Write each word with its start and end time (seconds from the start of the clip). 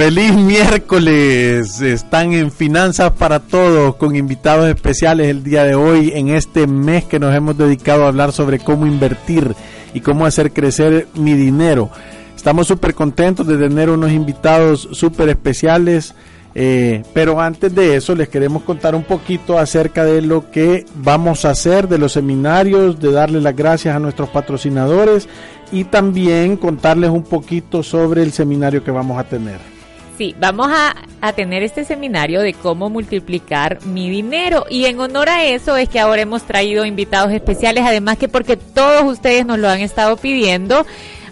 Feliz 0.00 0.34
miércoles. 0.34 1.82
Están 1.82 2.32
en 2.32 2.50
Finanzas 2.50 3.12
para 3.12 3.38
Todos 3.38 3.96
con 3.96 4.16
invitados 4.16 4.66
especiales 4.66 5.28
el 5.28 5.44
día 5.44 5.64
de 5.64 5.74
hoy 5.74 6.12
en 6.14 6.30
este 6.30 6.66
mes 6.66 7.04
que 7.04 7.18
nos 7.18 7.34
hemos 7.34 7.58
dedicado 7.58 8.04
a 8.04 8.08
hablar 8.08 8.32
sobre 8.32 8.60
cómo 8.60 8.86
invertir 8.86 9.54
y 9.92 10.00
cómo 10.00 10.24
hacer 10.24 10.54
crecer 10.54 11.06
mi 11.12 11.34
dinero. 11.34 11.90
Estamos 12.34 12.66
súper 12.66 12.94
contentos 12.94 13.46
de 13.46 13.58
tener 13.58 13.90
unos 13.90 14.10
invitados 14.10 14.88
súper 14.92 15.28
especiales. 15.28 16.14
Eh, 16.54 17.02
pero 17.12 17.38
antes 17.38 17.74
de 17.74 17.96
eso 17.96 18.14
les 18.14 18.30
queremos 18.30 18.62
contar 18.62 18.94
un 18.94 19.04
poquito 19.04 19.58
acerca 19.58 20.06
de 20.06 20.22
lo 20.22 20.50
que 20.50 20.86
vamos 20.94 21.44
a 21.44 21.50
hacer, 21.50 21.88
de 21.88 21.98
los 21.98 22.12
seminarios, 22.12 22.98
de 22.98 23.12
darle 23.12 23.42
las 23.42 23.54
gracias 23.54 23.94
a 23.94 23.98
nuestros 23.98 24.30
patrocinadores 24.30 25.28
y 25.70 25.84
también 25.84 26.56
contarles 26.56 27.10
un 27.10 27.22
poquito 27.22 27.82
sobre 27.82 28.22
el 28.22 28.32
seminario 28.32 28.82
que 28.82 28.90
vamos 28.90 29.18
a 29.18 29.24
tener. 29.24 29.79
Sí, 30.20 30.36
vamos 30.38 30.70
a, 30.70 31.32
tener 31.32 31.62
este 31.62 31.86
seminario 31.86 32.42
de 32.42 32.52
cómo 32.52 32.90
multiplicar 32.90 33.78
mi 33.86 34.10
dinero 34.10 34.66
y 34.68 34.84
en 34.84 35.00
honor 35.00 35.30
a 35.30 35.46
eso 35.46 35.78
es 35.78 35.88
que 35.88 35.98
ahora 35.98 36.20
hemos 36.20 36.42
traído 36.42 36.84
invitados 36.84 37.32
especiales, 37.32 37.84
además 37.86 38.18
que 38.18 38.28
porque 38.28 38.58
todos 38.58 39.04
ustedes 39.04 39.46
nos 39.46 39.58
lo 39.58 39.70
han 39.70 39.80
estado 39.80 40.18
pidiendo. 40.18 40.84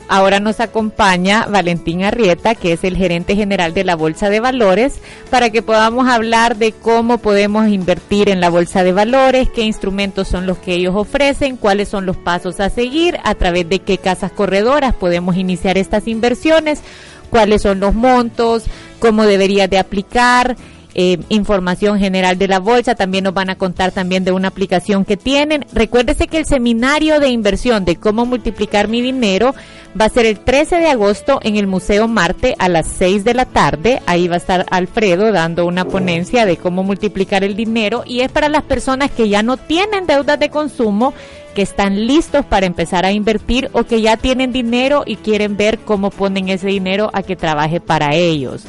Ahora 0.08 0.40
nos 0.40 0.58
acompaña 0.60 1.44
Valentín 1.50 2.02
Arrieta, 2.02 2.54
que 2.54 2.72
es 2.72 2.82
el 2.82 2.96
gerente 2.96 3.36
general 3.36 3.74
de 3.74 3.84
la 3.84 3.94
Bolsa 3.94 4.30
de 4.30 4.40
Valores, 4.40 5.02
para 5.28 5.50
que 5.50 5.60
podamos 5.60 6.08
hablar 6.08 6.56
de 6.56 6.72
cómo 6.72 7.18
podemos 7.18 7.68
invertir 7.68 8.30
en 8.30 8.40
la 8.40 8.48
Bolsa 8.48 8.84
de 8.84 8.92
Valores, 8.92 9.50
qué 9.50 9.64
instrumentos 9.64 10.28
son 10.28 10.46
los 10.46 10.56
que 10.56 10.72
ellos 10.72 10.94
ofrecen, 10.96 11.58
cuáles 11.58 11.90
son 11.90 12.06
los 12.06 12.16
pasos 12.16 12.58
a 12.58 12.70
seguir, 12.70 13.18
a 13.22 13.34
través 13.34 13.68
de 13.68 13.80
qué 13.80 13.98
casas 13.98 14.32
corredoras 14.32 14.94
podemos 14.94 15.36
iniciar 15.36 15.76
estas 15.76 16.08
inversiones, 16.08 16.80
cuáles 17.28 17.62
son 17.62 17.80
los 17.80 17.94
montos, 17.94 18.64
cómo 18.98 19.24
debería 19.24 19.68
de 19.68 19.78
aplicar 19.78 20.56
eh, 21.00 21.18
información 21.28 21.98
general 22.00 22.38
de 22.38 22.48
la 22.48 22.58
bolsa, 22.58 22.96
también 22.96 23.22
nos 23.22 23.32
van 23.32 23.50
a 23.50 23.56
contar 23.56 23.92
también 23.92 24.24
de 24.24 24.32
una 24.32 24.48
aplicación 24.48 25.04
que 25.04 25.16
tienen. 25.16 25.64
Recuérdese 25.72 26.26
que 26.26 26.38
el 26.38 26.44
seminario 26.44 27.20
de 27.20 27.28
inversión 27.28 27.84
de 27.84 27.94
cómo 27.94 28.26
multiplicar 28.26 28.88
mi 28.88 29.00
dinero 29.00 29.54
va 29.98 30.06
a 30.06 30.10
ser 30.10 30.26
el 30.26 30.40
13 30.40 30.76
de 30.76 30.88
agosto 30.88 31.38
en 31.42 31.56
el 31.56 31.66
Museo 31.66 32.08
Marte 32.08 32.56
a 32.58 32.68
las 32.68 32.86
6 32.86 33.22
de 33.22 33.34
la 33.34 33.44
tarde. 33.44 34.02
Ahí 34.06 34.26
va 34.28 34.34
a 34.34 34.38
estar 34.38 34.66
Alfredo 34.70 35.30
dando 35.30 35.66
una 35.66 35.84
ponencia 35.84 36.46
de 36.46 36.56
cómo 36.56 36.82
multiplicar 36.82 37.44
el 37.44 37.54
dinero 37.54 38.02
y 38.04 38.22
es 38.22 38.32
para 38.32 38.48
las 38.48 38.64
personas 38.64 39.10
que 39.10 39.28
ya 39.28 39.44
no 39.44 39.56
tienen 39.56 40.06
deudas 40.06 40.40
de 40.40 40.50
consumo 40.50 41.14
que 41.58 41.62
están 41.62 42.06
listos 42.06 42.46
para 42.46 42.66
empezar 42.66 43.04
a 43.04 43.10
invertir 43.10 43.68
o 43.72 43.82
que 43.82 44.00
ya 44.00 44.16
tienen 44.16 44.52
dinero 44.52 45.02
y 45.04 45.16
quieren 45.16 45.56
ver 45.56 45.80
cómo 45.80 46.10
ponen 46.10 46.48
ese 46.50 46.68
dinero 46.68 47.10
a 47.12 47.24
que 47.24 47.34
trabaje 47.34 47.80
para 47.80 48.14
ellos. 48.14 48.62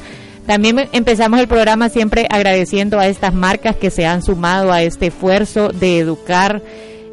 También 0.47 0.89
empezamos 0.91 1.39
el 1.39 1.47
programa 1.47 1.89
siempre 1.89 2.25
agradeciendo 2.31 2.97
a 2.97 3.05
estas 3.05 3.35
marcas 3.35 3.75
que 3.75 3.91
se 3.91 4.07
han 4.07 4.23
sumado 4.23 4.71
a 4.71 4.81
este 4.81 5.05
esfuerzo 5.05 5.67
de 5.69 5.99
educar 5.99 6.63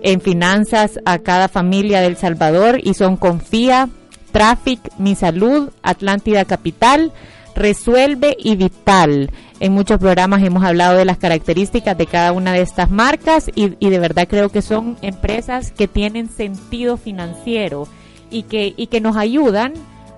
en 0.00 0.22
finanzas 0.22 0.98
a 1.04 1.18
cada 1.18 1.46
familia 1.46 2.00
del 2.00 2.16
Salvador 2.16 2.80
y 2.82 2.94
son 2.94 3.18
Confía, 3.18 3.90
Traffic, 4.32 4.80
Mi 4.96 5.14
Salud, 5.14 5.68
Atlántida 5.82 6.46
Capital, 6.46 7.12
Resuelve 7.56 8.36
y 8.38 8.54
Vital. 8.54 9.30
En 9.58 9.72
muchos 9.72 9.98
programas 9.98 10.42
hemos 10.42 10.62
hablado 10.62 10.98
de 10.98 11.04
las 11.04 11.16
características 11.16 11.98
de 11.98 12.06
cada 12.06 12.32
una 12.32 12.52
de 12.52 12.60
estas 12.60 12.90
marcas 12.90 13.50
y, 13.54 13.74
y 13.80 13.90
de 13.90 13.98
verdad 13.98 14.28
creo 14.28 14.50
que 14.50 14.62
son 14.62 14.96
empresas 15.02 15.72
que 15.72 15.88
tienen 15.88 16.28
sentido 16.28 16.96
financiero 16.96 17.88
y 18.30 18.44
que, 18.44 18.74
y 18.76 18.86
que 18.86 19.00
nos 19.00 19.16
ayudan 19.16 19.72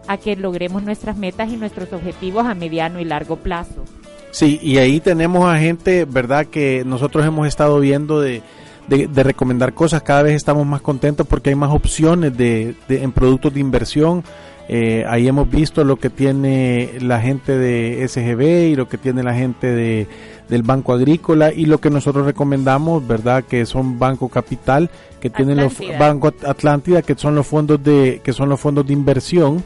a 0.09 0.17
que 0.17 0.37
logremos 0.37 0.83
nuestras 0.83 1.17
metas 1.17 1.53
y 1.53 1.57
nuestros 1.57 1.93
objetivos 1.93 2.47
a 2.47 2.55
mediano 2.55 2.99
y 3.01 3.05
largo 3.05 3.37
plazo. 3.37 3.85
Sí, 4.31 4.59
y 4.63 4.79
ahí 4.79 5.01
tenemos 5.01 5.45
a 5.49 5.59
gente, 5.59 6.05
¿verdad? 6.05 6.47
Que 6.47 6.83
nosotros 6.85 7.25
hemos 7.25 7.47
estado 7.47 7.79
viendo 7.81 8.21
de, 8.21 8.43
de, 8.89 9.23
recomendar 9.23 9.75
cosas, 9.75 10.03
cada 10.03 10.23
vez 10.23 10.35
estamos 10.35 10.67
más 10.67 10.81
contentos 10.81 11.27
porque 11.27 11.51
hay 11.51 11.57
más 11.57 11.73
opciones 11.73 12.37
de, 12.37 12.75
en 12.89 13.13
productos 13.13 13.55
de 13.55 13.61
inversión. 13.61 14.25
Eh, 14.69 15.05
ahí 15.09 15.27
hemos 15.27 15.51
visto 15.51 15.83
lo 15.83 15.97
que 15.97 16.11
tiene 16.11 16.93
la 17.01 17.21
gente 17.21 17.57
de 17.57 18.07
SGB 18.07 18.73
y 18.73 18.77
lo 18.77 18.87
que 18.87 18.99
tiene 18.99 19.23
la 19.23 19.33
gente 19.33 19.67
de, 19.67 20.07
del 20.49 20.63
Banco 20.63 20.93
Agrícola 20.93 21.53
y 21.53 21.65
lo 21.65 21.79
que 21.79 21.89
nosotros 21.89 22.27
recomendamos, 22.27 23.07
¿verdad? 23.07 23.45
Que 23.45 23.65
son 23.65 23.99
Banco 23.99 24.29
Capital, 24.29 24.91
que 25.21 25.31
tienen 25.31 25.57
los 25.57 25.75
Banco 25.99 26.35
Atlántida, 26.47 27.01
que 27.01 27.15
son 27.15 27.35
los 27.35 27.47
fondos 27.47 27.83
de 27.83 28.21
que 28.23 28.35
son 28.35 28.51
los 28.51 28.61
fondos 28.61 28.87
de 28.87 28.93
inversión 28.93 29.65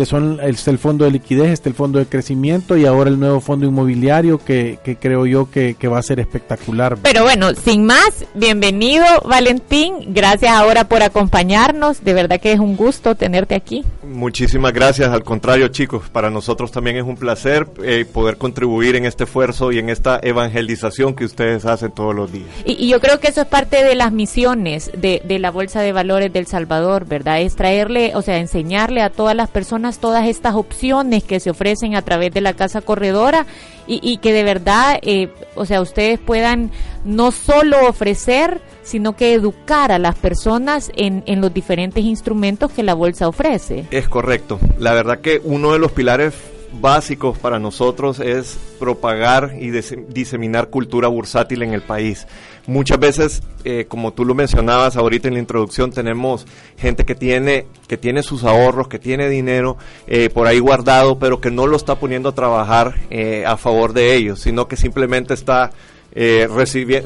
que 0.00 0.06
son 0.06 0.40
el, 0.40 0.56
el 0.64 0.78
fondo 0.78 1.04
de 1.04 1.10
liquidez, 1.10 1.50
este 1.50 1.68
el 1.68 1.74
fondo 1.74 1.98
de 1.98 2.06
crecimiento 2.06 2.74
y 2.74 2.86
ahora 2.86 3.10
el 3.10 3.20
nuevo 3.20 3.42
fondo 3.42 3.66
inmobiliario 3.66 4.38
que, 4.38 4.78
que 4.82 4.96
creo 4.96 5.26
yo 5.26 5.50
que, 5.50 5.74
que, 5.74 5.88
va 5.88 5.98
a 5.98 6.02
ser 6.02 6.20
espectacular. 6.20 6.96
Pero 7.02 7.22
bueno, 7.24 7.52
sin 7.54 7.84
más, 7.84 8.24
bienvenido 8.34 9.04
Valentín, 9.28 10.14
gracias 10.14 10.52
ahora 10.52 10.88
por 10.88 11.02
acompañarnos, 11.02 12.02
de 12.02 12.14
verdad 12.14 12.40
que 12.40 12.50
es 12.52 12.60
un 12.60 12.78
gusto 12.78 13.14
tenerte 13.14 13.54
aquí. 13.54 13.84
Muchísimas 14.02 14.72
gracias, 14.72 15.10
al 15.10 15.22
contrario 15.22 15.68
chicos, 15.68 16.08
para 16.08 16.30
nosotros 16.30 16.72
también 16.72 16.96
es 16.96 17.04
un 17.04 17.16
placer 17.16 17.66
eh, 17.84 18.06
poder 18.10 18.38
contribuir 18.38 18.96
en 18.96 19.04
este 19.04 19.24
esfuerzo 19.24 19.70
y 19.70 19.80
en 19.80 19.90
esta 19.90 20.18
evangelización 20.22 21.14
que 21.14 21.26
ustedes 21.26 21.66
hacen 21.66 21.92
todos 21.92 22.14
los 22.14 22.32
días. 22.32 22.48
Y, 22.64 22.86
y 22.86 22.88
yo 22.88 23.00
creo 23.00 23.20
que 23.20 23.28
eso 23.28 23.42
es 23.42 23.46
parte 23.46 23.84
de 23.84 23.94
las 23.96 24.12
misiones 24.12 24.90
de, 24.96 25.20
de 25.26 25.38
la 25.38 25.50
Bolsa 25.50 25.82
de 25.82 25.92
Valores 25.92 26.32
del 26.32 26.46
Salvador, 26.46 27.04
¿verdad? 27.04 27.42
Es 27.42 27.54
traerle, 27.54 28.12
o 28.14 28.22
sea, 28.22 28.38
enseñarle 28.38 29.02
a 29.02 29.10
todas 29.10 29.36
las 29.36 29.50
personas 29.50 29.89
todas 29.98 30.26
estas 30.26 30.54
opciones 30.54 31.24
que 31.24 31.40
se 31.40 31.50
ofrecen 31.50 31.94
a 31.94 32.02
través 32.02 32.32
de 32.32 32.40
la 32.40 32.54
casa 32.54 32.80
corredora 32.80 33.46
y, 33.86 34.00
y 34.02 34.18
que 34.18 34.32
de 34.32 34.44
verdad, 34.44 34.98
eh, 35.02 35.28
o 35.54 35.64
sea, 35.64 35.80
ustedes 35.80 36.18
puedan 36.18 36.70
no 37.04 37.32
solo 37.32 37.88
ofrecer, 37.88 38.60
sino 38.82 39.16
que 39.16 39.34
educar 39.34 39.92
a 39.92 39.98
las 39.98 40.16
personas 40.16 40.90
en, 40.96 41.22
en 41.26 41.40
los 41.40 41.52
diferentes 41.52 42.04
instrumentos 42.04 42.72
que 42.72 42.82
la 42.82 42.94
bolsa 42.94 43.28
ofrece. 43.28 43.86
Es 43.90 44.08
correcto. 44.08 44.58
La 44.78 44.92
verdad 44.92 45.20
que 45.20 45.40
uno 45.44 45.72
de 45.72 45.78
los 45.78 45.92
pilares 45.92 46.34
básicos 46.72 47.38
para 47.38 47.58
nosotros 47.58 48.20
es 48.20 48.58
propagar 48.78 49.54
y 49.58 49.70
diseminar 49.70 50.70
cultura 50.70 51.08
bursátil 51.08 51.62
en 51.62 51.72
el 51.72 51.82
país. 51.82 52.26
Muchas 52.66 52.98
veces, 52.98 53.42
eh, 53.64 53.86
como 53.88 54.12
tú 54.12 54.24
lo 54.24 54.34
mencionabas 54.34 54.96
ahorita 54.96 55.28
en 55.28 55.34
la 55.34 55.40
introducción, 55.40 55.90
tenemos 55.90 56.46
gente 56.76 57.04
que 57.04 57.14
tiene, 57.14 57.66
que 57.88 57.96
tiene 57.96 58.22
sus 58.22 58.44
ahorros, 58.44 58.88
que 58.88 58.98
tiene 58.98 59.28
dinero 59.28 59.76
eh, 60.06 60.30
por 60.30 60.46
ahí 60.46 60.58
guardado, 60.58 61.18
pero 61.18 61.40
que 61.40 61.50
no 61.50 61.66
lo 61.66 61.76
está 61.76 61.96
poniendo 61.96 62.28
a 62.28 62.34
trabajar 62.34 62.94
eh, 63.10 63.44
a 63.46 63.56
favor 63.56 63.92
de 63.92 64.14
ellos, 64.14 64.40
sino 64.40 64.68
que 64.68 64.76
simplemente 64.76 65.34
está 65.34 65.70
eh, 66.12 66.48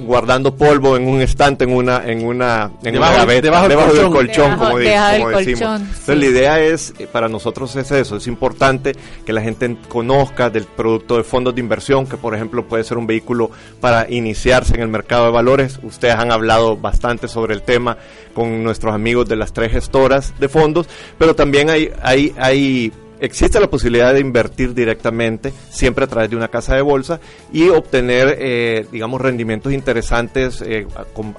guardando 0.00 0.54
polvo 0.54 0.96
en 0.96 1.06
un 1.06 1.20
estante, 1.20 1.64
en 1.64 1.72
una, 1.72 2.02
en 2.06 2.24
una, 2.24 2.70
en 2.82 2.94
debajo, 2.94 3.22
una 3.22 3.40
debajo, 3.40 3.68
debajo 3.68 3.92
del 3.92 4.10
colchón, 4.10 4.56
como, 4.56 4.78
decimos. 4.78 5.80
Entonces 5.80 6.18
la 6.18 6.24
idea 6.24 6.60
es, 6.60 6.94
eh, 6.98 7.06
para 7.10 7.28
nosotros 7.28 7.74
es 7.76 7.90
eso, 7.90 8.16
es 8.16 8.26
importante 8.26 8.94
que 9.26 9.32
la 9.32 9.42
gente 9.42 9.76
conozca 9.88 10.48
del 10.48 10.64
producto 10.64 11.16
de 11.16 11.24
fondos 11.24 11.54
de 11.54 11.60
inversión, 11.60 12.06
que 12.06 12.16
por 12.16 12.34
ejemplo 12.34 12.66
puede 12.66 12.84
ser 12.84 12.96
un 12.96 13.06
vehículo 13.06 13.50
para 13.80 14.10
iniciarse 14.10 14.74
en 14.74 14.80
el 14.80 14.88
mercado 14.88 15.26
de 15.26 15.32
valores. 15.32 15.78
Ustedes 15.82 16.14
han 16.14 16.32
hablado 16.32 16.76
bastante 16.76 17.28
sobre 17.28 17.54
el 17.54 17.62
tema 17.62 17.98
con 18.32 18.64
nuestros 18.64 18.94
amigos 18.94 19.28
de 19.28 19.36
las 19.36 19.52
tres 19.52 19.72
gestoras 19.72 20.32
de 20.38 20.48
fondos, 20.48 20.88
pero 21.18 21.34
también 21.34 21.70
hay, 21.70 21.90
hay, 22.02 22.34
hay 22.38 22.92
existe 23.20 23.60
la 23.60 23.68
posibilidad 23.68 24.12
de 24.12 24.20
invertir 24.20 24.74
directamente, 24.74 25.52
siempre 25.70 26.04
a 26.04 26.08
través 26.08 26.30
de 26.30 26.36
una 26.36 26.48
casa 26.48 26.74
de 26.74 26.82
bolsa, 26.82 27.20
y 27.52 27.68
obtener, 27.68 28.36
eh, 28.38 28.86
digamos, 28.90 29.20
rendimientos 29.20 29.72
interesantes 29.72 30.62
eh, 30.62 30.86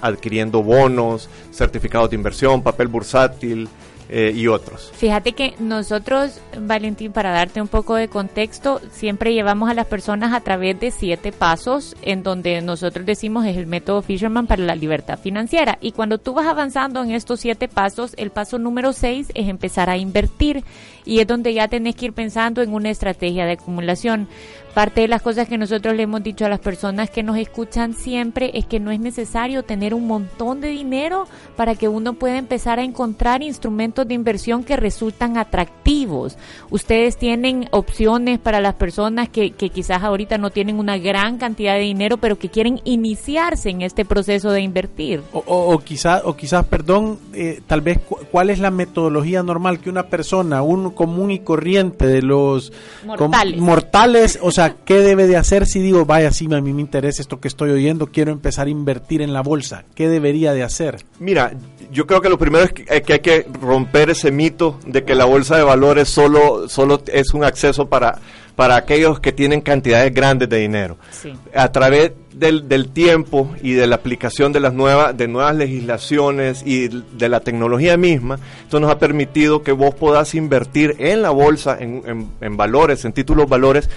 adquiriendo 0.02 0.64
bonos, 0.64 1.30
certificados 1.52 2.10
de 2.10 2.16
inversión, 2.16 2.62
papel 2.62 2.88
bursátil, 2.88 3.68
eh, 4.10 4.32
y 4.36 4.48
otros. 4.48 4.92
Fíjate 4.96 5.34
que 5.34 5.56
nosotros, 5.60 6.40
Valentín, 6.60 7.12
para 7.12 7.32
darte 7.32 7.62
un 7.62 7.68
poco 7.68 7.96
de 7.96 8.08
contexto, 8.08 8.80
siempre 8.92 9.34
llevamos 9.34 9.70
a 9.70 9.74
las 9.74 9.88
personas 9.88 10.34
a 10.34 10.42
través 10.42 10.80
de 10.80 10.92
siete 10.92 11.32
pasos 11.32 11.96
en 12.02 12.24
donde 12.24 12.62
nosotros 12.62 13.06
decimos 13.06 13.46
es 13.46 13.58
el 13.58 13.68
método 13.68 14.02
Fisherman 14.02 14.48
para 14.48 14.64
la 14.64 14.76
libertad 14.76 15.20
financiera. 15.20 15.78
Y 15.82 15.92
cuando 15.92 16.18
tú 16.18 16.34
vas 16.34 16.48
avanzando 16.48 17.04
en 17.04 17.12
estos 17.12 17.40
siete 17.40 17.68
pasos, 17.68 18.14
el 18.18 18.30
paso 18.30 18.60
número 18.60 18.94
seis 18.94 19.28
es 19.34 19.48
empezar 19.48 19.90
a 19.90 19.98
invertir 19.98 20.64
y 21.06 21.20
es 21.20 21.28
donde 21.28 21.54
ya 21.54 21.68
tenés 21.68 21.96
que 21.96 22.06
ir 22.06 22.14
pensando 22.14 22.62
en 22.62 22.74
una 22.74 22.90
estrategia 22.90 23.46
de 23.46 23.54
acumulación. 23.54 24.28
Parte 24.76 25.00
de 25.00 25.08
las 25.08 25.22
cosas 25.22 25.48
que 25.48 25.58
nosotros 25.58 25.96
le 25.96 26.04
hemos 26.04 26.22
dicho 26.22 26.46
a 26.46 26.50
las 26.50 26.60
personas 26.60 27.10
que 27.10 27.24
nos 27.24 27.38
escuchan 27.38 27.94
siempre 27.94 28.52
es 28.56 28.66
que 28.66 28.82
no 28.82 28.92
es 28.92 29.00
necesario 29.00 29.64
tener 29.64 29.94
un 29.94 30.06
montón 30.06 30.60
de 30.60 30.68
dinero 30.68 31.30
para 31.56 31.76
que 31.76 31.88
uno 31.88 32.12
pueda 32.16 32.38
empezar 32.38 32.78
a 32.80 32.84
encontrar 32.84 33.42
instrumentos 33.42 34.06
de 34.06 34.16
inversión 34.16 34.66
que 34.66 34.76
resultan 34.76 35.38
atractivos. 35.38 36.38
Ustedes 36.72 37.16
tienen 37.16 37.70
opciones 37.72 38.38
para 38.38 38.60
las 38.60 38.74
personas 38.74 39.30
que, 39.30 39.52
que 39.52 39.70
quizás 39.70 40.04
ahorita 40.04 40.38
no 40.38 40.50
tienen 40.50 40.78
una 40.78 40.98
gran 40.98 41.38
cantidad 41.38 41.76
de 41.76 41.80
dinero, 41.80 42.18
pero 42.18 42.38
que 42.38 42.50
quieren 42.50 42.82
iniciarse 42.84 43.70
en 43.70 43.82
este 43.82 44.04
proceso 44.04 44.52
de 44.52 44.60
invertir. 44.60 45.22
O, 45.32 45.40
o, 45.40 45.74
o 45.74 45.80
quizás, 45.80 46.22
o 46.26 46.36
quizás, 46.36 46.66
perdón, 46.66 47.18
eh, 47.34 47.62
tal 47.66 47.80
vez 47.80 48.00
cuál 48.30 48.50
es 48.50 48.60
la 48.60 48.72
metodología 48.72 49.42
normal 49.42 49.80
que 49.80 49.90
una 49.90 50.08
persona, 50.08 50.64
un 50.64 50.90
común 50.92 51.32
y 51.32 51.40
corriente 51.40 52.06
de 52.08 52.22
los 52.22 52.74
Mortales. 53.06 53.62
mortales 53.62 54.40
o 54.42 54.52
sea, 54.52 54.65
¿qué 54.74 54.96
debe 55.00 55.28
de 55.28 55.38
hacer 55.38 55.66
si 55.68 55.80
digo, 55.80 56.06
vaya, 56.06 56.32
sí, 56.32 56.48
a 56.52 56.62
mí 56.62 56.74
me 56.74 56.82
interesa 56.82 57.22
esto 57.22 57.40
que 57.40 57.48
estoy 57.48 57.70
oyendo, 57.72 58.08
quiero 58.08 58.32
empezar 58.32 58.68
a 58.68 58.70
invertir 58.70 59.22
en 59.22 59.34
la 59.34 59.42
bolsa? 59.42 59.84
¿Qué 59.96 60.10
debería 60.10 60.54
de 60.54 60.64
hacer? 60.64 61.06
Mira, 61.20 61.54
yo 61.92 62.08
creo 62.08 62.22
que 62.22 62.30
lo 62.30 62.38
primero 62.38 62.66
es 62.66 62.74
que, 62.74 62.86
es 62.90 63.02
que 63.04 63.14
hay 63.14 63.20
que 63.20 63.48
romper 63.62 64.10
ese 64.10 64.32
mito 64.32 64.80
de 64.86 65.04
que 65.04 65.16
la 65.16 65.26
bolsa 65.26 65.58
de 65.58 65.64
valores 65.64 66.10
solo, 66.10 66.68
solo 66.70 67.02
es 67.14 67.34
un 67.34 67.44
acceso 67.44 67.88
para, 67.88 68.18
para 68.56 68.76
aquellos 68.76 69.20
que 69.20 69.32
tienen 69.32 69.62
cantidades 69.62 70.14
grandes 70.14 70.50
de 70.50 70.58
dinero. 70.58 70.98
Sí. 71.12 71.34
A 71.54 71.72
través 71.72 72.12
del, 72.34 72.68
del 72.68 72.90
tiempo 72.90 73.50
y 73.62 73.74
de 73.74 73.88
la 73.88 73.96
aplicación 73.96 74.52
de 74.52 74.60
las 74.60 74.74
nuevas, 74.74 75.16
de 75.16 75.28
nuevas 75.28 75.56
legislaciones 75.56 76.64
y 76.66 76.88
de 76.90 77.30
la 77.30 77.40
tecnología 77.40 77.96
misma, 77.98 78.40
esto 78.64 78.80
nos 78.80 78.92
ha 78.92 79.00
permitido 79.00 79.64
que 79.64 79.72
vos 79.72 79.96
puedas 79.96 80.36
invertir 80.36 80.96
en 81.00 81.22
la 81.22 81.30
bolsa, 81.30 81.78
en, 81.80 82.02
en- 82.06 82.30
en 82.42 82.58
valores, 82.58 83.06
en 83.06 83.14
títulos 83.14 83.48
valores, 83.48 83.90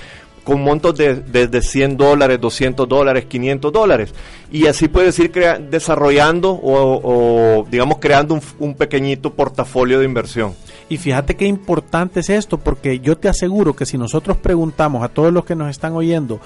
con 0.45 0.63
montos 0.63 0.97
de, 0.97 1.17
desde 1.17 1.61
100 1.63 1.97
dólares, 1.97 2.41
200 2.41 2.89
dólares, 2.89 3.27
500 3.27 3.73
dólares. 3.73 4.15
Y 4.51 4.67
así 4.67 4.89
puedes 4.89 5.19
ir 5.19 5.31
crea- 5.31 5.59
desarrollando 5.59 6.59
o, 6.63 7.67
digamos, 7.71 7.99
creando 7.99 8.35
un, 8.35 8.41
un 8.59 8.75
pequeñito 8.75 9.33
portafolio 9.35 9.99
de 9.99 10.05
inversión. 10.05 10.55
Y 10.89 10.97
fíjate 10.97 11.37
qué 11.37 11.47
importante 11.47 12.21
es 12.21 12.31
esto, 12.31 12.59
porque 12.59 13.01
yo 13.01 13.19
te 13.19 13.29
aseguro 13.29 13.75
que 13.75 13.85
si 13.87 13.99
nosotros 13.99 14.39
preguntamos 14.39 15.03
a 15.03 15.09
todos 15.09 15.33
los 15.33 15.45
que 15.45 15.55
nos 15.55 15.69
están 15.69 15.93
oyendo, 15.93 16.41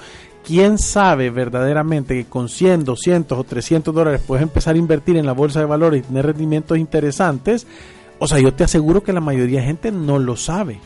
¿quién 0.45 0.77
sabe 0.77 1.29
verdaderamente 1.29 2.13
que 2.15 2.25
con 2.25 2.49
100, 2.49 2.83
200 2.83 3.37
o 3.39 3.43
300 3.45 3.95
dólares 3.95 4.21
puedes 4.27 4.43
empezar 4.43 4.75
a 4.75 4.79
invertir 4.79 5.15
en 5.15 5.25
la 5.25 5.31
bolsa 5.31 5.59
de 5.59 5.65
valores 5.65 6.01
y 6.03 6.07
tener 6.07 6.25
rendimientos 6.25 6.77
interesantes? 6.77 7.65
O 8.19 8.27
sea, 8.27 8.39
yo 8.39 8.53
te 8.53 8.63
aseguro 8.65 9.01
que 9.03 9.13
la 9.13 9.21
mayoría 9.21 9.59
de 9.61 9.65
gente 9.67 9.91
no 9.91 10.19
lo 10.19 10.35
sabe, 10.35 10.79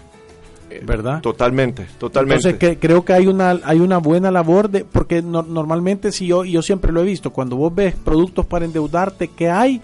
¿verdad? 0.85 1.21
Totalmente, 1.21 1.85
totalmente. 1.97 2.49
Entonces 2.49 2.59
que- 2.59 2.79
creo 2.79 3.03
que 3.05 3.13
hay 3.13 3.27
una 3.27 3.59
hay 3.63 3.79
una 3.79 3.97
buena 3.97 4.31
labor 4.31 4.69
de 4.69 4.83
porque 4.85 5.21
no- 5.21 5.43
normalmente 5.43 6.11
si 6.11 6.27
yo 6.27 6.43
yo 6.45 6.61
siempre 6.61 6.91
lo 6.91 7.01
he 7.01 7.05
visto 7.05 7.31
cuando 7.31 7.55
vos 7.55 7.73
ves 7.73 7.95
productos 7.95 8.45
para 8.45 8.65
endeudarte 8.65 9.29
que 9.29 9.49
hay 9.49 9.81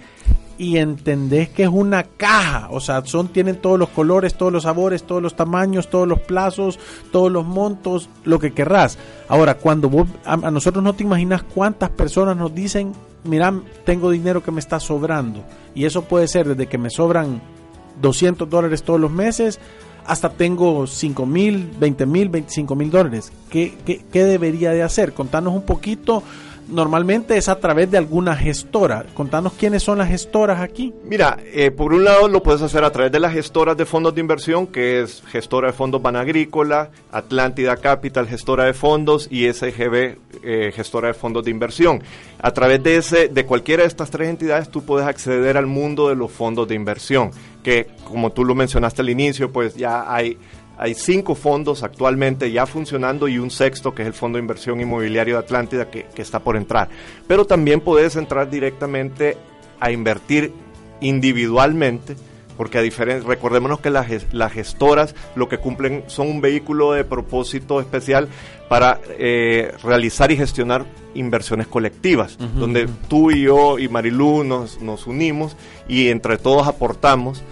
y 0.58 0.78
entendés 0.78 1.50
que 1.50 1.64
es 1.64 1.70
una 1.70 2.04
caja, 2.04 2.68
o 2.70 2.80
sea, 2.80 3.04
son 3.06 3.28
tienen 3.30 3.56
todos 3.58 3.80
los 3.80 3.90
colores, 3.90 4.36
todos 4.36 4.54
los 4.54 4.64
sabores, 4.64 5.04
todos 5.04 5.22
los 5.22 5.36
tamaños, 5.36 5.90
todos 5.90 6.08
los 6.08 6.20
plazos, 6.20 6.78
todos 7.12 7.32
los 7.32 7.44
montos, 7.46 8.08
lo 8.24 8.38
que 8.40 8.54
querrás. 8.54 9.00
Ahora, 9.28 9.56
cuando 9.56 9.90
vos 9.90 10.08
a, 10.26 10.34
a 10.34 10.52
nosotros 10.52 10.84
no 10.84 10.94
te 10.94 11.04
imaginas 11.04 11.42
cuántas 11.44 11.90
personas 11.90 12.38
nos 12.38 12.54
dicen, 12.54 12.92
"Mira, 13.24 13.52
tengo 13.84 14.12
dinero 14.12 14.44
que 14.44 14.52
me 14.52 14.60
está 14.60 14.80
sobrando." 14.80 15.44
Y 15.74 15.86
eso 15.86 16.04
puede 16.04 16.28
ser 16.28 16.48
desde 16.48 16.68
que 16.68 16.78
me 16.78 16.92
sobran 16.92 17.42
200 18.02 18.48
dólares 18.50 18.84
todos 18.84 19.00
los 19.00 19.12
meses 19.12 19.60
hasta 20.06 20.30
tengo 20.30 20.88
5 20.88 21.26
mil, 21.26 21.70
20 21.80 22.06
mil, 22.06 22.30
25 22.30 22.76
mil 22.76 22.92
dólares. 22.92 23.32
¿Qué, 23.50 23.74
qué, 23.86 24.02
qué 24.12 24.24
debería 24.26 24.72
de 24.72 24.84
hacer? 24.84 25.14
Contanos 25.14 25.54
un 25.54 25.64
poquito. 25.64 26.24
Normalmente 26.68 27.38
es 27.38 27.50
a 27.50 27.60
través 27.60 27.92
de 27.92 27.98
alguna 27.98 28.36
gestora. 28.36 29.06
Contanos 29.14 29.54
quiénes 29.54 29.84
son 29.84 29.98
las 29.98 30.08
gestoras 30.08 30.62
aquí. 30.62 30.94
Mira, 31.04 31.38
eh, 31.44 31.72
por 31.72 31.94
un 31.94 32.04
lado 32.04 32.28
lo 32.28 32.42
puedes 32.42 32.62
hacer 32.62 32.84
a 32.84 32.92
través 32.92 33.12
de 33.12 33.20
las 33.20 33.34
gestoras 33.34 33.76
de 33.78 33.86
fondos 33.86 34.16
de 34.16 34.22
inversión, 34.22 34.68
que 34.68 35.02
es 35.02 35.22
gestora 35.28 35.68
de 35.68 35.74
fondos 35.74 36.02
Banagrícola, 36.02 36.90
Atlántida 37.12 37.78
Capital, 37.78 38.28
gestora 38.28 38.66
de 38.66 38.74
fondos 38.74 39.28
y 39.30 39.52
SGB, 39.52 40.18
eh, 40.44 40.72
gestora 40.74 41.10
de 41.10 41.14
fondos 41.14 41.44
de 41.44 41.52
inversión. 41.52 42.02
A 42.42 42.52
través 42.52 42.82
de 42.84 42.98
ese, 42.98 43.28
de 43.28 43.46
cualquiera 43.46 43.84
de 43.84 43.88
estas 43.88 44.10
tres 44.10 44.30
entidades, 44.30 44.70
tú 44.70 44.84
puedes 44.84 45.08
acceder 45.08 45.58
al 45.58 45.68
mundo 45.68 46.10
de 46.10 46.16
los 46.16 46.32
fondos 46.32 46.68
de 46.68 46.76
inversión, 46.76 47.32
que 47.64 47.88
como 48.04 48.32
tú 48.32 48.44
lo 48.44 48.56
mencionaste 48.56 49.02
al 49.02 49.10
inicio, 49.10 49.52
pues 49.52 49.76
ya 49.76 50.14
hay 50.14 50.38
hay 50.78 50.96
cinco 50.96 51.36
fondos 51.36 51.84
actualmente 51.84 52.52
ya 52.52 52.66
funcionando 52.66 53.28
y 53.28 53.38
un 53.38 53.52
sexto 53.52 53.94
que 53.94 54.02
es 54.02 54.08
el 54.08 54.14
Fondo 54.14 54.38
de 54.38 54.42
Inversión 54.42 54.82
Inmobiliario 54.82 55.36
de 55.36 55.40
Atlántida 55.40 55.90
que, 55.90 56.06
que 56.14 56.22
está 56.22 56.40
por 56.40 56.58
entrar. 56.58 56.90
Pero 57.28 57.46
también 57.46 57.82
puedes 57.82 58.16
entrar 58.16 58.50
directamente 58.50 59.38
a 59.80 59.92
invertir 59.92 60.54
individualmente, 61.02 62.16
porque 62.58 62.78
a 62.78 62.82
diferencia, 62.82 63.28
recordémonos 63.28 63.80
que 63.80 63.90
las 63.90 64.54
gestoras 64.54 65.16
lo 65.36 65.50
que 65.50 65.58
cumplen 65.58 66.04
son 66.08 66.30
un 66.30 66.42
vehículo 66.42 66.94
de 66.94 67.04
propósito 67.04 67.80
especial 67.80 68.30
para 68.70 69.00
eh, 69.20 69.74
realizar 69.84 70.32
y 70.32 70.38
gestionar 70.38 70.86
inversiones 71.14 71.68
colectivas, 71.68 72.38
donde 72.56 72.88
tú 73.08 73.32
y 73.32 73.44
yo 73.44 73.78
y 73.78 73.88
Marilú 73.88 74.44
nos, 74.44 74.82
nos 74.82 75.06
unimos 75.06 75.56
y 75.88 76.10
entre 76.10 76.38
todos 76.38 76.68
aportamos 76.68 77.44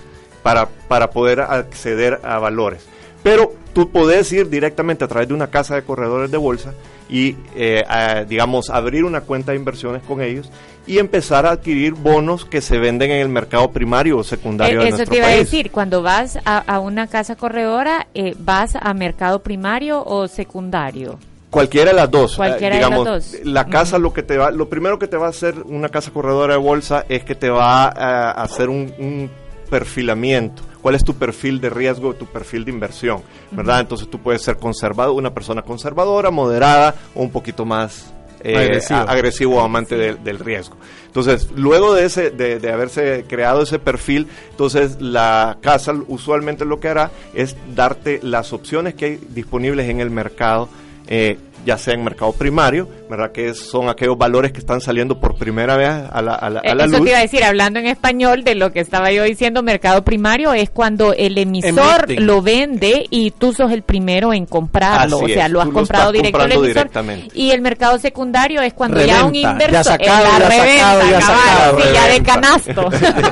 para, 0.41 0.67
para 0.87 1.11
poder 1.11 1.41
acceder 1.41 2.19
a 2.23 2.39
valores. 2.39 2.87
Pero 3.23 3.53
tú 3.73 3.89
puedes 3.89 4.31
ir 4.33 4.49
directamente 4.49 5.03
a 5.05 5.07
través 5.07 5.27
de 5.27 5.33
una 5.33 5.47
casa 5.47 5.75
de 5.75 5.83
corredores 5.83 6.31
de 6.31 6.37
bolsa 6.37 6.73
y, 7.09 7.35
eh, 7.55 7.83
a, 7.87 8.23
digamos, 8.23 8.69
abrir 8.69 9.03
una 9.03 9.21
cuenta 9.21 9.51
de 9.51 9.57
inversiones 9.57 10.01
con 10.03 10.21
ellos 10.21 10.49
y 10.87 10.97
empezar 10.97 11.45
a 11.45 11.51
adquirir 11.51 11.93
bonos 11.93 12.45
que 12.45 12.61
se 12.61 12.79
venden 12.79 13.11
en 13.11 13.19
el 13.19 13.29
mercado 13.29 13.69
primario 13.71 14.17
o 14.17 14.23
secundario 14.23 14.79
Eh, 14.81 14.83
de 14.83 14.89
Eso 14.89 14.97
nuestro 14.97 15.11
te 15.13 15.17
iba 15.19 15.27
a 15.27 15.35
decir, 15.35 15.69
cuando 15.71 16.01
vas 16.01 16.39
a, 16.45 16.57
a 16.57 16.79
una 16.79 17.05
casa 17.07 17.35
corredora, 17.35 18.07
eh, 18.15 18.33
¿vas 18.39 18.75
a 18.75 18.93
mercado 18.93 19.39
primario 19.43 20.03
o 20.03 20.27
secundario? 20.27 21.19
Cualquiera 21.51 21.91
de 21.91 21.97
las 21.97 22.09
dos. 22.09 22.37
Cualquiera 22.37 22.77
Eh, 22.77 22.83
de 22.83 22.89
las 22.89 23.03
dos. 23.03 23.35
La 23.43 23.65
casa 23.67 23.99
lo 23.99 24.13
que 24.13 24.23
te 24.23 24.37
va, 24.37 24.49
lo 24.51 24.69
primero 24.69 24.97
que 24.97 25.07
te 25.07 25.17
va 25.17 25.27
a 25.27 25.29
hacer 25.29 25.53
una 25.65 25.89
casa 25.89 26.09
corredora 26.11 26.53
de 26.53 26.59
bolsa 26.59 27.05
es 27.09 27.23
que 27.25 27.35
te 27.35 27.49
va 27.49 27.83
a, 27.83 28.31
a 28.31 28.43
hacer 28.43 28.69
un, 28.69 28.91
un 28.97 29.29
perfilamiento. 29.71 30.61
¿Cuál 30.81 30.95
es 30.95 31.03
tu 31.03 31.15
perfil 31.15 31.59
de 31.61 31.69
riesgo, 31.69 32.13
tu 32.13 32.25
perfil 32.25 32.65
de 32.65 32.71
inversión? 32.71 33.21
¿Verdad? 33.51 33.79
Entonces 33.81 34.09
tú 34.09 34.19
puedes 34.19 34.41
ser 34.41 34.57
conservado, 34.57 35.13
una 35.13 35.33
persona 35.33 35.61
conservadora, 35.63 36.29
moderada 36.31 36.93
o 37.15 37.21
un 37.23 37.31
poquito 37.31 37.65
más 37.65 38.13
eh, 38.43 38.57
Agresivo. 38.57 38.99
a- 38.99 39.03
agresivo 39.03 39.55
o 39.57 39.61
amante 39.61 39.95
del- 39.95 40.23
del 40.23 40.39
riesgo. 40.39 40.75
Entonces, 41.05 41.49
luego 41.55 41.93
de 41.93 42.05
ese, 42.05 42.31
de, 42.31 42.59
de 42.59 42.71
haberse 42.71 43.25
creado 43.27 43.61
ese 43.61 43.77
perfil, 43.77 44.27
entonces 44.49 44.99
la 44.99 45.57
casa 45.61 45.93
usualmente 46.07 46.65
lo 46.65 46.79
que 46.79 46.87
hará 46.87 47.11
es 47.35 47.55
darte 47.75 48.19
las 48.23 48.51
opciones 48.53 48.95
que 48.95 49.05
hay 49.05 49.19
disponibles 49.29 49.87
en 49.89 49.99
el 49.99 50.09
mercado, 50.09 50.69
eh, 51.07 51.37
ya 51.65 51.77
sea 51.77 51.93
en 51.93 52.03
mercado 52.03 52.31
primario, 52.33 52.87
¿verdad? 53.09 53.31
Que 53.31 53.53
son 53.53 53.89
aquellos 53.89 54.17
valores 54.17 54.51
que 54.51 54.59
están 54.59 54.81
saliendo 54.81 55.19
por 55.19 55.35
primera 55.35 55.75
vez 55.75 55.89
a 55.89 56.21
la, 56.21 56.33
a 56.33 56.49
la, 56.49 56.59
a 56.59 56.63
Eh, 56.63 56.75
la 56.75 56.85
Eso 56.85 56.97
luz. 56.97 57.03
te 57.05 57.09
iba 57.11 57.19
a 57.19 57.21
decir, 57.21 57.43
hablando 57.43 57.79
en 57.79 57.87
español 57.87 58.43
de 58.43 58.55
lo 58.55 58.71
que 58.71 58.79
estaba 58.79 59.11
yo 59.11 59.23
diciendo, 59.23 59.61
mercado 59.63 60.03
primario 60.03 60.53
es 60.53 60.69
cuando 60.69 61.13
el 61.13 61.37
emisor 61.37 62.05
Emiten. 62.05 62.25
lo 62.25 62.41
vende 62.41 63.05
y 63.09 63.31
tú 63.31 63.53
sos 63.53 63.71
el 63.71 63.83
primero 63.83 64.33
en 64.33 64.45
comprarlo, 64.45 65.17
Así 65.17 65.25
o 65.25 65.33
sea, 65.33 65.45
es, 65.45 65.51
lo 65.51 65.61
has 65.61 65.69
comprado 65.69 66.11
directo 66.11 66.39
al 66.41 66.51
emisor. 66.51 66.67
directamente. 66.67 67.37
Y 67.39 67.51
el 67.51 67.61
mercado 67.61 67.97
secundario 67.99 68.61
es 68.61 68.73
cuando 68.73 69.03
ya 69.05 69.25
un 69.25 69.35
inversor 69.35 69.71
ya 69.71 69.83
sacado, 69.83 70.25
en 70.25 70.31
la 70.31 70.39
ya 70.39 70.49
reventa, 70.49 70.91
sacado, 70.93 71.11
ya 71.11 71.21
sacado, 71.21 71.79
sí, 71.79 71.87
ya 71.93 72.07
de 72.07 72.23
canasto. 72.23 72.89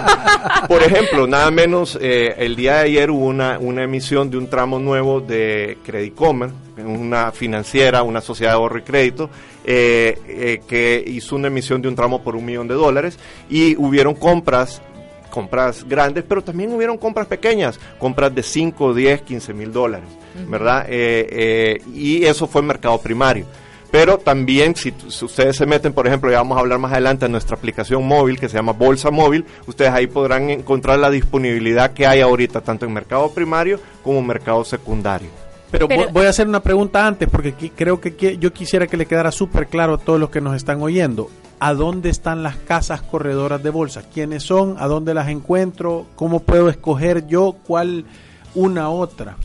Por 0.68 0.84
ejemplo, 0.84 1.28
nada 1.28 1.50
menos, 1.52 1.98
eh, 2.02 2.36
el 2.38 2.56
día 2.56 2.76
de 2.76 2.80
ayer 2.86 3.12
hubo 3.12 3.26
una, 3.26 3.58
una 3.60 3.84
emisión 3.84 4.30
de 4.30 4.38
un 4.38 4.50
tramo 4.50 4.80
nuevo 4.80 5.20
de 5.22 5.78
Credit 5.86 6.14
Comer, 6.16 6.50
una 6.78 7.32
financiera, 7.32 8.04
una 8.04 8.19
sociedad 8.22 8.52
de 8.52 8.58
ahorro 8.58 8.80
y 8.80 8.84
crédito, 8.84 9.30
eh, 9.64 10.18
eh, 10.28 10.62
que 10.68 11.04
hizo 11.06 11.36
una 11.36 11.48
emisión 11.48 11.82
de 11.82 11.88
un 11.88 11.96
tramo 11.96 12.24
por 12.24 12.36
un 12.36 12.46
millón 12.46 12.68
de 12.68 12.76
dólares 12.76 13.20
y 13.50 13.76
hubieron 13.78 14.16
compras 14.16 14.82
compras 15.30 15.86
grandes, 15.88 16.26
pero 16.28 16.42
también 16.42 16.74
hubieron 16.74 16.98
compras 16.98 17.28
pequeñas, 17.28 17.80
compras 17.98 18.34
de 18.36 18.44
5, 18.44 18.94
10, 18.94 19.22
15 19.22 19.54
mil 19.54 19.72
dólares, 19.72 20.10
¿verdad? 20.48 20.86
Eh, 20.90 21.28
eh, 21.32 21.82
y 21.94 22.26
eso 22.26 22.48
fue 22.48 22.62
mercado 22.62 23.00
primario. 23.00 23.46
Pero 23.92 24.20
también, 24.20 24.76
si, 24.76 24.94
si, 25.08 25.26
ustedes 25.26 25.56
se 25.56 25.66
meten, 25.66 25.94
por 25.94 26.06
ejemplo, 26.06 26.30
ya 26.30 26.38
vamos 26.38 26.58
a 26.58 26.62
hablar 26.62 26.78
más 26.78 26.92
adelante 26.92 27.26
en 27.26 27.32
nuestra 27.32 27.56
aplicación 27.56 28.06
móvil 28.06 28.40
que 28.40 28.48
se 28.48 28.56
llama 28.56 28.72
Bolsa 28.72 29.10
Móvil, 29.10 29.46
ustedes 29.66 29.92
ahí 29.92 30.06
podrán 30.06 30.52
encontrar 30.52 31.00
la 31.00 31.10
disponibilidad 31.10 31.94
que 31.94 32.06
hay 32.06 32.22
ahorita, 32.22 32.62
tanto 32.62 32.86
en 32.86 32.94
mercado 32.94 33.32
primario 33.32 33.80
como 34.04 34.20
en 34.20 34.28
mercado 34.28 34.64
secundario. 34.64 35.49
Pero, 35.72 35.88
voy 36.12 36.26
a 36.26 36.30
hacer 36.30 36.48
una 36.48 36.62
pregunta 36.62 37.06
antes, 37.06 37.30
porque 37.30 37.54
creo 37.76 38.02
que 38.02 38.38
yo 38.40 38.52
quisiera 38.54 38.88
que 38.88 38.98
le 38.98 39.06
quedara 39.06 39.32
súper 39.32 39.68
claro 39.68 39.96
a 39.96 39.98
todos 39.98 40.20
los 40.20 40.30
que 40.30 40.42
nos 40.42 40.56
están 40.56 40.82
oyendo. 40.82 41.30
¿A 41.60 41.74
dónde 41.74 42.10
están 42.10 42.42
las 42.42 42.56
casas 42.56 43.02
corredoras 43.02 43.62
de 43.62 43.70
bolsa? 43.70 44.04
¿Quiénes 44.12 44.44
son? 44.44 44.76
¿A 44.80 44.88
dónde 44.88 45.14
las 45.14 45.28
encuentro? 45.28 46.06
¿Cómo 46.16 46.40
puedo 46.40 46.70
escoger 46.70 47.28
yo 47.28 47.56
cuál 47.68 48.06
una 48.56 48.90
otra? 48.90 49.36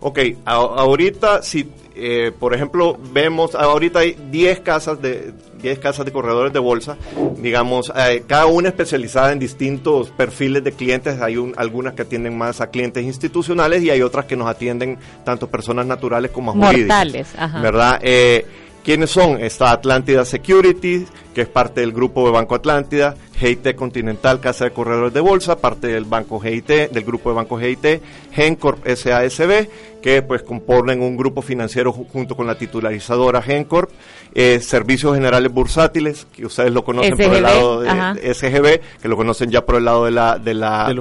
Ok, 0.00 0.18
ahorita 0.44 1.42
si 1.42 1.68
eh, 1.94 2.32
por 2.38 2.54
ejemplo, 2.54 2.98
vemos, 3.12 3.54
ahorita 3.54 4.00
hay 4.00 4.16
10 4.30 4.60
casas 4.60 5.00
de 5.02 5.34
10 5.62 5.78
casas 5.78 6.04
de 6.04 6.12
corredores 6.12 6.52
de 6.52 6.58
bolsa, 6.58 6.96
digamos, 7.38 7.92
eh, 7.96 8.24
cada 8.26 8.46
una 8.46 8.68
especializada 8.68 9.32
en 9.32 9.38
distintos 9.38 10.10
perfiles 10.10 10.64
de 10.64 10.72
clientes, 10.72 11.20
hay 11.20 11.36
algunas 11.56 11.94
que 11.94 12.02
atienden 12.02 12.36
más 12.36 12.60
a 12.60 12.68
clientes 12.68 13.04
institucionales 13.04 13.82
y 13.82 13.90
hay 13.90 14.02
otras 14.02 14.26
que 14.26 14.36
nos 14.36 14.48
atienden 14.48 14.98
tanto 15.24 15.48
personas 15.48 15.86
naturales 15.86 16.30
como 16.30 16.50
a 16.50 16.54
Mortales, 16.54 17.28
ajá. 17.36 17.60
¿verdad? 17.60 18.00
Eh, 18.02 18.44
¿Quiénes 18.84 19.10
son? 19.10 19.40
Está 19.40 19.70
Atlántida 19.70 20.24
Securities, 20.24 21.08
que 21.34 21.42
es 21.42 21.48
parte 21.48 21.80
del 21.80 21.92
grupo 21.92 22.24
de 22.26 22.32
Banco 22.32 22.54
Atlántida, 22.54 23.16
GIT 23.36 23.74
Continental, 23.74 24.40
Casa 24.40 24.64
de 24.64 24.72
Corredores 24.72 25.12
de 25.12 25.20
Bolsa, 25.20 25.56
parte 25.56 25.88
del 25.88 26.04
Banco 26.04 26.38
GIT, 26.38 26.90
del 26.90 27.04
grupo 27.04 27.30
de 27.30 27.36
Banco 27.36 27.58
GIT, 27.58 28.02
Gencorp 28.32 28.86
SASB, 28.86 29.68
que 30.02 30.22
pues 30.22 30.42
componen 30.42 31.00
un 31.00 31.16
grupo 31.16 31.42
financiero 31.42 31.92
junto 31.92 32.36
con 32.36 32.46
la 32.46 32.56
titularizadora 32.56 33.40
Gencorp, 33.40 33.90
eh, 34.34 34.60
Servicios 34.60 35.14
Generales 35.14 35.52
Bursátiles, 35.52 36.26
que 36.32 36.46
ustedes 36.46 36.72
lo 36.72 36.84
conocen 36.84 37.16
por 37.16 37.34
el 37.34 37.42
lado 37.42 37.80
de 37.80 38.34
SGB, 38.34 38.80
que 39.00 39.08
lo 39.08 39.16
conocen 39.16 39.50
ya 39.50 39.64
por 39.64 39.76
el 39.76 39.84
lado 39.84 40.04
de 40.04 40.10
la 40.10 40.38
de 40.38 40.54
la 40.54 40.88
de 40.88 40.94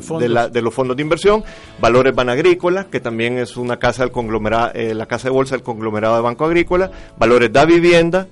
los 0.61 0.73
fondos. 0.73 0.97
de, 0.97 1.01
inversión, 1.01 1.43
Valores 1.79 2.15
Banagrícola, 2.15 2.85
que 2.85 2.99
también 2.99 3.37
es 3.37 3.57
una 3.57 3.77
casa 3.77 4.03
del 4.03 4.11
conglomerado, 4.11 4.71
eh, 4.73 4.93
la 4.93 5.07
casa 5.07 5.25
de 5.25 5.31
bolsa 5.31 5.55
del 5.55 5.63
conglomerado 5.63 6.15
de 6.15 6.21
Banco 6.21 6.45
Agrícola, 6.45 6.91
Valores 7.17 7.51
da 7.51 7.65
Vivienda, 7.65 8.27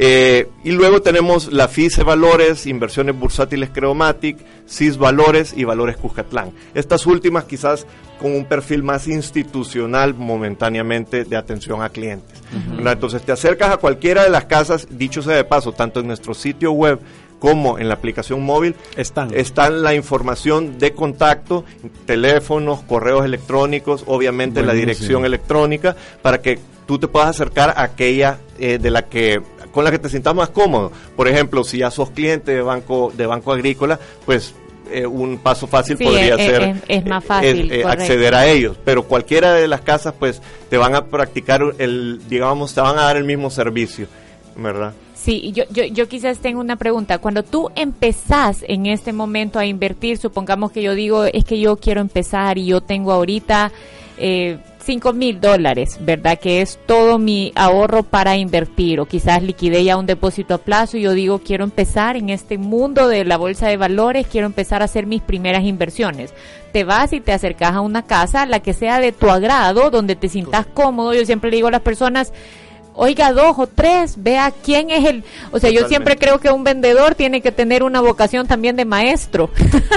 eh, 0.00 0.48
y 0.62 0.70
luego 0.70 1.02
tenemos 1.02 1.52
la 1.52 1.66
FICE 1.66 2.04
Valores, 2.04 2.66
Inversiones 2.66 3.18
Bursátiles 3.18 3.70
Creomatic, 3.70 4.38
CIS 4.64 4.96
Valores 4.96 5.52
y 5.56 5.64
Valores 5.64 5.96
Cuscatlán. 5.96 6.52
Estas 6.72 7.04
últimas 7.04 7.44
quizás 7.44 7.84
con 8.20 8.32
un 8.32 8.44
perfil 8.44 8.84
más 8.84 9.08
institucional 9.08 10.14
momentáneamente 10.14 11.24
de 11.24 11.36
atención 11.36 11.82
a 11.82 11.88
clientes. 11.88 12.40
Entonces 12.78 13.22
te 13.22 13.32
acercas 13.32 13.72
a 13.72 13.78
cualquiera 13.78 14.22
de 14.22 14.30
las 14.30 14.44
casas, 14.44 14.86
dicho 14.88 15.20
sea 15.20 15.34
de 15.34 15.44
paso, 15.44 15.72
tanto 15.72 15.98
en 15.98 16.06
nuestro 16.06 16.32
sitio 16.32 16.70
web 16.70 17.00
como 17.40 17.80
en 17.80 17.88
la 17.88 17.94
aplicación 17.94 18.42
móvil 18.42 18.76
están. 18.96 19.34
están 19.34 19.82
la 19.82 19.94
información 19.94 20.78
de 20.78 20.92
contacto, 20.92 21.64
teléfonos, 22.06 22.82
correos 22.82 23.24
electrónicos, 23.24 24.04
obviamente 24.06 24.62
la 24.62 24.74
dirección 24.74 25.24
electrónica, 25.24 25.96
para 26.22 26.40
que 26.40 26.60
tú 26.86 26.98
te 26.98 27.06
puedas 27.06 27.28
acercar 27.28 27.74
a 27.76 27.82
aquella 27.82 28.38
eh, 28.58 28.78
de 28.78 28.90
la 28.90 29.02
que 29.02 29.40
con 29.72 29.84
la 29.84 29.90
que 29.90 29.98
te 29.98 30.08
sientas 30.08 30.34
más 30.34 30.50
cómodo. 30.50 30.92
Por 31.16 31.28
ejemplo, 31.28 31.64
si 31.64 31.78
ya 31.78 31.90
sos 31.90 32.10
cliente 32.10 32.52
de 32.52 32.62
banco 32.62 33.12
de 33.16 33.26
banco 33.26 33.52
agrícola, 33.52 33.98
pues 34.24 34.54
eh, 34.90 35.06
un 35.06 35.38
paso 35.38 35.66
fácil 35.66 35.98
podría 35.98 36.36
ser 36.36 36.82
es, 36.88 37.04
más 37.04 37.24
fácil 37.24 37.70
eh, 37.70 37.84
acceder 37.84 38.34
a 38.34 38.46
ellos. 38.46 38.76
Pero 38.84 39.04
cualquiera 39.04 39.52
de 39.52 39.68
las 39.68 39.82
casas, 39.82 40.14
pues 40.18 40.40
te 40.70 40.76
van 40.76 40.94
a 40.94 41.06
practicar 41.06 41.62
el, 41.78 42.20
digamos, 42.28 42.74
te 42.74 42.80
van 42.80 42.98
a 42.98 43.02
dar 43.02 43.16
el 43.16 43.24
mismo 43.24 43.50
servicio, 43.50 44.06
¿verdad? 44.56 44.94
Sí, 45.14 45.52
yo, 45.52 45.64
yo, 45.70 45.84
yo 45.84 46.08
quizás 46.08 46.38
tengo 46.38 46.60
una 46.60 46.76
pregunta. 46.76 47.18
Cuando 47.18 47.42
tú 47.42 47.70
empezás 47.74 48.64
en 48.66 48.86
este 48.86 49.12
momento 49.12 49.58
a 49.58 49.66
invertir, 49.66 50.16
supongamos 50.16 50.72
que 50.72 50.82
yo 50.82 50.94
digo, 50.94 51.24
es 51.24 51.44
que 51.44 51.58
yo 51.58 51.76
quiero 51.76 52.00
empezar 52.00 52.56
y 52.56 52.66
yo 52.66 52.80
tengo 52.80 53.12
ahorita 53.12 53.72
eh, 54.16 54.58
5 54.88 55.12
mil 55.12 55.38
dólares, 55.38 55.98
¿verdad? 56.00 56.38
Que 56.38 56.62
es 56.62 56.78
todo 56.86 57.18
mi 57.18 57.52
ahorro 57.56 58.04
para 58.04 58.38
invertir 58.38 59.00
o 59.00 59.04
quizás 59.04 59.42
liquidé 59.42 59.84
ya 59.84 59.98
un 59.98 60.06
depósito 60.06 60.54
a 60.54 60.58
plazo 60.58 60.96
y 60.96 61.02
yo 61.02 61.12
digo, 61.12 61.40
quiero 61.40 61.64
empezar 61.64 62.16
en 62.16 62.30
este 62.30 62.56
mundo 62.56 63.06
de 63.06 63.26
la 63.26 63.36
bolsa 63.36 63.68
de 63.68 63.76
valores, 63.76 64.26
quiero 64.26 64.46
empezar 64.46 64.80
a 64.80 64.86
hacer 64.86 65.04
mis 65.04 65.20
primeras 65.20 65.64
inversiones. 65.64 66.32
Te 66.72 66.84
vas 66.84 67.12
y 67.12 67.20
te 67.20 67.32
acercas 67.32 67.74
a 67.74 67.82
una 67.82 68.06
casa, 68.06 68.46
la 68.46 68.60
que 68.60 68.72
sea 68.72 68.98
de 68.98 69.12
tu 69.12 69.28
agrado, 69.28 69.90
donde 69.90 70.16
te 70.16 70.30
sientas 70.30 70.64
cómodo. 70.64 71.12
Yo 71.12 71.26
siempre 71.26 71.50
le 71.50 71.56
digo 71.56 71.68
a 71.68 71.72
las 71.72 71.82
personas, 71.82 72.32
oiga 72.98 73.32
dos 73.32 73.54
o 73.58 73.68
tres, 73.68 74.20
vea 74.22 74.52
quién 74.62 74.90
es 74.90 75.04
el, 75.04 75.24
o 75.52 75.60
sea, 75.60 75.70
yo 75.70 75.86
siempre 75.86 76.16
creo 76.16 76.40
que 76.40 76.50
un 76.50 76.64
vendedor 76.64 77.14
tiene 77.14 77.40
que 77.40 77.52
tener 77.52 77.84
una 77.84 78.00
vocación 78.00 78.48
también 78.48 78.74
de 78.74 78.84
maestro, 78.84 79.50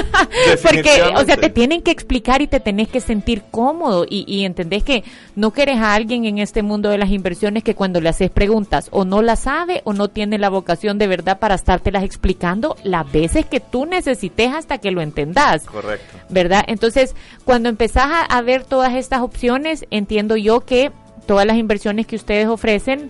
porque, 0.64 1.02
o 1.16 1.26
sea, 1.26 1.36
te 1.36 1.50
tienen 1.50 1.82
que 1.82 1.90
explicar 1.90 2.44
y 2.44 2.48
te 2.48 2.60
tenés 2.60 2.90
que 2.90 3.02
sentir 3.02 3.42
cómodo 3.50 4.06
y, 4.08 4.24
y 4.28 4.46
entendés 4.46 4.84
que 4.84 5.04
no 5.36 5.52
querés 5.52 5.80
a 5.80 5.96
alguien 5.96 6.26
en 6.26 6.38
este 6.38 6.62
mundo 6.62 6.90
de 6.90 7.00
las 7.00 7.10
inversiones 7.10 7.64
que 7.64 7.74
cuando 7.74 8.00
le 8.00 8.10
haces 8.10 8.30
preguntas 8.30 8.88
o 8.92 9.04
no 9.04 9.24
la 9.24 9.36
sabe 9.36 9.82
o 9.84 9.94
no 9.94 10.08
tiene 10.08 10.38
la 10.38 10.50
vocación 10.50 11.00
de 11.00 11.08
verdad 11.08 11.40
para 11.40 11.56
estártelas 11.56 12.04
explicando 12.04 12.76
las 12.84 13.12
veces 13.12 13.48
que 13.48 13.60
tú 13.60 13.88
necesites 13.88 14.54
hasta 14.54 14.78
que 14.78 14.92
lo 14.92 15.02
entendas. 15.02 15.66
Correcto. 15.66 16.18
¿Verdad? 16.30 16.64
Entonces, 16.68 17.16
cuando 17.46 17.68
empezás 17.68 18.28
a 18.30 18.42
ver 18.44 18.64
todas 18.64 18.94
estas 18.94 19.22
opciones, 19.22 19.86
entiendo 19.90 20.38
yo 20.38 20.62
que 20.62 20.92
todas 21.32 21.46
las 21.46 21.56
inversiones 21.56 22.08
que 22.08 22.18
ustedes 22.18 22.46
ofrecen 22.48 23.10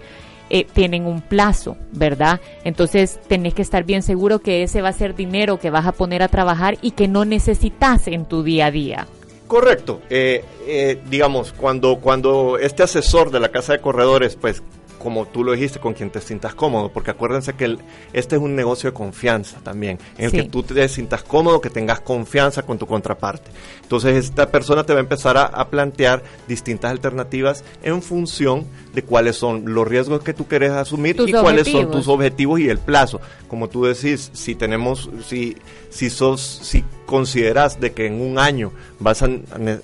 eh, 0.52 0.68
tienen 0.72 1.08
un 1.08 1.22
plazo, 1.22 1.76
¿verdad? 1.92 2.40
Entonces 2.64 3.20
tenés 3.28 3.56
que 3.56 3.64
estar 3.64 3.84
bien 3.84 4.04
seguro 4.04 4.38
que 4.38 4.62
ese 4.62 4.84
va 4.84 4.90
a 4.90 4.94
ser 4.94 5.16
dinero 5.16 5.58
que 5.58 5.72
vas 5.72 5.88
a 5.88 5.92
poner 5.92 6.22
a 6.22 6.28
trabajar 6.28 6.78
y 6.84 6.92
que 6.92 7.08
no 7.08 7.26
necesitas 7.26 8.08
en 8.08 8.26
tu 8.26 8.44
día 8.44 8.68
a 8.68 8.72
día. 8.72 9.08
Correcto. 9.48 10.04
Eh, 10.12 10.46
eh, 10.68 11.02
digamos, 11.10 11.52
cuando, 11.52 11.96
cuando 11.96 12.60
este 12.60 12.84
asesor 12.84 13.32
de 13.32 13.40
la 13.40 13.50
casa 13.50 13.74
de 13.74 13.80
corredores, 13.80 14.36
pues 14.36 14.62
como 15.02 15.26
tú 15.26 15.44
lo 15.44 15.54
dijiste, 15.54 15.80
con 15.80 15.94
quien 15.94 16.10
te 16.10 16.22
sientas 16.22 16.56
cómodo, 16.56 16.90
porque 16.90 17.12
acuérdense 17.12 17.54
que 17.54 17.78
este 18.14 18.36
es 18.36 18.42
un 18.42 18.56
negocio 18.56 18.92
de 18.92 18.94
confianza 18.94 19.58
también, 19.64 20.00
en 20.18 20.26
el 20.26 20.32
que 20.32 20.44
tú 20.44 20.64
te 20.64 20.88
sientas 20.88 21.24
cómodo, 21.24 21.62
que 21.62 21.70
tengas 21.70 22.02
confianza 22.02 22.64
con 22.64 22.78
tu 22.78 22.86
contraparte. 22.86 23.52
Entonces 23.82 24.26
esta 24.26 24.50
persona 24.52 24.86
te 24.86 24.94
va 24.94 25.00
a 25.00 25.04
empezar 25.04 25.38
a, 25.38 25.72
plantear 25.72 26.22
distintas 26.48 26.92
alternativas 26.92 27.64
en 27.82 28.02
función 28.02 28.66
de 28.94 29.04
cuáles 29.04 29.38
son 29.38 29.74
los 29.74 29.88
riesgos 29.88 30.22
que 30.22 30.34
tú 30.34 30.48
quieres 30.48 30.72
asumir 30.72 31.16
y 31.26 31.32
cuáles 31.32 31.68
son 31.70 31.90
tus 31.90 32.08
objetivos 32.08 32.60
y 32.60 32.70
el 32.70 32.80
plazo. 32.80 33.22
Como 33.48 33.70
tú 33.70 33.86
decís, 33.86 34.30
si 34.34 34.56
tenemos, 34.56 35.10
si, 35.26 35.56
si 35.92 36.10
sos, 36.10 36.42
si 36.42 36.84
consideras 37.06 37.80
de 37.80 37.92
que 37.92 38.08
en 38.08 38.20
un 38.20 38.40
año 38.40 38.72
vas 39.00 39.22
a, 39.22 39.30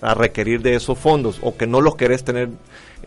a 0.01 0.13
requerir 0.15 0.63
de 0.63 0.73
esos 0.73 0.97
fondos 0.97 1.37
o 1.41 1.55
que 1.55 1.67
no 1.67 1.81
los 1.81 1.95
querés 1.95 2.23
tener 2.23 2.49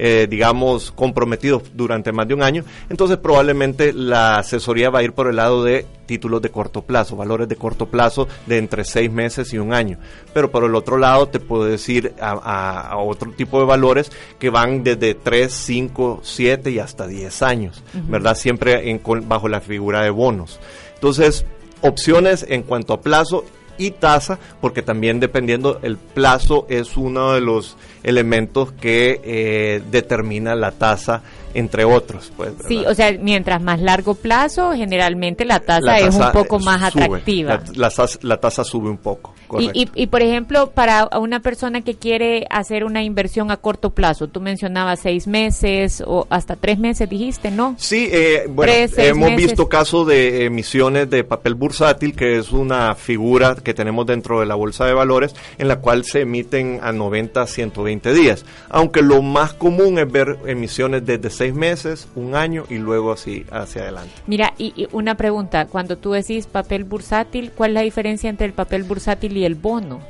eh, 0.02 0.26
digamos, 0.30 0.92
comprometidos 0.92 1.62
durante 1.75 2.11
más 2.11 2.26
de 2.26 2.33
un 2.33 2.42
año, 2.42 2.64
entonces 2.88 3.19
probablemente 3.19 3.92
la 3.92 4.38
asesoría 4.38 4.88
va 4.88 5.00
a 5.00 5.02
ir 5.02 5.12
por 5.12 5.28
el 5.28 5.37
lado 5.37 5.62
de 5.62 5.85
títulos 6.07 6.40
de 6.40 6.49
corto 6.49 6.80
plazo, 6.80 7.16
valores 7.16 7.49
de 7.50 7.57
corto 7.57 7.85
plazo 7.85 8.26
de 8.47 8.57
entre 8.57 8.87
seis 8.87 9.12
meses 9.12 9.52
y 9.52 9.59
un 9.59 9.75
año. 9.75 9.99
Pero 10.33 10.50
por 10.50 10.64
el 10.64 10.75
otro 10.75 10.97
lado 10.97 11.26
te 11.26 11.38
puedo 11.38 11.66
decir 11.66 12.14
a, 12.19 12.97
otro 12.97 13.33
tipo 13.33 13.61
de 13.61 13.66
valores 13.66 14.11
que 14.38 14.49
van 14.49 14.83
desde 14.83 15.14
3, 15.14 15.52
5, 15.52 16.21
7 16.23 16.71
y 16.71 16.78
hasta 16.78 17.07
10 17.07 17.42
años, 17.42 17.85
¿verdad? 17.92 18.37
Siempre 18.37 18.90
en, 18.90 19.02
bajo 19.28 19.49
la 19.50 19.61
figura 19.61 20.02
de 20.02 20.09
bonos. 20.09 20.61
Entonces, 20.95 21.45
opciones 21.83 22.45
en 22.49 22.63
cuanto 22.63 22.95
a 22.95 23.01
plazo 23.01 23.45
y 23.79 23.93
tasa, 23.93 24.39
porque 24.61 24.83
también 24.83 25.21
dependiendo 25.21 25.81
el 25.83 25.97
plazo 25.97 26.67
es 26.69 26.99
uno 26.99 27.33
de 27.33 27.41
los 27.41 27.77
elementos 28.03 28.73
que 28.73 29.21
eh, 29.25 29.83
determina 29.91 30.55
la 30.55 30.73
tasa 30.73 31.23
entre 31.55 31.85
otros. 31.85 32.31
Pues, 32.37 32.53
sí, 32.69 32.85
o 32.87 32.95
sea, 32.95 33.13
mientras 33.19 33.63
más 33.63 33.81
largo 33.81 34.15
plazo, 34.15 34.73
generalmente 34.73 35.45
la 35.45 35.61
tasa, 35.61 35.99
es 35.99 36.15
un 36.15 36.31
poco 36.33 36.59
más 36.59 36.83
atractiva. 36.83 37.61
La, 37.75 38.37
tasa 38.37 38.65
sube 38.65 38.91
un 38.91 38.99
poco. 38.99 39.35
Y, 39.59 39.88
y, 39.95 40.07
por 40.07 40.23
ejemplo, 40.23 40.71
para 40.71 41.09
una 41.19 41.40
persona 41.40 41.80
que 41.80 41.95
quiere 41.95 42.47
hacer 42.50 42.85
una 42.85 43.02
inversión 43.02 43.50
a 43.50 43.57
corto 43.57 43.90
plazo, 43.90 44.28
tú 44.28 44.40
mencionabas 44.40 45.00
seis 45.00 45.26
meses 45.26 46.02
o 46.07 46.26
hasta 46.30 46.57
tres 46.57 46.78
meses, 46.78 47.09
dijiste, 47.09 47.50
¿no? 47.50 47.75
Sí, 47.78 48.09
eh, 48.12 48.45
bueno, 48.49 48.73
hemos 48.97 49.37
visto 49.37 49.69
casos 49.69 50.07
de 50.07 50.45
emisiones 50.45 51.11
de 51.11 51.25
papel 51.25 51.54
bursátil, 51.54 52.14
que 52.14 52.38
es 52.38 52.52
una 52.52 52.95
figura 52.95 53.57
que 53.57 53.75
tenemos 53.75 54.07
dentro 54.07 54.40
de 54.40 54.47
la 54.47 54.54
bolsa 54.54 54.87
de 54.87 54.92
valores, 54.92 55.35
en 55.59 55.69
la 55.69 55.80
cual 55.80 56.04
se 56.04 56.21
emiten 56.21 56.80
a 56.83 56.92
90, 56.92 57.47
120 57.47 58.12
días. 58.12 58.45
Aunque 58.69 59.02
lo 59.02 59.23
más 59.23 59.54
común 59.54 59.99
es 59.99 60.11
ver 60.11 60.38
emisiones 60.47 61.04
desde 61.04 61.30
seis 61.30 61.54
meses, 61.54 62.09
un 62.14 62.35
año 62.35 62.64
y 62.69 62.76
luego 62.76 63.12
así 63.12 63.45
hacia 63.50 63.83
adelante. 63.83 64.12
Mira, 64.26 64.54
y, 64.59 64.88
una 64.92 65.16
pregunta, 65.16 65.66
cuando 65.66 65.97
tú 65.97 66.12
decís 66.12 66.47
papel 66.47 66.85
bursátil, 66.85 67.52
¿cuál 67.52 67.71
es 67.71 67.75
la 67.75 67.80
diferencia 67.83 68.30
entre 68.30 68.47
el 68.47 68.52
papel 68.52 68.85
bursátil 68.85 69.37
y 69.37 69.40
el 69.45 69.55
bono? 69.55 70.01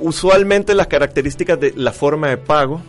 Usualmente 0.00 0.74
las 0.74 0.86
características 0.88 1.60
de 1.60 1.72
la 1.76 1.92
forma 1.92 2.28
de 2.28 2.36
pago, 2.36 2.80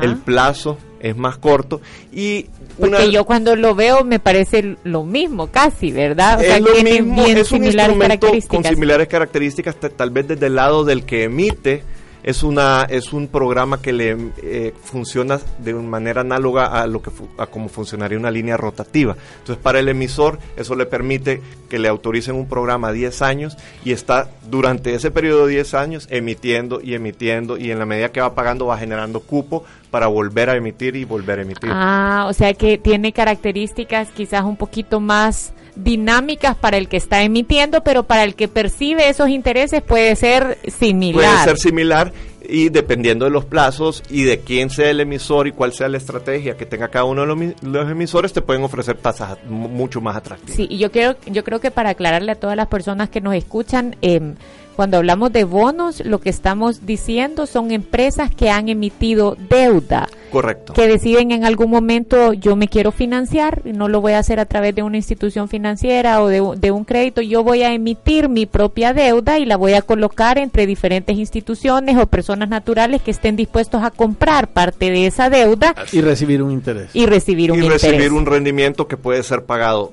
el 0.00 0.16
plazo 0.16 0.78
es 0.98 1.16
más 1.16 1.38
corto 1.38 1.80
y 2.12 2.46
porque 2.78 3.12
yo 3.12 3.24
cuando 3.24 3.54
lo 3.54 3.76
veo 3.76 4.02
me 4.02 4.18
parece 4.18 4.76
lo 4.82 5.04
mismo 5.04 5.46
casi, 5.46 5.92
¿verdad? 5.92 6.40
O 6.40 6.42
es 6.42 6.60
lo 6.60 6.74
mismo, 6.82 7.24
es 7.24 7.52
un 7.52 7.64
instrumento 7.64 8.28
con 8.48 8.64
similares 8.64 9.06
características, 9.06 9.76
tal 9.76 10.10
vez 10.10 10.26
desde 10.28 10.46
el 10.46 10.56
lado 10.56 10.84
del 10.84 11.04
que 11.04 11.24
emite 11.24 11.84
es 12.26 12.42
una 12.42 12.86
es 12.90 13.12
un 13.12 13.28
programa 13.28 13.80
que 13.80 13.92
le 13.92 14.16
eh, 14.42 14.74
funciona 14.82 15.38
de 15.58 15.72
manera 15.74 16.22
análoga 16.22 16.66
a 16.66 16.86
lo 16.88 17.00
que 17.00 17.10
a 17.38 17.46
como 17.46 17.68
funcionaría 17.68 18.18
una 18.18 18.32
línea 18.32 18.56
rotativa. 18.56 19.16
Entonces, 19.38 19.62
para 19.62 19.78
el 19.78 19.88
emisor 19.88 20.40
eso 20.56 20.74
le 20.74 20.86
permite 20.86 21.40
que 21.70 21.78
le 21.78 21.88
autoricen 21.88 22.34
un 22.34 22.48
programa 22.48 22.88
a 22.88 22.92
10 22.92 23.22
años 23.22 23.56
y 23.84 23.92
está 23.92 24.28
durante 24.50 24.92
ese 24.94 25.12
periodo 25.12 25.46
de 25.46 25.54
10 25.54 25.74
años 25.74 26.08
emitiendo 26.10 26.80
y 26.82 26.94
emitiendo 26.94 27.56
y 27.56 27.70
en 27.70 27.78
la 27.78 27.86
medida 27.86 28.10
que 28.10 28.20
va 28.20 28.34
pagando 28.34 28.66
va 28.66 28.76
generando 28.76 29.20
cupo 29.20 29.64
para 29.92 30.08
volver 30.08 30.50
a 30.50 30.56
emitir 30.56 30.96
y 30.96 31.04
volver 31.04 31.38
a 31.38 31.42
emitir. 31.42 31.70
Ah, 31.72 32.26
o 32.28 32.32
sea 32.32 32.54
que 32.54 32.76
tiene 32.76 33.12
características 33.12 34.08
quizás 34.10 34.42
un 34.42 34.56
poquito 34.56 34.98
más 34.98 35.52
dinámicas 35.76 36.56
para 36.56 36.76
el 36.76 36.88
que 36.88 36.96
está 36.96 37.22
emitiendo, 37.22 37.82
pero 37.82 38.02
para 38.02 38.24
el 38.24 38.34
que 38.34 38.48
percibe 38.48 39.08
esos 39.08 39.28
intereses 39.28 39.82
puede 39.82 40.16
ser 40.16 40.58
similar. 40.66 41.34
Puede 41.34 41.44
ser 41.44 41.58
similar 41.58 42.12
y 42.48 42.68
dependiendo 42.68 43.24
de 43.24 43.30
los 43.30 43.44
plazos 43.44 44.02
y 44.08 44.24
de 44.24 44.40
quién 44.40 44.70
sea 44.70 44.90
el 44.90 45.00
emisor 45.00 45.46
y 45.46 45.52
cuál 45.52 45.72
sea 45.72 45.88
la 45.88 45.96
estrategia 45.96 46.56
que 46.56 46.66
tenga 46.66 46.88
cada 46.88 47.04
uno 47.04 47.22
de 47.22 47.54
los, 47.62 47.90
emisores, 47.90 48.32
te 48.32 48.42
pueden 48.42 48.62
ofrecer 48.62 48.96
tasas 48.96 49.38
mucho 49.48 50.00
más 50.00 50.16
atractivas. 50.16 50.56
Sí, 50.56 50.66
y 50.70 50.78
yo, 50.78 50.90
quiero, 50.90 51.16
yo 51.26 51.44
creo 51.44 51.60
que 51.60 51.70
para 51.70 51.90
aclararle 51.90 52.32
a 52.32 52.36
todas 52.36 52.56
las 52.56 52.68
personas 52.68 53.08
que 53.08 53.20
nos 53.20 53.34
escuchan, 53.34 53.96
eh, 54.02 54.34
cuando 54.76 54.98
hablamos 54.98 55.32
de 55.32 55.44
bonos, 55.44 56.04
lo 56.04 56.20
que 56.20 56.28
estamos 56.28 56.84
diciendo 56.84 57.46
son 57.46 57.70
empresas 57.70 58.30
que 58.30 58.50
han 58.50 58.68
emitido 58.68 59.36
deuda. 59.48 60.08
Correcto. 60.30 60.72
Que 60.72 60.86
deciden 60.86 61.30
en 61.30 61.44
algún 61.44 61.70
momento, 61.70 62.32
yo 62.32 62.56
me 62.56 62.68
quiero 62.68 62.92
financiar, 62.92 63.62
no 63.64 63.88
lo 63.88 64.00
voy 64.00 64.12
a 64.12 64.18
hacer 64.18 64.40
a 64.40 64.46
través 64.46 64.74
de 64.74 64.82
una 64.82 64.96
institución 64.96 65.48
financiera 65.48 66.22
o 66.22 66.28
de, 66.28 66.70
un 66.70 66.84
crédito, 66.84 67.22
yo 67.22 67.42
voy 67.44 67.62
a 67.62 67.72
emitir 67.72 68.28
mi 68.28 68.46
propia 68.46 68.92
deuda 68.92 69.38
y 69.38 69.44
la 69.44 69.56
voy 69.56 69.74
a 69.74 69.82
colocar 69.82 70.38
entre 70.38 70.66
diferentes 70.66 71.16
instituciones 71.16 71.96
o 71.96 72.06
personas 72.06 72.48
naturales 72.48 73.02
que 73.02 73.10
estén 73.10 73.36
dispuestos 73.36 73.82
a 73.82 73.90
comprar 73.90 74.48
parte 74.48 74.90
de 74.90 75.06
esa 75.06 75.30
deuda. 75.30 75.74
Y 75.92 76.00
recibir 76.00 76.42
un 76.42 76.52
interés. 76.52 76.90
Y 76.92 77.06
recibir 77.06 77.52
un 77.52 77.62
y 77.62 77.68
recibir 77.68 78.12
un 78.12 78.26
rendimiento 78.26 78.88
que 78.88 78.96
puede 78.96 79.22
ser 79.22 79.44
pagado 79.44 79.92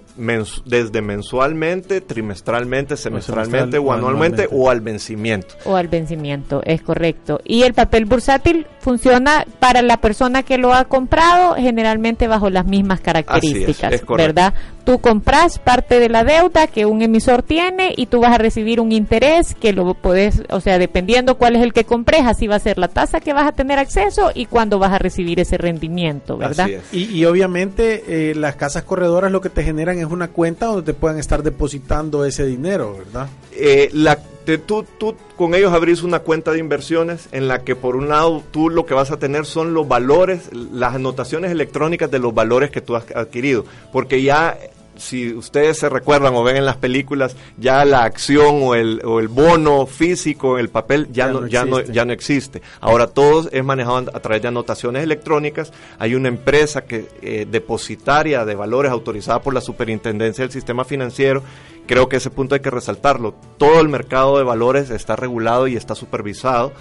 desde 0.66 1.02
mensualmente, 1.02 2.02
trimestralmente, 2.02 2.98
semestralmente 2.98 3.78
o, 3.78 3.92
anualmente, 3.92 4.48
o 4.52 4.70
al 4.70 4.82
vencimiento. 4.82 5.56
O 5.66 5.76
al 5.76 5.88
vencimiento, 5.88 6.62
es 6.66 6.82
correcto. 6.82 7.40
Y 7.44 7.64
el 7.64 7.74
papel 7.74 8.06
bursátil 8.06 8.68
funciona 8.80 9.46
para 9.60 9.82
la 9.82 9.98
persona 9.98 10.23
que 10.44 10.58
lo 10.58 10.74
ha 10.74 10.86
comprado 10.86 11.56
generalmente 11.56 12.28
bajo 12.28 12.50
las 12.50 12.66
mismas 12.66 13.02
características, 13.02 14.04
¿verdad? 14.18 14.54
Tú 14.84 15.00
compras 15.00 15.60
parte 15.60 16.00
de 16.00 16.10
la 16.10 16.24
deuda 16.24 16.68
que 16.68 16.86
un 16.86 17.02
emisor 17.02 17.42
tiene 17.42 17.94
y 17.96 18.08
tú 18.08 18.20
vas 18.20 18.34
a 18.34 18.38
recibir 18.38 18.80
un 18.80 18.92
interés 18.92 19.56
que 19.56 19.72
lo 19.74 19.94
puedes, 19.94 20.44
o 20.50 20.60
sea, 20.60 20.78
dependiendo 20.78 21.38
cuál 21.38 21.56
es 21.56 21.64
el 21.64 21.74
que 21.74 21.86
compres, 21.86 22.22
así 22.26 22.48
va 22.48 22.56
a 22.56 22.60
ser 22.60 22.78
la 22.78 22.88
tasa 22.88 23.20
que 23.20 23.34
vas 23.34 23.48
a 23.48 23.54
tener 23.54 23.80
acceso 23.80 24.32
y 24.34 24.46
cuándo 24.46 24.80
vas 24.80 24.92
a 24.92 25.00
recibir 25.00 25.40
ese 25.40 25.58
rendimiento, 25.58 26.38
¿verdad? 26.38 26.70
Y, 26.92 27.24
obviamente 27.26 28.04
eh, 28.08 28.36
las 28.36 28.56
casas 28.56 28.84
corredoras 28.84 29.32
lo 29.32 29.42
que 29.42 29.50
te 29.50 29.64
generan 29.64 30.00
es 30.00 30.06
una 30.06 30.28
cuenta 30.28 30.66
donde 30.66 30.84
te 30.84 30.94
puedan 30.94 31.18
estar 31.18 31.44
depositando 31.44 32.26
ese 32.26 32.46
dinero, 32.46 32.98
¿verdad? 32.98 33.28
Eh, 33.54 33.90
la 33.94 34.20
tú, 34.66 34.86
tú 34.98 35.16
con 35.36 35.56
ellos 35.56 35.74
abrís 35.74 36.04
una 36.04 36.20
cuenta 36.20 36.52
de 36.52 36.60
inversiones 36.60 37.28
en 37.32 37.48
la 37.48 37.60
que 37.60 37.76
por 37.76 37.96
un 37.96 38.10
lado 38.10 38.44
tú 38.52 38.70
lo 38.70 38.86
que 38.86 38.94
vas 38.94 39.12
a 39.12 39.18
tener 39.18 39.46
son 39.46 39.74
los 39.74 39.88
valores, 39.88 40.50
las 40.54 40.96
anotaciones 40.96 41.52
electrónicas 41.52 42.12
de 42.12 42.20
los 42.20 42.34
valores 42.34 42.70
que 42.72 42.82
tú 42.82 42.96
has 42.96 43.06
adquirido, 43.16 43.66
porque 43.92 44.22
ya 44.22 44.58
si 44.96 45.34
ustedes 45.34 45.80
se 45.80 45.90
recuerdan 45.90 46.36
o 46.36 46.44
ven 46.44 46.58
en 46.58 46.66
las 46.66 46.78
películas, 46.78 47.36
ya 47.58 47.84
la 47.86 48.04
acción 48.04 48.60
o 48.62 48.76
el, 48.76 49.02
o 49.04 49.20
el 49.20 49.28
bono 49.28 49.86
físico, 49.86 50.58
el 50.58 50.70
papel, 50.70 51.08
ya, 51.12 51.28
no, 51.28 51.48
ya, 51.48 51.66
no, 51.66 51.82
ya 51.82 52.06
no 52.06 52.14
existe. 52.14 52.62
Ahora 52.80 53.08
todo 53.08 53.50
es 53.52 53.64
manejado 53.64 53.98
a 54.14 54.20
través 54.20 54.42
de 54.42 54.48
anotaciones 54.48 55.04
electrónicas. 55.04 55.74
Hay 56.00 56.16
una 56.16 56.28
empresa 56.28 56.86
que 56.86 57.08
eh, 57.22 57.48
depositaria 57.50 58.46
de 58.46 58.56
valores 58.56 58.92
autorizada 58.92 59.42
por 59.42 59.54
la 59.54 59.62
Superintendencia 59.62 60.44
del 60.44 60.52
Sistema 60.52 60.86
Financiero. 60.86 61.44
Creo 61.86 62.08
que 62.08 62.18
ese 62.18 62.30
punto 62.30 62.56
hay 62.56 62.62
que 62.62 62.70
resaltarlo. 62.70 63.36
Todo 63.58 63.82
el 63.82 63.90
mercado 63.90 64.38
de 64.38 64.44
valores 64.44 64.90
está 64.90 65.16
regulado 65.16 65.68
y 65.68 65.76
está 65.76 65.96
supervisado. 65.96 66.72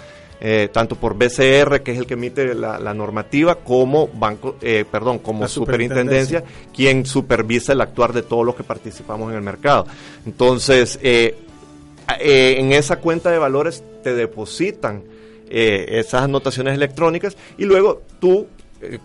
Eh, 0.45 0.67
tanto 0.73 0.97
por 0.97 1.15
BCR, 1.15 1.83
que 1.83 1.93
es 1.93 1.97
el 1.97 2.05
que 2.05 2.15
emite 2.15 2.53
la, 2.53 2.93
normativa, 2.93 3.55
como 3.55 4.09
banco, 4.09 4.57
eh, 4.61 4.83
perdón, 4.91 5.19
como 5.19 5.47
superintendencia, 5.47 6.43
quien 6.75 7.05
supervisa 7.05 7.71
el 7.71 7.79
actuar 7.79 8.11
de 8.11 8.23
todos 8.23 8.45
los 8.45 8.53
que 8.53 8.63
participamos 8.63 9.29
en 9.31 9.37
el 9.37 9.41
mercado. 9.41 9.87
Entonces, 10.25 10.99
eh, 11.01 11.37
en 12.19 12.73
esa 12.73 12.97
cuenta 12.97 13.31
de 13.31 13.37
valores 13.37 13.85
te 14.03 14.13
depositan 14.13 15.03
esas 15.49 16.23
anotaciones 16.23 16.73
electrónicas 16.73 17.37
y 17.57 17.63
luego 17.63 18.01
tú 18.19 18.47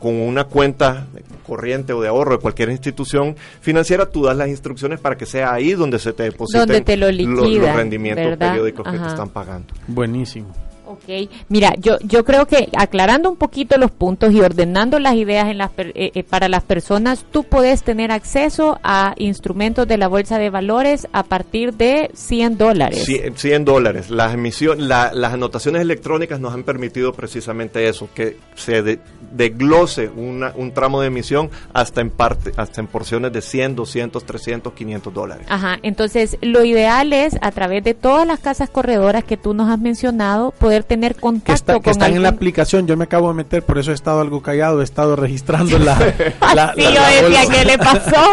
con 0.01 0.15
una 0.15 0.45
cuenta 0.45 1.07
corriente 1.47 1.93
o 1.93 2.01
de 2.01 2.09
ahorro 2.09 2.33
de 2.33 2.39
cualquier 2.39 2.71
institución 2.71 3.37
financiera, 3.61 4.07
tú 4.07 4.25
das 4.25 4.37
las 4.37 4.49
instrucciones 4.49 4.99
para 4.99 5.17
que 5.17 5.27
sea 5.27 5.53
ahí 5.53 5.75
donde 5.75 6.01
se 6.01 6.13
te 6.13 6.25
depositen 6.25 6.99
los, 6.99 7.77
rendimientos 7.77 8.37
periódicos 8.39 8.91
que 8.91 8.99
te 8.99 9.07
están 9.07 9.29
pagando. 9.29 9.73
Buenísimo. 9.87 10.68
Ok, 10.91 11.31
mira, 11.51 11.75
yo, 11.79 11.99
yo 12.01 12.25
creo 12.25 12.47
que 12.47 12.71
aclarando 12.75 13.29
un 13.29 13.37
poquito 13.37 13.77
los 13.77 13.91
puntos 13.91 14.33
y 14.33 14.41
ordenando 14.41 14.99
las 14.99 15.17
ideas 15.17 15.49
en 15.49 15.59
las, 15.59 15.71
eh, 15.77 16.13
eh, 16.15 16.25
para 16.25 16.49
las 16.49 16.63
personas, 16.63 17.27
tú 17.31 17.45
puedes 17.45 17.83
tener 17.83 18.11
acceso 18.11 18.81
a 18.83 19.13
instrumentos 19.19 19.87
de 19.87 19.99
la 19.99 20.09
bolsa 20.09 20.39
de 20.39 20.49
valores 20.49 21.07
a 21.13 21.25
partir 21.25 21.75
de 21.75 22.11
100 22.15 22.57
dólares. 22.57 23.07
100, 23.35 23.65
dólares. 23.67 24.09
Las, 24.09 24.33
emisión, 24.33 24.89
las 24.89 25.13
anotaciones 25.15 25.83
electrónicas 25.83 26.41
nos 26.41 26.55
han 26.55 26.63
permitido 26.63 27.13
precisamente 27.13 27.87
eso, 27.87 28.09
que 28.15 28.39
se 28.55 28.99
desglose 29.33 30.09
un 30.09 30.73
tramo 30.73 31.03
de 31.03 31.09
emisión 31.09 31.51
hasta 31.75 32.01
en 32.01 32.09
parte, 32.09 32.53
hasta 32.57 32.81
en 32.81 32.87
porciones 32.87 33.31
de 33.33 33.43
100, 33.43 33.77
200, 33.77 34.25
300, 34.25 34.73
500 34.73 35.13
dólares. 35.13 35.47
Ajá, 35.51 35.79
entonces 35.83 36.39
lo 36.41 36.65
ideal 36.65 37.13
es 37.13 37.37
a 37.43 37.53
través 37.53 37.85
de 37.85 37.93
todas 37.95 38.27
las 38.27 38.41
casas 38.41 38.71
corredoras 38.71 39.25
que 39.25 39.37
tú 39.37 39.53
nos 39.53 39.69
has 39.69 39.79
mencionado, 39.79 40.53
poder 40.53 40.78
tener 40.85 41.17
contacto 41.17 41.75
que, 41.75 41.81
que 41.81 41.91
están 41.91 42.15
en 42.15 42.23
la 42.23 42.31
aplicación. 42.31 42.87
Yo 42.87 42.97
me 42.97 43.05
acabo 43.05 43.29
de 43.29 43.35
meter, 43.35 43.63
por 43.63 43.79
eso 43.79 43.91
he 43.91 43.95
estado 43.95 44.21
algo 44.21 44.43
callado, 44.43 44.81
he 44.81 44.85
estado 44.85 45.17
registrando 45.17 45.79
la. 45.79 45.95
la, 46.55 46.75
sí, 46.75 46.83
yo 46.83 47.29
decía, 47.29 47.47
¿qué 47.51 47.65
le 47.65 47.79
pasó? 47.79 48.17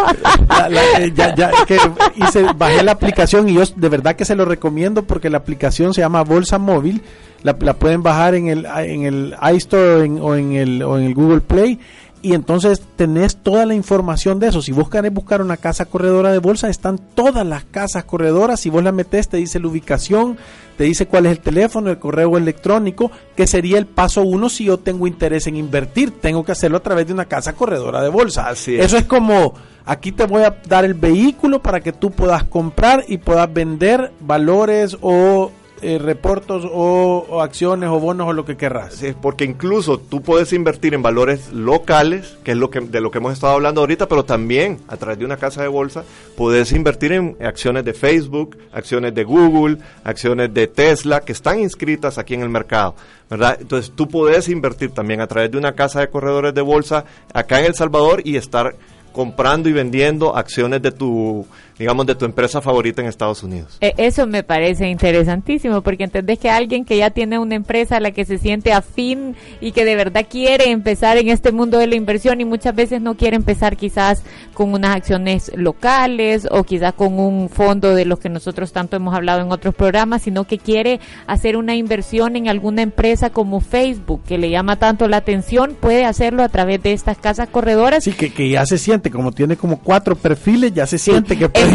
Eh, 0.97 1.11
ya, 1.15 1.33
ya, 1.35 1.51
que 1.67 1.77
hice, 2.15 2.45
bajé 2.55 2.83
la 2.83 2.93
aplicación 2.93 3.47
y 3.49 3.53
yo 3.53 3.63
de 3.75 3.89
verdad 3.89 4.15
que 4.15 4.25
se 4.25 4.35
lo 4.35 4.45
recomiendo 4.45 5.03
porque 5.03 5.29
la 5.29 5.37
aplicación 5.37 5.93
se 5.93 6.01
llama 6.01 6.23
Bolsa 6.23 6.57
Móvil. 6.57 7.01
La, 7.43 7.55
la 7.59 7.73
pueden 7.73 8.01
bajar 8.01 8.35
en 8.35 8.47
el, 8.47 8.65
en 8.65 9.03
el 9.03 9.35
iStore 9.53 10.09
o, 10.19 10.35
en 10.35 10.53
el, 10.53 10.81
o 10.81 10.97
en 10.97 11.05
el 11.05 11.13
Google 11.13 11.41
Play 11.41 11.79
y 12.25 12.33
entonces 12.33 12.81
tenés 12.95 13.37
toda 13.37 13.67
la 13.67 13.75
información 13.75 14.39
de 14.39 14.47
eso. 14.47 14.59
Si 14.59 14.71
vos 14.71 14.89
querés 14.89 15.13
buscar 15.13 15.43
una 15.43 15.57
casa 15.57 15.85
corredora 15.85 16.31
de 16.31 16.39
bolsa, 16.39 16.69
están 16.69 16.97
todas 16.97 17.45
las 17.45 17.65
casas 17.65 18.05
corredoras. 18.05 18.61
Si 18.61 18.71
vos 18.71 18.83
la 18.83 18.91
metés, 18.91 19.29
te 19.29 19.37
dice 19.37 19.59
la 19.59 19.67
ubicación, 19.67 20.35
te 20.75 20.85
dice 20.85 21.05
cuál 21.05 21.27
es 21.27 21.33
el 21.33 21.39
teléfono, 21.39 21.91
el 21.91 21.99
correo 21.99 22.35
electrónico, 22.35 23.11
que 23.35 23.45
sería 23.45 23.77
el 23.77 23.85
paso 23.85 24.23
uno 24.23 24.49
si 24.49 24.65
yo 24.65 24.79
tengo 24.79 25.05
interés 25.05 25.45
en 25.45 25.55
invertir. 25.55 26.19
Tengo 26.19 26.43
que 26.43 26.53
hacerlo 26.53 26.77
a 26.77 26.79
través 26.79 27.05
de 27.05 27.13
una 27.13 27.25
casa 27.25 27.53
corredora 27.53 28.01
de 28.01 28.09
bolsa. 28.09 28.49
Así 28.49 28.75
Eso 28.75 28.97
es 28.97 29.05
como, 29.05 29.53
aquí 29.85 30.11
te 30.11 30.25
voy 30.25 30.41
a 30.45 30.57
dar 30.67 30.83
el 30.83 30.95
vehículo 30.95 31.61
para 31.61 31.81
que 31.81 31.93
tú 31.93 32.09
puedas 32.09 32.43
comprar 32.45 33.05
y 33.07 33.19
puedas 33.19 33.53
vender 33.53 34.13
valores 34.19 34.97
o 34.99 35.51
eh, 35.81 35.97
reportos 35.97 36.65
o, 36.71 37.41
acciones 37.41 37.89
o 37.89 37.99
bonos 37.99 38.27
o 38.27 38.33
lo 38.33 38.45
que 38.45 38.55
querrás. 38.55 39.03
porque 39.21 39.43
incluso 39.43 39.97
tú 39.97 40.21
puedes 40.21 40.53
invertir 40.53 40.93
en 40.93 41.01
valores 41.01 41.51
locales, 41.51 42.37
que 42.43 42.51
es 42.51 42.57
lo 42.57 42.69
que, 42.69 42.79
de 42.79 43.01
lo 43.01 43.11
que 43.11 43.17
hemos 43.17 43.33
estado 43.33 43.53
hablando 43.53 43.81
ahorita, 43.81 44.07
pero 44.07 44.23
también 44.23 44.79
a 44.87 44.97
través 44.97 45.19
de 45.19 45.25
una 45.25 45.37
casa 45.37 45.61
de 45.61 45.67
bolsa 45.67 46.03
puedes 46.37 46.71
invertir 46.71 47.11
en 47.11 47.37
acciones 47.41 47.83
de 47.83 47.93
Facebook, 47.93 48.57
acciones 48.71 49.13
de 49.13 49.23
Google, 49.25 49.77
acciones 50.03 50.53
de 50.53 50.67
Tesla, 50.67 51.21
que 51.21 51.33
están 51.33 51.59
inscritas 51.59 52.17
aquí 52.17 52.33
en 52.33 52.41
el 52.41 52.49
mercado. 52.49 52.95
¿verdad? 53.29 53.57
Entonces 53.59 53.91
tú 53.95 54.07
puedes 54.07 54.49
invertir 54.49 54.91
también 54.91 55.21
a 55.21 55.27
través 55.27 55.51
de 55.51 55.57
una 55.57 55.73
casa 55.73 55.99
de 55.99 56.09
corredores 56.09 56.53
de 56.53 56.61
bolsa 56.61 57.05
acá 57.33 57.59
en 57.59 57.65
El 57.65 57.75
Salvador 57.75 58.21
y 58.23 58.37
estar 58.37 58.75
comprando 59.11 59.69
y 59.69 59.73
vendiendo 59.73 60.35
acciones 60.35 60.81
de 60.81 60.91
tu 60.91 61.47
digamos, 61.77 62.05
de 62.05 62.15
tu 62.15 62.25
empresa 62.25 62.61
favorita 62.61 63.01
en 63.01 63.07
Estados 63.07 63.43
Unidos. 63.43 63.77
E, 63.81 63.93
eso 63.97 64.27
me 64.27 64.43
parece 64.43 64.87
interesantísimo, 64.87 65.81
porque 65.81 66.05
entendés 66.05 66.39
que 66.39 66.49
alguien 66.49 66.85
que 66.85 66.97
ya 66.97 67.09
tiene 67.09 67.37
una 67.39 67.55
empresa 67.55 67.97
a 67.97 67.99
la 67.99 68.11
que 68.11 68.25
se 68.25 68.37
siente 68.37 68.71
afín 68.71 69.35
y 69.59 69.71
que 69.71 69.83
de 69.85 69.95
verdad 69.95 70.25
quiere 70.29 70.69
empezar 70.71 71.17
en 71.17 71.29
este 71.29 71.51
mundo 71.51 71.77
de 71.77 71.87
la 71.87 71.95
inversión 71.95 72.39
y 72.39 72.45
muchas 72.45 72.75
veces 72.75 73.01
no 73.01 73.15
quiere 73.15 73.35
empezar 73.35 73.75
quizás 73.75 74.23
con 74.53 74.73
unas 74.73 74.95
acciones 74.95 75.51
locales 75.55 76.47
o 76.49 76.63
quizás 76.63 76.93
con 76.93 77.19
un 77.19 77.49
fondo 77.49 77.93
de 77.93 78.05
los 78.05 78.19
que 78.19 78.29
nosotros 78.29 78.71
tanto 78.71 78.95
hemos 78.95 79.13
hablado 79.13 79.41
en 79.41 79.51
otros 79.51 79.75
programas, 79.75 80.21
sino 80.21 80.45
que 80.45 80.57
quiere 80.57 80.99
hacer 81.27 81.57
una 81.57 81.75
inversión 81.75 82.35
en 82.35 82.47
alguna 82.47 82.81
empresa 82.81 83.29
como 83.29 83.59
Facebook, 83.59 84.23
que 84.25 84.37
le 84.37 84.49
llama 84.49 84.77
tanto 84.77 85.07
la 85.07 85.17
atención, 85.17 85.75
puede 85.79 86.05
hacerlo 86.05 86.43
a 86.43 86.49
través 86.49 86.81
de 86.81 86.93
estas 86.93 87.17
casas 87.17 87.49
corredoras. 87.49 88.03
Sí, 88.03 88.13
que, 88.13 88.31
que 88.31 88.49
ya 88.49 88.65
se 88.65 88.77
siente, 88.77 89.11
como 89.11 89.31
tiene 89.31 89.57
como 89.57 89.79
cuatro 89.79 90.15
perfiles, 90.15 90.73
ya 90.73 90.87
se 90.87 90.97
siente 90.97 91.37
que 91.37 91.49
puede 91.49 91.64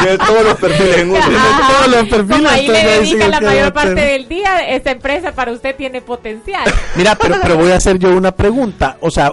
Tiene 0.00 0.18
todos 0.18 0.44
los 0.44 0.58
perfiles 0.58 0.98
en 0.98 1.10
uno. 1.10 1.20
todos 1.20 1.88
los 1.88 2.08
perfiles. 2.08 2.36
Como 2.36 2.48
ahí 2.48 2.68
le 2.68 2.84
dedica 2.84 3.28
la 3.28 3.40
mayor 3.40 3.72
parte 3.72 4.00
del 4.00 4.28
día, 4.28 4.68
esta 4.68 4.92
empresa 4.92 5.32
para 5.32 5.52
usted 5.52 5.74
tiene 5.76 6.00
potencial. 6.00 6.72
Mira, 6.96 7.16
pero, 7.16 7.36
pero 7.42 7.56
voy 7.56 7.72
a 7.72 7.76
hacer 7.76 7.98
yo 7.98 8.10
una 8.10 8.32
pregunta. 8.32 8.96
O 9.00 9.10
sea, 9.10 9.32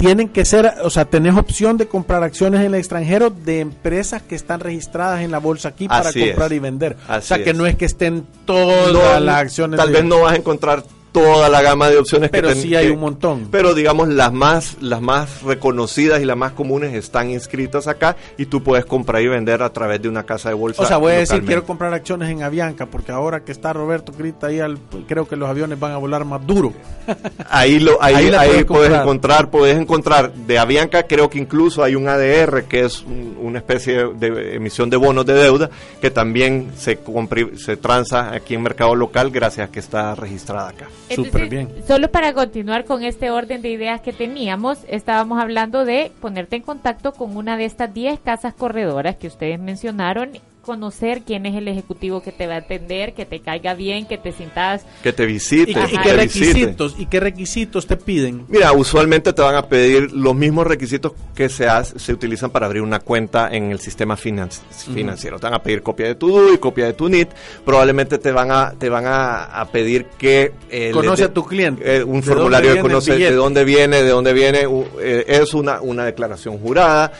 tienen 0.00 0.30
que 0.30 0.46
ser, 0.46 0.72
o 0.82 0.88
sea, 0.88 1.04
tenés 1.04 1.36
opción 1.36 1.76
de 1.76 1.86
comprar 1.86 2.22
acciones 2.22 2.60
en 2.60 2.68
el 2.68 2.76
extranjero 2.76 3.28
de 3.28 3.60
empresas 3.60 4.22
que 4.22 4.34
están 4.34 4.60
registradas 4.60 5.20
en 5.20 5.30
la 5.30 5.38
bolsa 5.38 5.68
aquí 5.68 5.88
para 5.88 6.10
comprar 6.10 6.54
y 6.54 6.58
vender. 6.58 6.96
o 7.06 7.20
sea, 7.20 7.44
que 7.44 7.52
no 7.52 7.66
es 7.66 7.76
que 7.76 7.84
estén 7.84 8.26
todas 8.46 9.22
las 9.22 9.36
acciones. 9.36 9.78
Tal 9.78 9.90
vez 9.90 10.04
no 10.04 10.22
vas 10.22 10.32
a 10.32 10.36
encontrar 10.36 10.84
toda 11.12 11.48
la 11.48 11.62
gama 11.62 11.88
de 11.88 11.98
opciones 11.98 12.30
pero 12.30 12.48
que 12.48 12.54
sí 12.54 12.74
hay 12.74 12.88
un 12.88 13.00
montón. 13.00 13.48
pero 13.50 13.74
digamos 13.74 14.08
las 14.08 14.32
más 14.32 14.76
las 14.80 15.00
más 15.00 15.42
reconocidas 15.42 16.20
y 16.20 16.24
las 16.24 16.36
más 16.36 16.52
comunes 16.52 16.94
están 16.94 17.30
inscritas 17.30 17.86
acá 17.86 18.16
y 18.38 18.46
tú 18.46 18.62
puedes 18.62 18.84
comprar 18.84 19.22
y 19.22 19.28
vender 19.28 19.62
a 19.62 19.72
través 19.72 20.00
de 20.02 20.08
una 20.08 20.24
casa 20.24 20.48
de 20.48 20.54
bolsa 20.54 20.82
o 20.82 20.86
sea 20.86 20.96
voy 20.96 21.12
a 21.12 21.18
decir 21.18 21.44
quiero 21.44 21.64
comprar 21.64 21.92
acciones 21.94 22.30
en 22.30 22.42
Avianca 22.42 22.86
porque 22.86 23.12
ahora 23.12 23.40
que 23.40 23.52
está 23.52 23.72
Roberto 23.72 24.12
Grita 24.16 24.48
ahí 24.48 24.60
al, 24.60 24.78
creo 25.06 25.26
que 25.26 25.36
los 25.36 25.48
aviones 25.48 25.78
van 25.78 25.92
a 25.92 25.96
volar 25.96 26.24
más 26.24 26.46
duro. 26.46 26.72
Ahí 27.48 27.80
lo 27.80 28.00
ahí, 28.02 28.30
ahí, 28.32 28.64
puedes 28.64 28.92
encontrar 28.92 29.50
puedes 29.50 29.76
encontrar. 29.76 30.32
De 30.32 30.58
Avianca 30.58 31.04
creo 31.04 31.28
que 31.28 31.38
incluso 31.38 31.82
hay 31.82 31.96
un 31.96 32.06
ADR 32.06 32.64
que 32.64 32.84
es 32.84 33.04
una 33.40 33.58
especie 33.58 34.12
de, 34.14 34.54
emisión 34.54 34.90
de 34.90 34.96
bonos 34.96 35.26
de 35.26 35.34
deuda 35.34 35.70
que 36.00 36.10
también 36.10 36.70
se 36.76 36.98
se 37.56 37.76
transa 37.76 38.32
aquí 38.32 38.54
en 38.54 38.62
mercado 38.62 38.94
local 38.94 39.30
gracias 39.30 39.68
a 39.68 39.72
que 39.72 39.80
está 39.80 40.14
registrada 40.14 40.68
acá 40.68 40.88
Súper 41.14 41.48
bien. 41.48 41.68
Solo 41.86 42.10
para 42.10 42.32
continuar 42.32 42.84
con 42.84 43.02
este 43.02 43.30
orden 43.30 43.62
de 43.62 43.70
ideas 43.70 44.00
que 44.00 44.12
teníamos, 44.12 44.78
estábamos 44.88 45.40
hablando 45.40 45.84
de 45.84 46.12
ponerte 46.20 46.56
en 46.56 46.62
contacto 46.62 47.12
con 47.12 47.36
una 47.36 47.56
de 47.56 47.64
estas 47.64 47.92
10 47.92 48.20
casas 48.20 48.54
corredoras 48.54 49.16
que 49.16 49.26
ustedes 49.26 49.58
mencionaron 49.58 50.30
conocer 50.70 51.22
quién 51.26 51.46
es 51.46 51.56
el 51.56 51.66
ejecutivo 51.66 52.22
que 52.22 52.30
te 52.30 52.46
va 52.46 52.54
a 52.54 52.58
atender, 52.58 53.12
que 53.12 53.26
te 53.26 53.40
caiga 53.40 53.74
bien, 53.74 54.06
que 54.06 54.18
te 54.18 54.30
sientas... 54.30 54.86
Que 55.02 55.12
te 55.12 55.26
visite. 55.26 55.72
¿Y, 55.72 55.74
qué 55.74 56.12
requisitos, 56.12 56.94
¿Y 56.96 57.06
qué 57.06 57.18
requisitos 57.18 57.88
te 57.88 57.96
piden? 57.96 58.44
Mira, 58.46 58.70
usualmente 58.70 59.32
te 59.32 59.42
van 59.42 59.56
a 59.56 59.66
pedir 59.66 60.12
los 60.12 60.32
mismos 60.32 60.68
requisitos 60.68 61.10
que 61.34 61.48
se, 61.48 61.66
se 61.96 62.12
utilizan 62.12 62.50
para 62.50 62.66
abrir 62.66 62.82
una 62.82 63.00
cuenta 63.00 63.48
en 63.50 63.72
el 63.72 63.80
sistema 63.80 64.16
financiero. 64.16 65.40
Te 65.40 65.46
van 65.46 65.54
a 65.54 65.58
pedir 65.60 65.82
copia 65.82 66.06
de 66.06 66.14
tu 66.14 66.28
DUI, 66.28 66.58
copia 66.58 66.86
de 66.86 66.92
tu 66.92 67.08
NIT. 67.08 67.30
Probablemente 67.64 68.18
te 68.18 68.30
van 68.30 68.52
a, 68.52 68.72
te 68.78 68.88
van 68.88 69.06
a, 69.08 69.66
pedir 69.72 70.06
que... 70.18 70.52
Eh, 70.70 70.92
Conoce 70.92 71.24
a 71.24 71.32
tu 71.32 71.44
cliente. 71.44 71.96
Eh, 71.96 72.04
un 72.04 72.22
formulario 72.22 72.74
de 72.74 72.80
conocer 72.80 73.18
de 73.18 73.32
dónde 73.32 73.64
viene, 73.64 74.04
de 74.04 74.10
dónde 74.10 74.32
viene. 74.32 74.68
Eh, 75.00 75.24
es 75.26 75.52
una, 75.52 75.80
una 75.80 76.04
declaración 76.04 76.58
jurada. 76.58 77.10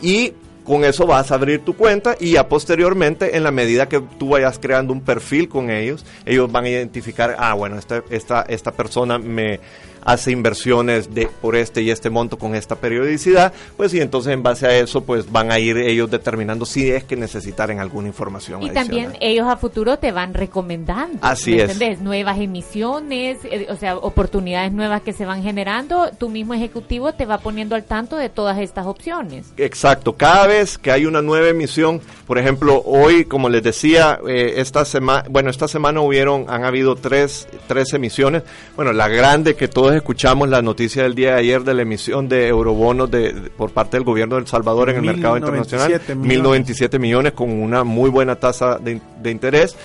y 0.00 0.34
con 0.70 0.84
eso 0.84 1.04
vas 1.04 1.32
a 1.32 1.34
abrir 1.34 1.64
tu 1.64 1.74
cuenta 1.74 2.14
y 2.20 2.34
ya 2.34 2.48
posteriormente, 2.48 3.36
en 3.36 3.42
la 3.42 3.50
medida 3.50 3.88
que 3.88 4.00
tú 4.20 4.28
vayas 4.28 4.60
creando 4.60 4.92
un 4.92 5.00
perfil 5.00 5.48
con 5.48 5.68
ellos, 5.68 6.06
ellos 6.24 6.52
van 6.52 6.64
a 6.64 6.68
identificar, 6.68 7.34
ah, 7.40 7.54
bueno, 7.54 7.76
esta, 7.76 8.04
esta, 8.08 8.42
esta 8.42 8.70
persona 8.70 9.18
me 9.18 9.58
hace 10.04 10.30
inversiones 10.32 11.14
de 11.14 11.28
por 11.40 11.56
este 11.56 11.82
y 11.82 11.90
este 11.90 12.10
monto 12.10 12.38
con 12.38 12.54
esta 12.54 12.76
periodicidad, 12.76 13.52
pues 13.76 13.94
y 13.94 14.00
entonces 14.00 14.32
en 14.32 14.42
base 14.42 14.66
a 14.66 14.76
eso 14.76 15.02
pues 15.02 15.30
van 15.30 15.52
a 15.52 15.58
ir 15.58 15.76
ellos 15.78 16.10
determinando 16.10 16.66
si 16.66 16.90
es 16.90 17.04
que 17.04 17.16
necesitaren 17.16 17.80
alguna 17.80 18.08
información. 18.08 18.62
Y 18.62 18.70
también 18.70 19.12
ellos 19.20 19.46
a 19.46 19.56
futuro 19.56 19.98
te 19.98 20.12
van 20.12 20.34
recomendando. 20.34 21.18
Así 21.20 21.58
es. 21.58 22.00
Nuevas 22.00 22.38
emisiones, 22.38 23.38
eh, 23.44 23.66
o 23.68 23.76
sea, 23.76 23.96
oportunidades 23.96 24.72
nuevas 24.72 25.02
que 25.02 25.12
se 25.12 25.24
van 25.24 25.42
generando, 25.42 26.10
tu 26.18 26.28
mismo 26.28 26.54
ejecutivo 26.54 27.12
te 27.12 27.26
va 27.26 27.38
poniendo 27.38 27.74
al 27.74 27.84
tanto 27.84 28.16
de 28.16 28.28
todas 28.28 28.58
estas 28.58 28.86
opciones. 28.86 29.52
Exacto, 29.56 30.14
cada 30.14 30.46
vez 30.46 30.78
que 30.78 30.90
hay 30.90 31.06
una 31.06 31.22
nueva 31.22 31.48
emisión, 31.48 32.00
por 32.26 32.38
ejemplo, 32.38 32.82
hoy, 32.84 33.24
como 33.24 33.48
les 33.48 33.62
decía, 33.62 34.18
eh, 34.28 34.54
esta 34.56 34.84
semana, 34.84 35.24
bueno, 35.28 35.50
esta 35.50 35.68
semana 35.68 36.00
hubieron, 36.00 36.46
han 36.48 36.64
habido 36.64 36.96
tres, 36.96 37.48
tres 37.66 37.92
emisiones, 37.92 38.42
bueno, 38.76 38.92
la 38.92 39.08
grande 39.08 39.54
que 39.54 39.68
todos 39.90 40.02
escuchamos 40.02 40.48
la 40.48 40.62
noticia 40.62 41.02
del 41.02 41.16
día 41.16 41.34
de 41.34 41.40
ayer 41.40 41.64
de 41.64 41.74
la 41.74 41.82
emisión 41.82 42.28
de 42.28 42.46
eurobonos 42.46 43.10
de, 43.10 43.50
por 43.56 43.72
parte 43.72 43.96
del 43.96 44.04
gobierno 44.04 44.36
de 44.36 44.42
El 44.42 44.46
Salvador 44.46 44.90
en 44.90 44.98
el 44.98 45.02
mercado 45.02 45.36
internacional, 45.36 46.00
1.097 46.06 46.96
millones 47.00 47.32
con 47.32 47.50
una 47.50 47.82
muy 47.82 48.08
buena 48.08 48.36
tasa 48.36 48.78
de, 48.78 49.00
interés. 49.28 49.76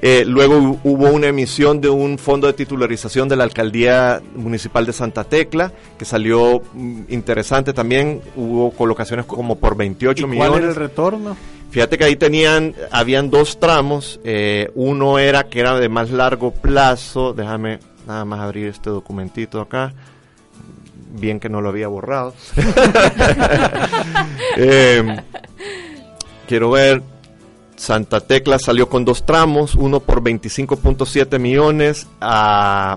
Eh, 0.00 0.24
luego 0.26 0.80
hubo 0.82 1.10
una 1.10 1.28
emisión 1.28 1.80
de 1.80 1.88
un 1.88 2.18
fondo 2.18 2.48
de 2.48 2.54
titularización 2.54 3.28
de 3.28 3.36
la 3.36 3.44
alcaldía 3.44 4.20
municipal 4.34 4.84
de 4.84 4.92
Santa 4.92 5.22
Tecla, 5.22 5.70
que 5.96 6.04
salió 6.04 6.60
mm, 6.74 7.02
interesante 7.10 7.72
también. 7.72 8.20
Hubo 8.34 8.72
colocaciones 8.72 9.26
como 9.26 9.58
por 9.58 9.76
28 9.76 10.26
millones. 10.26 10.50
¿Cuál 10.50 10.62
era 10.62 10.70
el 10.70 10.76
retorno? 10.76 11.36
Fíjate 11.70 11.96
que 11.96 12.04
ahí 12.04 12.16
tenían, 12.16 12.74
habían 12.90 13.30
dos 13.30 13.60
tramos. 13.60 14.18
Eh, 14.24 14.70
uno 14.74 15.20
era 15.20 15.44
que 15.44 15.60
era 15.60 15.78
de 15.78 15.88
más 15.88 16.10
largo 16.10 16.50
plazo. 16.50 17.32
Déjame 17.32 17.78
Nada 18.06 18.24
más 18.24 18.40
abrir 18.40 18.66
este 18.66 18.90
documentito 18.90 19.60
acá. 19.60 19.92
Bien 21.14 21.38
que 21.38 21.48
no 21.48 21.60
lo 21.60 21.68
había 21.68 21.88
borrado. 21.88 22.34
Em, 24.56 25.16
quiero 26.46 26.70
ver. 26.70 27.02
Santa 27.76 28.20
Tecla 28.20 28.60
salió 28.60 28.88
con 28.88 29.04
dos 29.04 29.26
tramos, 29.26 29.74
uno 29.74 29.98
por 29.98 30.22
25.7 30.22 31.40
millones 31.40 32.06
a, 32.20 32.96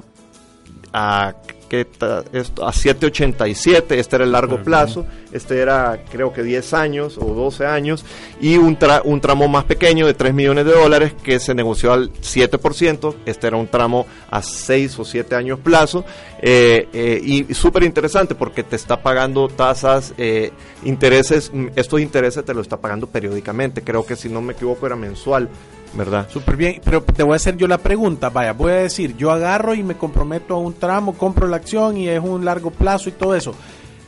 a 0.94 1.34
que 1.68 1.88
esto, 2.34 2.66
a 2.66 2.72
7.87, 2.72 3.92
este 3.92 4.16
era 4.16 4.26
el 4.26 4.32
largo 4.32 4.62
plazo, 4.64 5.06
este 5.32 5.60
era 5.60 6.04
creo 6.12 6.34
que 6.34 6.44
10 6.44 6.74
años 6.74 7.18
o 7.18 7.34
12 7.34 7.66
años, 7.66 8.06
y 8.40 8.58
un, 8.58 8.78
un 9.04 9.22
tramo 9.22 9.48
más 9.48 9.66
pequeño 9.66 10.08
de 10.08 10.14
3 10.14 10.34
millones 10.34 10.66
de 10.66 10.74
dólares 10.74 11.14
que 11.24 11.40
se 11.40 11.54
negoció 11.54 11.94
al 11.94 12.12
7%, 12.14 13.16
este 13.26 13.48
era 13.48 13.58
un 13.58 13.68
tramo 13.68 14.06
a 14.30 14.42
6 14.42 15.00
o 15.00 15.06
7 15.06 15.36
años 15.36 15.60
plazo, 15.60 16.06
eh, 16.42 16.88
eh, 16.94 17.22
y 17.24 17.54
súper 17.54 17.84
interesante 17.84 18.36
porque 18.36 18.64
te 18.64 18.76
está 18.76 19.02
pagando 19.02 19.48
tasas, 19.48 20.14
eh, 20.18 20.52
intereses, 20.84 21.52
estos 21.76 22.02
intereses 22.02 22.46
te 22.46 22.54
lo 22.54 22.62
está 22.62 22.78
pagando 22.78 23.08
periódicamente, 23.08 23.82
creo 23.82 24.06
que 24.06 24.16
si 24.16 24.30
no 24.30 24.42
me 24.42 24.54
equivoco 24.54 24.86
era 24.86 24.96
mensual. 24.96 25.50
¿Verdad? 25.96 26.28
Súper 26.30 26.56
bien, 26.56 26.82
pero 26.84 27.02
te 27.04 27.24
voy 27.24 27.34
a 27.34 27.36
hacer 27.38 27.58
yo 27.58 27.68
la 27.68 27.78
pregunta, 27.78 28.30
vaya, 28.30 28.54
voy 28.54 28.72
a 28.72 28.76
decir, 28.76 29.16
yo 29.18 29.32
agarro 29.32 29.74
y 29.74 29.84
me 29.84 29.96
comprometo 29.96 30.56
a 30.56 30.60
un 30.60 30.74
tramo, 30.74 31.14
compro 31.14 31.48
la 31.48 31.58
acción 31.58 31.98
y 31.98 32.08
es 32.08 32.22
un 32.22 32.46
largo 32.46 32.72
plazo 32.72 33.10
y 33.10 33.14
todo 33.14 33.36
eso 33.36 33.54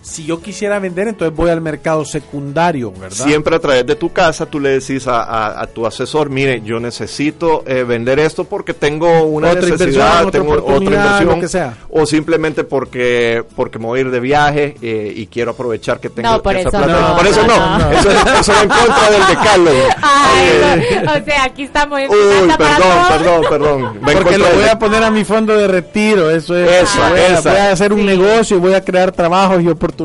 si 0.08 0.24
yo 0.24 0.42
quisiera 0.42 0.80
vender, 0.80 1.10
entonces 1.10 1.36
voy 1.36 1.50
al 1.50 1.60
mercado 1.60 2.06
secundario, 2.06 2.94
¿verdad? 2.94 3.26
Siempre 3.26 3.58
a 3.58 3.60
través 3.60 3.86
de 3.86 3.96
tu 3.96 4.14
casa 4.14 4.46
tú 4.46 4.60
le 4.60 4.70
decís 4.70 5.04
a, 5.08 5.68
tu 5.74 5.86
asesor, 5.86 6.30
mire, 6.30 6.62
yo 6.62 6.80
necesito 6.80 7.64
eh, 7.68 7.84
vender 7.84 8.20
esto 8.20 8.46
porque 8.46 8.74
tengo 8.74 9.24
una 9.24 9.54
necesidad, 9.54 10.28
tengo 10.28 10.54
otra 10.54 10.78
inversión, 10.78 11.42
que 11.42 11.50
sea. 11.50 11.78
o 11.90 12.06
simplemente 12.06 12.64
porque 12.64 13.44
porque 13.56 13.80
me 13.80 13.86
voy 13.86 14.00
a 14.00 14.02
ir 14.04 14.12
de 14.12 14.20
viaje 14.22 14.76
eh, 14.82 15.12
y 15.14 15.28
quiero 15.28 15.52
aprovechar 15.52 16.00
que 16.00 16.10
tengo 16.10 16.30
esa 16.30 16.42
plata. 16.42 16.88
No, 16.88 17.18
por 17.18 17.28
eso 17.28 17.46
no, 17.46 17.92
Eso, 17.92 18.10
es, 18.10 18.50
en 18.50 18.70
contra 18.70 19.12
del 19.12 19.28
decálogo. 19.28 19.88
o 21.22 21.26
sea, 21.26 21.44
aquí 21.44 21.64
estamos 21.64 22.00
en 22.00 22.10
Uy, 22.10 22.48
perdón, 22.58 23.08
perdón, 23.10 23.46
perdón, 23.50 24.00
Porque 24.02 24.38
lo 24.38 24.50
voy 24.52 24.70
a 24.72 24.80
poner 24.80 25.04
a 25.04 25.12
mi 25.12 25.26
fondo 25.26 25.54
de 25.54 25.68
retiro, 25.68 26.30
eso 26.30 26.56
es. 26.56 26.84
Eso, 26.84 27.00
voy, 27.10 27.58
a, 27.58 27.72
hacer 27.72 27.92
un 27.92 28.06
negocio, 28.06 28.60
voy 28.60 28.74
a 28.74 28.84
crear 28.84 29.12
trabajos 29.12 29.62
y 29.62 29.68
oportunidades 29.68 29.97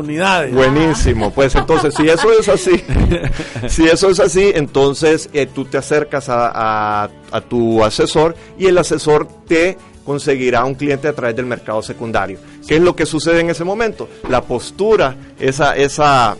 Buenísimo, 0.51 1.31
pues 1.31 1.53
entonces 1.55 1.93
si 1.93 2.07
eso 2.07 2.31
es 2.31 2.49
así, 2.49 2.83
si 3.67 3.85
eso 3.85 4.09
es 4.09 4.19
así, 4.19 4.51
entonces 4.55 5.29
eh, 5.33 5.45
tú 5.45 5.65
te 5.65 5.77
acercas 5.77 6.29
a, 6.29 7.09
a, 7.31 7.41
tu 7.41 7.83
asesor 7.83 8.35
y 8.57 8.65
el 8.65 8.77
asesor 8.77 9.27
te 9.47 9.77
conseguirá 10.05 10.65
un 10.65 10.75
cliente 10.75 11.07
a 11.07 11.13
través 11.13 11.35
del 11.35 11.45
mercado 11.45 11.81
secundario. 11.81 12.39
¿Qué 12.67 12.75
es 12.75 12.81
lo 12.81 12.95
que 12.95 13.05
sucede 13.05 13.39
en 13.39 13.49
ese 13.49 13.63
momento? 13.63 14.09
La 14.29 14.41
postura, 14.41 15.15
esa, 15.39 15.75
esa 15.75 16.35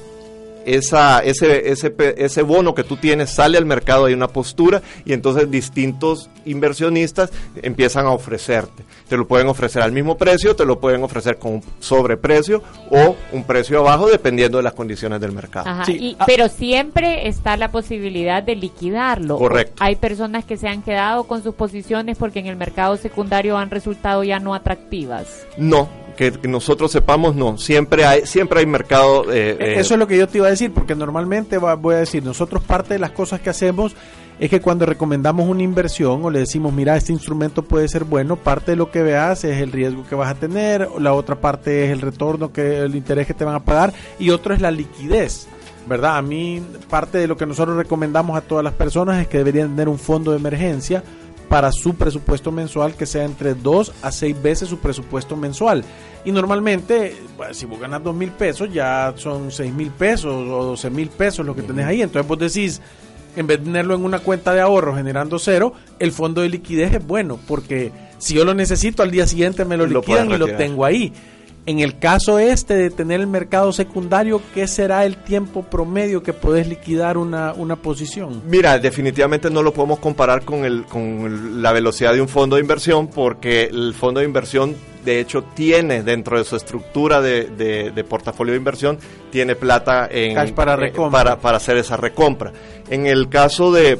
esa, 0.65 1.19
ese, 1.19 1.71
ese, 1.71 1.93
ese 2.17 2.41
bono 2.41 2.73
que 2.73 2.83
tú 2.83 2.97
tienes 2.97 3.29
sale 3.29 3.57
al 3.57 3.65
mercado, 3.65 4.05
hay 4.05 4.13
una 4.13 4.27
postura 4.27 4.81
y 5.05 5.13
entonces 5.13 5.49
distintos 5.49 6.29
inversionistas 6.45 7.31
empiezan 7.61 8.05
a 8.05 8.11
ofrecerte. 8.11 8.83
Te 9.07 9.17
lo 9.17 9.27
pueden 9.27 9.47
ofrecer 9.47 9.81
al 9.81 9.91
mismo 9.91 10.17
precio, 10.17 10.55
te 10.55 10.65
lo 10.65 10.79
pueden 10.79 11.03
ofrecer 11.03 11.37
con 11.37 11.53
un 11.53 11.63
sobreprecio 11.79 12.63
o 12.89 13.15
un 13.31 13.43
precio 13.43 13.79
abajo 13.79 14.09
dependiendo 14.09 14.57
de 14.57 14.63
las 14.63 14.73
condiciones 14.73 15.19
del 15.21 15.31
mercado. 15.31 15.65
Ah. 15.67 15.83
Pero 16.25 16.49
siempre 16.49 17.27
está 17.27 17.57
la 17.57 17.71
posibilidad 17.71 18.43
de 18.43 18.55
liquidarlo. 18.55 19.37
Correcto. 19.37 19.75
Hay 19.79 19.95
personas 19.95 20.45
que 20.45 20.57
se 20.57 20.67
han 20.67 20.81
quedado 20.81 21.25
con 21.25 21.43
sus 21.43 21.55
posiciones 21.55 22.17
porque 22.17 22.39
en 22.39 22.47
el 22.47 22.55
mercado 22.55 22.97
secundario 22.97 23.57
han 23.57 23.69
resultado 23.69 24.23
ya 24.23 24.39
no 24.39 24.53
atractivas. 24.53 25.45
No, 25.57 25.89
que, 26.15 26.31
nosotros 26.47 26.91
sepamos, 26.91 27.35
no. 27.35 27.57
Siempre 27.57 28.05
hay, 28.05 28.25
siempre 28.25 28.59
hay 28.59 28.65
mercado. 28.65 29.31
Eh, 29.31 29.57
e-, 29.59 29.79
Eso 29.79 29.93
es 29.93 29.99
lo 29.99 30.07
que 30.07 30.17
yo 30.17 30.27
te 30.27 30.37
iba 30.37 30.47
a 30.47 30.51
decir, 30.51 30.71
porque 30.73 30.95
normalmente 30.95 31.57
voy 31.57 31.95
a 31.95 31.99
decir, 31.99 32.23
nosotros 32.23 32.63
parte 32.63 32.93
de 32.95 32.99
las 32.99 33.11
cosas 33.11 33.41
que 33.41 33.49
hacemos 33.49 33.95
es 34.39 34.49
que 34.49 34.61
cuando 34.61 34.85
recomendamos 34.85 35.47
una 35.47 35.63
inversión 35.63 36.23
o 36.25 36.29
le 36.29 36.39
decimos, 36.39 36.73
mira, 36.73 36.97
este 36.97 37.13
instrumento 37.13 37.63
puede 37.63 37.87
ser 37.87 38.03
bueno, 38.03 38.35
parte 38.35 38.71
de 38.71 38.77
lo 38.77 38.91
que 38.91 39.03
veas 39.03 39.43
es 39.43 39.61
el 39.61 39.71
riesgo 39.71 40.05
que 40.07 40.15
vas 40.15 40.29
a 40.29 40.35
tener, 40.35 40.89
la 40.99 41.13
otra 41.13 41.35
parte 41.35 41.85
es 41.85 41.91
el 41.91 42.01
retorno, 42.01 42.51
que 42.51 42.79
el 42.79 42.95
interés 42.95 43.27
que 43.27 43.33
te 43.33 43.45
van 43.45 43.55
a 43.55 43.63
pagar 43.63 43.93
y 44.19 44.31
otro 44.31 44.53
es 44.53 44.61
la 44.61 44.71
liquidez. 44.71 45.47
¿Verdad? 45.85 46.15
A 46.15 46.21
mí 46.21 46.63
parte 46.89 47.17
de 47.17 47.27
lo 47.27 47.35
que 47.35 47.45
nosotros 47.45 47.75
recomendamos 47.75 48.37
a 48.37 48.41
todas 48.41 48.63
las 48.63 48.73
personas 48.73 49.21
es 49.21 49.27
que 49.27 49.39
deberían 49.39 49.71
tener 49.71 49.89
un 49.89 49.99
fondo 49.99 50.31
de 50.31 50.37
emergencia 50.37 51.03
para 51.49 51.71
su 51.71 51.95
presupuesto 51.95 52.51
mensual 52.51 52.95
que 52.95 53.05
sea 53.05 53.23
entre 53.23 53.53
2 53.53 53.93
a 54.01 54.11
6 54.11 54.41
veces 54.41 54.69
su 54.69 54.79
presupuesto 54.79 55.35
mensual. 55.35 55.83
Y 56.25 56.31
normalmente, 56.31 57.15
si 57.51 57.65
vos 57.65 57.79
ganas 57.79 58.03
2 58.03 58.15
mil 58.15 58.31
pesos, 58.31 58.71
ya 58.73 59.13
son 59.17 59.51
6 59.51 59.73
mil 59.73 59.91
pesos 59.91 60.33
o 60.33 60.63
12 60.63 60.89
mil 60.89 61.09
pesos 61.09 61.45
lo 61.45 61.55
que 61.55 61.61
tenés 61.61 61.85
ahí. 61.85 62.01
Entonces 62.01 62.27
vos 62.27 62.39
decís, 62.39 62.81
en 63.35 63.47
vez 63.47 63.59
de 63.59 63.65
tenerlo 63.65 63.95
en 63.95 64.05
una 64.05 64.19
cuenta 64.19 64.53
de 64.53 64.61
ahorro 64.61 64.95
generando 64.95 65.39
cero, 65.39 65.73
el 65.99 66.11
fondo 66.11 66.41
de 66.41 66.49
liquidez 66.49 66.93
es 66.93 67.05
bueno, 67.05 67.39
porque 67.47 67.91
si 68.17 68.35
yo 68.35 68.45
lo 68.45 68.53
necesito 68.53 69.03
al 69.03 69.11
día 69.11 69.27
siguiente 69.27 69.65
me 69.65 69.77
lo, 69.77 69.85
liquidan 69.85 70.31
y 70.31 70.37
lo 70.37 70.47
tengo 70.55 70.85
ahí. 70.85 71.13
En 71.65 71.79
el 71.79 71.97
caso 71.97 72.39
este 72.39 72.75
de 72.75 72.89
tener 72.89 73.21
el 73.21 73.27
mercado 73.27 73.71
secundario, 73.71 74.41
¿qué 74.53 74.67
será 74.67 75.05
el 75.05 75.15
tiempo 75.15 75.63
promedio 75.63 76.21
que 76.21 76.33
podés 76.33 76.67
liquidar 76.67 77.17
una, 77.17 77.53
una 77.53 77.77
posición? 77.77 78.41
Mira, 78.49 78.79
definitivamente 78.79 79.49
no 79.49 79.63
lo 79.63 79.73
podemos 79.73 79.99
comparar 79.99 80.43
con, 80.43 80.65
el, 80.65 80.83
con 80.83 81.61
la 81.61 81.71
velocidad 81.71 82.13
de 82.13 82.21
un 82.21 82.27
fondo 82.27 82.57
de 82.57 82.61
inversión 82.61 83.07
porque 83.07 83.63
el 83.63 83.93
fondo 83.93 84.19
de 84.19 84.25
inversión 84.25 84.75
de 85.05 85.21
hecho 85.21 85.43
tiene 85.53 86.03
dentro 86.03 86.37
de 86.37 86.43
su 86.43 86.57
estructura 86.57 87.21
de, 87.21 87.45
de, 87.49 88.03
portafolio 88.03 88.53
de 88.53 88.57
inversión, 88.57 88.97
tiene 89.31 89.55
plata 89.55 90.07
en, 90.11 90.53
para, 90.53 90.75
eh, 90.85 90.93
para, 91.11 91.39
para 91.39 91.57
hacer 91.57 91.77
esa 91.77 91.95
recompra. 91.95 92.51
En 92.89 93.05
el 93.05 93.29
caso 93.29 93.71
de, 93.71 93.99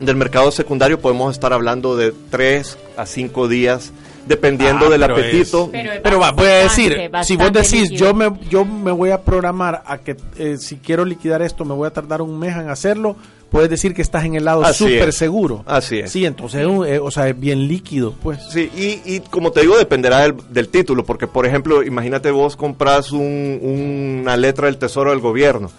del 0.00 0.16
mercado 0.16 0.50
secundario 0.50 1.00
podemos 1.00 1.32
estar 1.32 1.52
hablando 1.52 1.96
de 1.96 2.12
3 2.30 2.78
a 2.96 3.06
5 3.06 3.48
días 3.48 3.92
dependiendo 4.26 4.86
ah, 4.86 4.90
del 4.90 5.02
apetito. 5.02 5.70
pero, 6.02 6.18
va, 6.18 6.32
voy 6.32 6.46
a 6.46 6.62
decir, 6.62 7.10
si 7.22 7.36
vos 7.36 7.52
decís, 7.52 7.90
yo 7.90 8.14
me, 8.14 8.30
yo 8.48 8.64
me 8.64 8.92
voy 8.92 9.10
a 9.10 9.22
programar 9.22 9.82
a 9.86 9.98
que 9.98 10.16
eh, 10.38 10.56
si 10.58 10.76
quiero 10.76 11.04
liquidar 11.04 11.42
esto, 11.42 11.64
me 11.64 11.74
voy 11.74 11.86
a 11.86 11.90
tardar 11.90 12.22
un 12.22 12.38
mes 12.38 12.56
en 12.56 12.68
hacerlo, 12.68 13.16
puedes 13.50 13.68
decir 13.68 13.94
que 13.94 14.02
estás 14.02 14.24
en 14.24 14.34
el 14.34 14.44
lado 14.44 14.64
súper 14.72 15.12
seguro. 15.12 15.64
Así 15.66 15.98
es. 15.98 16.10
Sí, 16.10 16.24
entonces, 16.24 16.62
eh, 16.62 16.98
o 16.98 17.10
sea, 17.10 17.28
es 17.28 17.38
bien 17.38 17.66
líquido, 17.68 18.14
pues. 18.22 18.38
Sí, 18.50 18.70
y, 18.76 19.14
y 19.14 19.20
como 19.20 19.52
te 19.52 19.60
digo, 19.60 19.76
dependerá 19.76 20.20
del, 20.20 20.36
del, 20.48 20.68
título, 20.68 21.04
porque, 21.04 21.26
por 21.26 21.46
ejemplo, 21.46 21.82
imagínate 21.82 22.30
vos 22.30 22.56
compras 22.56 23.12
un, 23.12 24.20
una 24.22 24.36
letra 24.36 24.66
del 24.66 24.78
Tesoro 24.78 25.10
del 25.10 25.20
Gobierno, 25.20 25.70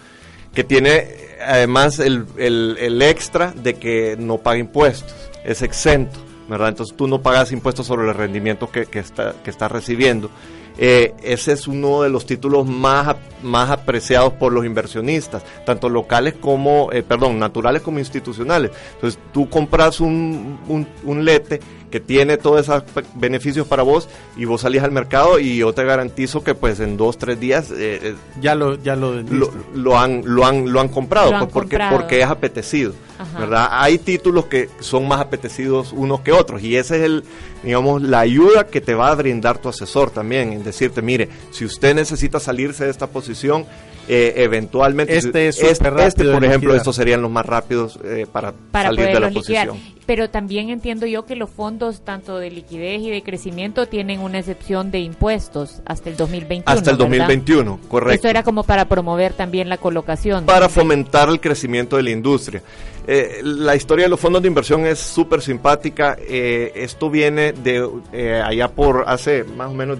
que 0.54 0.64
tiene 0.64 1.08
además 1.44 1.98
el, 1.98 2.26
el, 2.36 2.76
el 2.78 3.02
extra 3.02 3.52
de 3.52 3.74
que 3.74 4.16
no 4.18 4.38
paga 4.38 4.58
impuestos, 4.58 5.14
es 5.44 5.62
exento. 5.62 6.31
¿Verdad? 6.48 6.70
Entonces 6.70 6.96
tú 6.96 7.06
no 7.06 7.20
pagas 7.22 7.52
impuestos 7.52 7.86
sobre 7.86 8.08
el 8.08 8.14
rendimiento 8.14 8.70
que, 8.70 8.86
que, 8.86 8.98
está, 8.98 9.34
que 9.42 9.50
estás 9.50 9.70
recibiendo. 9.70 10.30
Eh, 10.78 11.12
ese 11.22 11.52
es 11.52 11.68
uno 11.68 12.02
de 12.02 12.08
los 12.08 12.24
títulos 12.24 12.66
más, 12.66 13.16
más 13.42 13.70
apreciados 13.70 14.32
por 14.32 14.52
los 14.52 14.64
inversionistas, 14.64 15.44
tanto 15.66 15.88
locales 15.88 16.34
como, 16.40 16.90
eh, 16.92 17.02
perdón, 17.02 17.38
naturales 17.38 17.82
como 17.82 17.98
institucionales. 17.98 18.70
Entonces 18.94 19.20
tú 19.32 19.48
compras 19.50 20.00
un, 20.00 20.58
un, 20.68 20.88
un 21.04 21.24
lete 21.24 21.60
que 21.92 22.00
tiene 22.00 22.38
todos 22.38 22.62
esos 22.62 22.82
beneficios 23.14 23.66
para 23.68 23.84
vos 23.84 24.08
y 24.36 24.46
vos 24.46 24.62
salís 24.62 24.82
al 24.82 24.90
mercado 24.90 25.38
y 25.38 25.58
yo 25.58 25.72
te 25.72 25.84
garantizo 25.84 26.42
que 26.42 26.54
pues 26.54 26.80
en 26.80 26.96
dos, 26.96 27.18
tres 27.18 27.38
días 27.38 27.70
eh, 27.70 28.00
eh 28.02 28.14
ya 28.40 28.56
lo 28.56 28.76
ya 28.82 28.96
lo, 28.96 29.22
lo, 29.22 29.98
han 29.98 30.22
lo 30.24 30.44
han 30.44 30.72
lo 30.72 30.80
han 30.80 30.88
comprado, 30.88 31.38
pues, 31.38 31.52
porque 31.52 31.78
porque 31.90 32.20
es 32.22 32.26
apetecido, 32.26 32.94
¿verdad? 33.38 33.68
Hay 33.70 33.98
títulos 33.98 34.46
que 34.46 34.70
son 34.80 35.06
más 35.06 35.20
apetecidos 35.20 35.92
unos 35.92 36.22
que 36.22 36.32
otros 36.32 36.62
y 36.62 36.76
ese 36.76 36.96
es 36.96 37.02
el 37.02 37.24
digamos 37.62 38.02
la 38.02 38.20
ayuda 38.20 38.66
que 38.66 38.80
te 38.80 38.94
va 38.94 39.10
a 39.10 39.14
brindar 39.14 39.58
tu 39.58 39.68
asesor 39.68 40.10
también 40.10 40.52
en 40.52 40.64
decirte, 40.64 41.02
mire, 41.02 41.28
si 41.50 41.64
usted 41.64 41.94
necesita 41.94 42.40
salirse 42.40 42.84
de 42.84 42.90
esta 42.90 43.06
posición 43.06 43.66
eh, 44.08 44.34
eventualmente. 44.36 45.16
Este 45.16 45.48
es 45.48 45.62
este, 45.62 45.88
este 46.04 46.24
por 46.24 46.44
ejemplo 46.44 46.74
estos 46.74 46.96
serían 46.96 47.22
los 47.22 47.30
más 47.30 47.46
rápidos 47.46 47.98
eh, 48.04 48.26
para, 48.30 48.52
salir 48.72 49.06
de 49.06 49.20
la 49.20 49.30
posición 49.30 49.78
pero 50.04 50.28
también 50.28 50.68
entiendo 50.70 51.06
yo 51.06 51.24
que 51.24 51.36
los 51.36 51.48
fondos 51.48 52.00
tanto 52.00 52.38
de 52.38 52.50
liquidez 52.50 53.00
y 53.02 53.10
de 53.10 53.22
crecimiento 53.22 53.86
tienen 53.86 54.18
una 54.18 54.40
excepción 54.40 54.90
de 54.90 54.98
impuestos 54.98 55.80
hasta 55.86 56.10
el 56.10 56.16
2021 56.16 56.64
hasta 56.66 56.90
el 56.90 56.98
2021 56.98 57.78
correcto. 57.88 58.14
Esto 58.14 58.28
era 58.28 58.42
como 58.42 58.64
para 58.64 58.86
promover 58.86 59.32
también 59.32 59.68
la 59.68 59.78
colocación 59.78 60.44
para 60.44 60.68
fomentar 60.68 61.28
el 61.28 61.40
crecimiento 61.40 61.96
de 61.96 62.02
la 62.02 62.10
industria. 62.10 62.62
Eh, 63.06 63.40
la 63.42 63.76
historia 63.76 64.06
de 64.06 64.08
los 64.08 64.18
fondos 64.18 64.42
de 64.42 64.48
inversión 64.48 64.86
es 64.86 64.98
súper 64.98 65.40
simpática 65.40 66.16
esto 66.28 67.08
viene 67.08 67.52
de 67.52 68.42
allá 68.44 68.68
por 68.68 69.04
hace 69.06 69.44
más 69.44 69.70
o 69.70 69.74
menos 69.74 69.98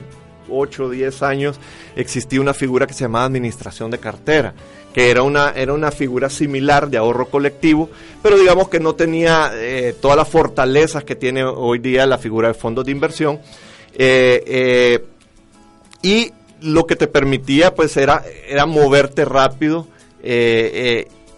8 0.52 0.84
o 0.84 0.90
10 0.90 1.22
años 1.22 1.58
existía 1.96 2.40
una 2.40 2.54
figura 2.54 2.86
que 2.86 2.94
se 2.94 3.04
llamaba 3.04 3.24
administración 3.24 3.90
de 3.90 3.98
cartera, 3.98 4.54
que 4.92 5.10
era 5.10 5.22
una, 5.22 5.50
era 5.50 5.72
una 5.72 5.90
figura 5.90 6.28
similar 6.28 6.88
de 6.88 6.98
ahorro 6.98 7.26
colectivo, 7.26 7.88
pero 8.22 8.38
digamos 8.38 8.68
que 8.68 8.80
no 8.80 8.94
tenía 8.94 9.50
eh, 9.54 9.94
todas 10.00 10.16
las 10.16 10.28
fortalezas 10.28 11.04
que 11.04 11.16
tiene 11.16 11.44
hoy 11.44 11.78
día 11.78 12.06
la 12.06 12.18
figura 12.18 12.48
de 12.48 12.54
fondos 12.54 12.84
de 12.84 12.92
inversión. 12.92 13.40
Eh, 13.94 14.42
eh, 14.46 15.04
y 16.02 16.32
lo 16.60 16.86
que 16.86 16.96
te 16.96 17.06
permitía 17.06 17.74
pues 17.74 17.96
era, 17.96 18.22
era 18.48 18.66
moverte 18.66 19.24
rápido 19.24 19.86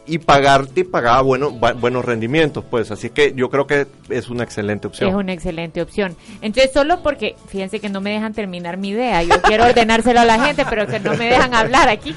y 0.06 0.18
pagarte 0.18 0.84
pagaba 0.84 1.22
bueno, 1.22 1.50
buenos 1.50 2.04
rendimientos, 2.04 2.64
pues 2.68 2.90
así 2.90 3.10
que 3.10 3.32
yo 3.34 3.48
creo 3.48 3.66
que 3.66 3.86
es 4.10 4.28
una 4.28 4.44
excelente 4.44 4.86
opción. 4.86 5.08
Es 5.08 5.14
una 5.14 5.32
excelente 5.32 5.80
opción. 5.80 6.16
Entonces, 6.42 6.72
solo 6.72 7.02
porque, 7.02 7.36
fíjense 7.48 7.80
que 7.80 7.88
no 7.88 8.00
me 8.00 8.10
dejan 8.10 8.34
terminar 8.34 8.76
mi 8.76 8.90
idea, 8.90 9.22
yo 9.22 9.40
quiero 9.42 9.64
ordenárselo 9.64 10.20
a 10.20 10.24
la 10.24 10.44
gente, 10.44 10.64
pero 10.68 10.86
que 10.86 11.00
no 11.00 11.14
me 11.14 11.26
dejan 11.26 11.54
hablar 11.54 11.88
aquí. 11.88 12.14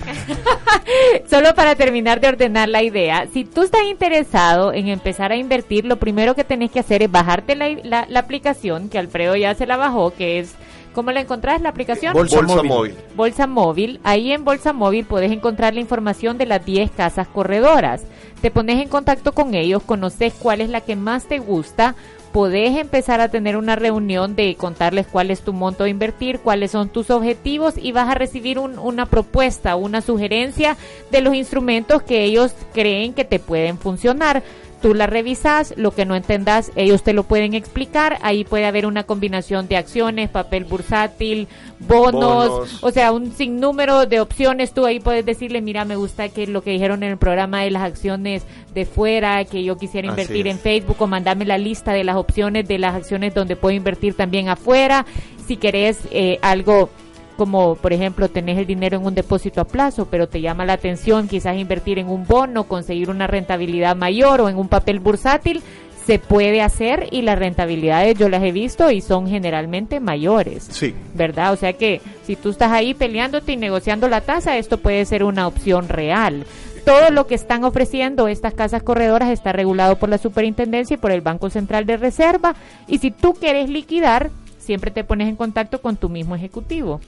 solo 1.30 1.56
para 1.56 1.76
terminar 1.76 2.19
de 2.19 2.28
ordenar 2.28 2.69
la 2.69 2.84
idea, 2.84 3.28
si 3.34 3.45
tú 3.45 3.63
estás 3.63 3.84
interesado 3.84 4.73
en 4.73 4.89
empezar 4.89 5.32
a 5.32 5.38
invertir, 5.38 5.86
lo 5.86 5.97
primero 5.97 6.36
que 6.36 6.43
tenés 6.43 6.71
que 6.71 6.80
hacer 6.80 7.04
es 7.04 7.12
bajarte 7.12 7.56
la, 7.56 8.06
la 8.10 8.19
aplicación, 8.19 8.89
que 8.89 9.00
Alfredo 9.00 9.36
ya 9.36 9.56
se 9.56 9.65
la 9.65 9.78
bajó, 9.78 10.13
que 10.13 10.39
es 10.39 10.56
¿Cómo 10.97 11.12
la 11.12 11.21
encontrás 11.21 11.62
la 11.62 11.69
aplicación? 11.69 12.12
Bolsa, 12.12 12.41
móvil. 12.41 12.95
Bolsa 13.15 13.45
Móvil. 13.45 13.99
Ahí 14.03 14.31
en 14.31 14.43
Bolsa 14.43 14.73
Móvil 14.73 15.05
puedes 15.05 15.31
encontrar 15.31 15.75
la 15.75 15.79
información 15.79 16.39
de 16.39 16.47
las 16.47 16.65
10 16.65 16.89
casas 16.89 17.27
corredoras. 17.27 18.01
Te 18.41 18.49
pones 18.49 18.81
en 18.81 18.89
contacto 18.89 19.31
con 19.31 19.53
ellos, 19.53 19.83
conoces 19.83 20.33
cuál 20.33 20.60
es 20.60 20.69
la 20.69 20.81
que 20.81 20.95
más 20.95 21.25
te 21.25 21.38
gusta, 21.38 21.93
podés 22.31 22.75
empezar 22.77 23.21
a 23.21 23.29
tener 23.29 23.57
una 23.57 23.75
reunión 23.75 24.36
de 24.36 24.55
contarles 24.55 25.05
cuál 25.05 25.29
es 25.29 25.41
tu 25.41 25.53
monto 25.53 25.83
de 25.83 25.91
invertir, 25.91 26.39
cuáles 26.39 26.71
son 26.71 26.89
tus 26.89 27.12
objetivos 27.12 27.75
y 27.77 27.91
vas 27.91 28.10
a 28.10 28.15
recibir 28.15 28.57
una 28.57 29.05
propuesta, 29.05 29.75
una 29.75 30.01
sugerencia 30.01 30.77
de 31.12 31.21
los 31.21 31.36
instrumentos 31.36 32.01
que 32.01 32.23
ellos 32.23 32.53
creen 32.73 33.13
que 33.13 33.23
te 33.23 33.38
pueden 33.38 33.77
funcionar 33.77 34.41
tú 34.81 34.93
la 34.93 35.07
revisas, 35.07 35.73
lo 35.77 35.91
que 35.91 36.05
no 36.05 36.15
entendas, 36.15 36.71
ellos 36.75 37.03
te 37.03 37.13
lo 37.13 37.23
pueden 37.23 37.53
explicar, 37.53 38.17
ahí 38.21 38.43
puede 38.43 38.65
haber 38.65 38.85
una 38.85 39.03
combinación 39.03 39.67
de 39.67 39.77
acciones, 39.77 40.29
papel 40.29 40.65
bursátil, 40.65 41.47
bonos, 41.79 42.79
o 42.81 42.91
sea, 42.91 43.11
un 43.11 43.31
sinnúmero 43.31 44.05
de 44.05 44.19
opciones, 44.19 44.73
tú 44.73 44.85
ahí 44.85 44.99
puedes 44.99 45.25
decirle, 45.25 45.61
mira, 45.61 45.85
me 45.85 45.95
gusta 45.95 46.29
que 46.29 46.47
lo 46.47 46.61
que 46.61 46.71
dijeron 46.71 47.03
en 47.03 47.11
el 47.11 47.17
programa 47.17 47.61
de 47.63 47.71
las 47.71 47.83
acciones 47.83 48.43
de 48.73 48.85
fuera, 48.85 49.43
que 49.45 49.63
yo 49.63 49.77
quisiera 49.77 50.07
invertir 50.07 50.47
en 50.47 50.59
Facebook 50.59 50.97
o 50.99 51.07
mandarme 51.07 51.45
la 51.45 51.57
lista 51.57 51.93
de 51.93 52.03
las 52.03 52.15
opciones 52.15 52.67
de 52.67 52.77
las 52.77 52.95
acciones 52.95 53.33
donde 53.33 53.55
puedo 53.55 53.75
invertir 53.75 54.13
también 54.13 54.49
afuera, 54.49 55.05
si 55.47 55.57
querés 55.57 55.99
eh, 56.11 56.39
algo 56.41 56.89
como 57.38 57.76
por 57.76 57.93
ejemplo 57.93 58.28
tenés 58.28 58.58
el 58.58 58.65
dinero 58.65 58.97
en 58.97 59.06
un 59.06 59.15
depósito 59.15 59.62
a 59.62 59.65
plazo, 59.65 60.08
pero 60.10 60.28
te 60.28 60.41
llama 60.41 60.65
la 60.65 60.73
atención 60.73 61.28
quizás 61.28 61.56
invertir 61.56 62.00
en 62.00 62.10
un 62.10 62.26
bono, 62.26 62.65
conseguir 62.65 63.10
una 63.10 63.28
rentabilidad 63.28 63.95
mayor 63.95 64.41
o 64.41 64.50
en 64.50 64.58
un 64.58 64.67
papel 64.67 65.00
bursátil, 65.00 65.62
se 66.08 66.19
puede 66.19 66.62
hacer 66.62 67.10
y 67.12 67.21
las 67.21 67.38
rentabilidades 67.38 68.17
yo 68.17 68.30
las 68.30 68.41
he 68.41 68.54
visto 68.54 68.91
y 68.91 69.02
son 69.02 69.28
generalmente 69.28 70.00
mayores. 70.00 70.65
Sí. 70.71 70.95
¿Verdad? 71.13 71.52
O 71.52 71.58
sea 71.58 71.73
que 71.73 72.02
si 72.23 72.38
tú 72.38 72.52
estás 72.52 72.71
ahí 72.71 72.93
peleándote 72.93 73.52
y 73.52 73.58
negociando 73.58 74.08
la 74.08 74.21
tasa, 74.21 74.58
esto 74.58 74.78
puede 74.78 75.04
ser 75.04 75.26
una 75.26 75.47
opción 75.47 75.89
real. 75.89 76.45
Todo 76.86 77.10
lo 77.10 77.28
que 77.28 77.36
están 77.36 77.65
ofreciendo 77.65 78.30
estas 78.30 78.54
casas 78.54 78.82
corredoras 78.84 79.30
está 79.30 79.52
regulado 79.52 79.97
por 79.97 80.08
la 80.08 80.17
superintendencia 80.17 80.93
y 80.93 80.97
por 80.97 81.12
el 81.12 81.19
Banco 81.19 81.50
Central 81.50 81.86
de 81.86 81.97
Reserva. 81.97 82.56
Y 82.88 83.00
si 83.00 83.12
tú 83.12 83.34
quieres 83.34 83.69
liquidar, 83.69 84.32
siempre 84.58 84.91
te 84.91 85.04
pones 85.04 85.28
en 85.28 85.36
contacto 85.36 85.82
con 85.82 85.97
tu 85.97 86.08
mismo 86.08 86.38
ejecutivo. 86.38 87.02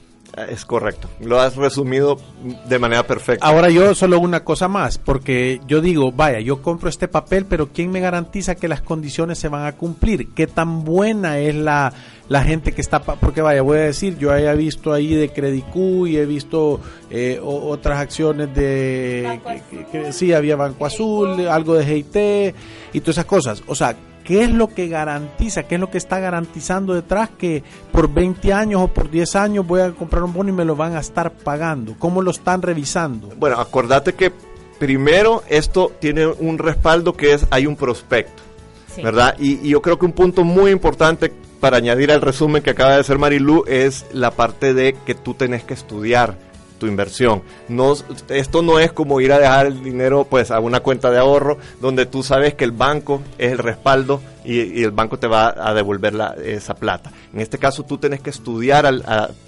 Es 0.48 0.64
correcto, 0.64 1.08
lo 1.20 1.40
has 1.40 1.56
resumido 1.56 2.18
de 2.66 2.78
manera 2.78 3.02
perfecta. 3.04 3.46
Ahora 3.46 3.68
yo 3.68 3.94
solo 3.94 4.18
una 4.20 4.44
cosa 4.44 4.68
más, 4.68 4.98
porque 4.98 5.60
yo 5.66 5.80
digo, 5.80 6.12
vaya, 6.12 6.40
yo 6.40 6.62
compro 6.62 6.88
este 6.88 7.08
papel, 7.08 7.46
pero 7.46 7.68
¿quién 7.68 7.90
me 7.90 8.00
garantiza 8.00 8.54
que 8.54 8.68
las 8.68 8.80
condiciones 8.80 9.38
se 9.38 9.48
van 9.48 9.66
a 9.66 9.72
cumplir? 9.72 10.28
¿Qué 10.32 10.46
tan 10.46 10.84
buena 10.84 11.38
es 11.38 11.54
la, 11.54 11.92
la 12.28 12.44
gente 12.44 12.72
que 12.72 12.80
está, 12.80 13.02
porque 13.02 13.42
vaya, 13.42 13.62
voy 13.62 13.78
a 13.78 13.82
decir, 13.82 14.18
yo 14.18 14.32
haya 14.32 14.54
visto 14.54 14.92
ahí 14.92 15.14
de 15.14 15.30
Q 15.62 16.06
y 16.06 16.16
he 16.16 16.26
visto 16.26 16.80
eh, 17.10 17.40
otras 17.42 17.98
acciones 17.98 18.54
de, 18.54 19.40
que, 19.90 20.12
sí, 20.12 20.32
había 20.32 20.54
Banco 20.54 20.86
Azul, 20.86 21.48
algo 21.48 21.74
de 21.74 21.84
GIT 21.84 22.54
y 22.92 23.00
todas 23.00 23.16
esas 23.16 23.24
cosas. 23.24 23.62
O 23.66 23.74
sea, 23.74 23.96
¿Qué 24.30 24.44
es 24.44 24.50
lo 24.52 24.68
que 24.68 24.86
garantiza? 24.86 25.64
¿Qué 25.64 25.74
es 25.74 25.80
lo 25.80 25.90
que 25.90 25.98
está 25.98 26.20
garantizando 26.20 26.94
detrás 26.94 27.30
que 27.30 27.64
por 27.90 28.08
20 28.14 28.52
años 28.52 28.80
o 28.80 28.86
por 28.86 29.10
10 29.10 29.34
años 29.34 29.66
voy 29.66 29.80
a 29.80 29.90
comprar 29.90 30.22
un 30.22 30.32
bono 30.32 30.50
y 30.50 30.52
me 30.52 30.64
lo 30.64 30.76
van 30.76 30.94
a 30.94 31.00
estar 31.00 31.32
pagando? 31.32 31.96
¿Cómo 31.98 32.22
lo 32.22 32.30
están 32.30 32.62
revisando? 32.62 33.30
Bueno, 33.36 33.58
acordate 33.58 34.12
que 34.12 34.32
primero 34.78 35.42
esto 35.48 35.90
tiene 35.98 36.28
un 36.28 36.58
respaldo 36.58 37.12
que 37.14 37.34
es 37.34 37.44
hay 37.50 37.66
un 37.66 37.74
prospecto, 37.74 38.40
¿verdad? 39.02 39.34
Y, 39.36 39.66
y, 39.66 39.70
yo 39.70 39.82
creo 39.82 39.98
que 39.98 40.06
un 40.06 40.12
punto 40.12 40.44
muy 40.44 40.70
importante 40.70 41.32
para 41.58 41.78
añadir 41.78 42.12
al 42.12 42.20
resumen 42.20 42.62
que 42.62 42.70
acaba 42.70 42.94
de 42.94 43.00
hacer 43.00 43.18
Marilu 43.18 43.64
es 43.66 44.06
la 44.12 44.30
parte 44.30 44.74
de 44.74 44.92
que 45.04 45.16
tú 45.16 45.34
tenés 45.34 45.64
que 45.64 45.74
estudiar 45.74 46.36
tu 46.80 46.88
inversión. 46.88 47.42
No, 47.68 47.94
esto 48.30 48.62
no 48.62 48.80
es 48.80 48.90
como 48.90 49.20
ir 49.20 49.32
a 49.32 49.38
dejar 49.38 49.66
el 49.66 49.84
dinero 49.84 50.26
pues 50.28 50.50
a 50.50 50.58
una 50.58 50.80
cuenta 50.80 51.12
de 51.12 51.18
ahorro 51.18 51.58
donde 51.80 52.06
tú 52.06 52.24
sabes 52.24 52.54
que 52.54 52.64
el 52.64 52.72
banco 52.72 53.22
es 53.38 53.52
el 53.52 53.58
respaldo 53.58 54.20
y, 54.44 54.82
el 54.82 54.90
banco 54.90 55.18
te 55.18 55.26
va 55.26 55.54
a 55.56 55.74
devolver 55.74 56.14
la, 56.14 56.34
esa 56.42 56.74
plata. 56.74 57.12
En 57.32 57.40
este 57.40 57.58
caso 57.58 57.84
tú 57.84 57.98
tienes 57.98 58.20
que 58.20 58.30
estudiar 58.30 58.90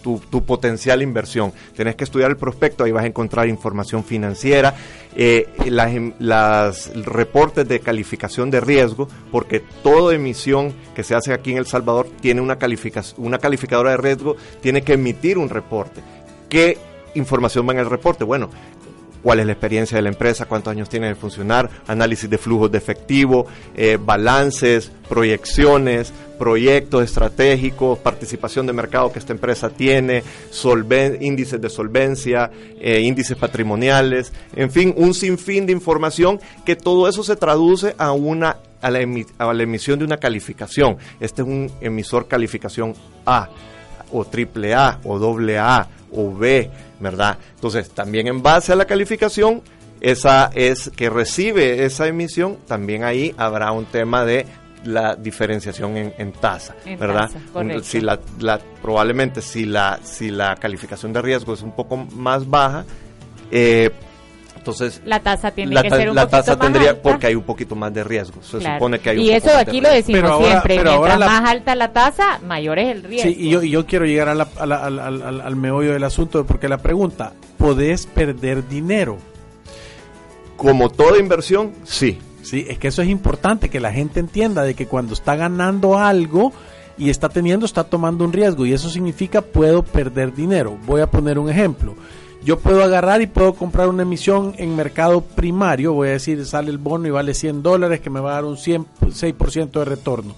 tu, 0.02 0.20
potencial 0.44 1.02
inversión, 1.02 1.52
tienes 1.74 1.96
que 1.96 2.04
estudiar 2.04 2.30
el 2.30 2.36
prospecto, 2.36 2.84
ahí 2.84 2.92
vas 2.92 3.04
a 3.04 3.06
encontrar 3.06 3.48
información 3.48 4.04
financiera, 4.04 4.74
eh, 5.16 5.48
las, 5.66 5.92
las 6.18 6.94
reportes 6.94 7.66
de 7.66 7.80
calificación 7.80 8.50
de 8.50 8.60
riesgo, 8.60 9.08
porque 9.30 9.60
toda 9.82 10.14
emisión 10.14 10.74
que 10.94 11.02
se 11.02 11.14
hace 11.14 11.32
aquí 11.32 11.52
en 11.52 11.58
El 11.58 11.66
Salvador 11.66 12.08
tiene 12.20 12.40
una, 12.40 12.56
calificación, 12.56 13.24
una 13.24 13.38
calificadora 13.38 13.92
de 13.92 13.96
riesgo, 13.96 14.36
tiene 14.60 14.82
que 14.82 14.94
emitir 14.94 15.38
un 15.38 15.48
reporte. 15.48 16.02
que 16.48 16.91
información 17.14 17.68
va 17.68 17.72
en 17.72 17.78
el 17.80 17.90
reporte? 17.90 18.24
Bueno, 18.24 18.50
cuál 19.22 19.40
es 19.40 19.46
la 19.46 19.52
experiencia 19.52 19.96
de 19.96 20.02
la 20.02 20.08
empresa, 20.08 20.46
cuántos 20.46 20.72
años 20.72 20.88
tiene 20.88 21.08
de 21.08 21.14
funcionar, 21.14 21.70
análisis 21.86 22.28
de 22.28 22.38
flujos 22.38 22.70
de 22.70 22.78
efectivo, 22.78 23.46
eh, 23.76 23.98
balances, 24.00 24.90
proyecciones, 25.08 26.12
proyectos 26.38 27.04
estratégicos, 27.04 27.98
participación 28.00 28.66
de 28.66 28.72
mercado 28.72 29.12
que 29.12 29.20
esta 29.20 29.32
empresa 29.32 29.70
tiene, 29.70 30.24
índices 31.20 31.60
de 31.60 31.70
solvencia, 31.70 32.50
eh, 32.80 33.00
índices 33.00 33.36
patrimoniales, 33.36 34.32
en 34.56 34.70
fin, 34.70 34.92
un 34.96 35.14
sinfín 35.14 35.66
de 35.66 35.72
información 35.72 36.40
que 36.64 36.74
todo 36.74 37.08
eso 37.08 37.22
se 37.22 37.36
traduce 37.36 37.94
a 37.96 38.12
una 38.12 38.56
a 38.80 38.90
la, 38.90 38.98
a 39.38 39.54
la 39.54 39.62
emisión 39.62 40.00
de 40.00 40.04
una 40.04 40.16
calificación. 40.16 40.96
Este 41.20 41.42
es 41.42 41.46
un 41.46 41.70
emisor 41.80 42.26
calificación 42.26 42.94
A 43.24 43.48
o 44.10 44.24
triple 44.24 44.74
A 44.74 44.98
o 45.04 45.20
doble 45.20 45.60
A 45.60 45.86
o 46.12 46.32
B 46.34 46.70
¿verdad? 47.02 47.36
Entonces, 47.56 47.90
también 47.90 48.28
en 48.28 48.42
base 48.42 48.72
a 48.72 48.76
la 48.76 48.86
calificación, 48.86 49.60
esa 50.00 50.50
es 50.54 50.90
que 50.96 51.10
recibe 51.10 51.84
esa 51.84 52.06
emisión, 52.06 52.58
también 52.66 53.04
ahí 53.04 53.34
habrá 53.36 53.72
un 53.72 53.86
tema 53.86 54.24
de 54.24 54.46
la 54.84 55.14
diferenciación 55.14 55.96
en, 55.96 56.32
tasa, 56.32 56.74
¿verdad? 56.98 57.30
si 57.82 58.00
la, 58.00 58.18
probablemente 58.80 59.42
si 59.42 59.64
la, 59.64 60.00
si 60.02 60.30
la 60.30 60.56
calificación 60.56 61.12
de 61.12 61.22
riesgo 61.22 61.54
es 61.54 61.62
un 61.62 61.72
poco 61.72 61.96
más 61.96 62.48
baja, 62.48 62.84
eh, 63.50 63.90
entonces, 64.62 65.02
la 65.04 65.18
tasa 65.18 65.50
tiene 65.50 65.82
que 65.82 65.90
ser 65.90 66.08
un 66.08 66.14
la 66.14 66.28
tasa 66.28 66.56
tendría 66.56 67.02
porque 67.02 67.26
hay 67.26 67.34
un 67.34 67.42
poquito 67.42 67.74
más 67.74 67.92
de 67.92 68.04
riesgo. 68.04 68.40
Se 68.44 68.60
supone 68.60 69.00
que 69.00 69.10
hay 69.10 69.20
y 69.20 69.30
eso 69.32 69.50
aquí 69.56 69.80
lo 69.80 69.90
decimos 69.90 70.38
siempre. 70.38 70.80
Mientras 70.80 71.18
más 71.18 71.50
alta 71.50 71.74
la 71.74 71.92
tasa, 71.92 72.38
mayor 72.46 72.78
es 72.78 72.94
el 72.94 73.02
riesgo. 73.02 73.28
Sí, 73.28 73.36
y 73.40 73.50
yo, 73.50 73.60
y 73.60 73.70
yo 73.70 73.84
quiero 73.86 74.06
llegar 74.06 74.28
a 74.28 74.32
al, 74.32 74.72
al, 74.72 75.40
al, 75.40 75.56
meollo 75.56 75.94
del 75.94 76.04
asunto 76.04 76.46
porque 76.46 76.68
la 76.68 76.78
pregunta, 76.78 77.32
¿podés 77.58 78.06
perder 78.06 78.68
dinero? 78.68 79.18
Como 80.56 80.90
toda 80.90 81.18
inversión, 81.18 81.72
sí. 81.82 82.20
Sí, 82.42 82.64
es 82.68 82.78
que 82.78 82.86
eso 82.86 83.02
es 83.02 83.08
importante, 83.08 83.68
que 83.68 83.80
la 83.80 83.92
gente 83.92 84.20
entienda 84.20 84.62
de 84.62 84.74
que 84.74 84.86
cuando 84.86 85.14
está 85.14 85.34
ganando 85.34 85.98
algo 85.98 86.52
y 86.96 87.10
está 87.10 87.28
teniendo, 87.28 87.66
está 87.66 87.82
tomando 87.82 88.24
un 88.24 88.32
riesgo 88.32 88.64
y 88.64 88.72
eso 88.72 88.88
significa 88.88 89.42
puedo 89.42 89.82
perder 89.82 90.32
dinero. 90.32 90.78
Voy 90.86 91.00
a 91.00 91.08
poner 91.08 91.40
un 91.40 91.50
ejemplo 91.50 91.96
yo 92.44 92.58
puedo 92.58 92.82
agarrar 92.82 93.22
y 93.22 93.26
puedo 93.26 93.54
comprar 93.54 93.88
una 93.88 94.02
emisión 94.02 94.54
en 94.58 94.74
mercado 94.74 95.20
primario, 95.20 95.92
voy 95.92 96.08
a 96.08 96.12
decir, 96.12 96.44
sale 96.44 96.70
el 96.70 96.78
bono 96.78 97.06
y 97.06 97.10
vale 97.10 97.34
100 97.34 97.62
dólares, 97.62 98.00
que 98.00 98.10
me 98.10 98.20
va 98.20 98.32
a 98.32 98.34
dar 98.34 98.44
un 98.44 98.56
100, 98.56 98.86
6% 99.00 99.70
de 99.70 99.84
retorno. 99.84 100.34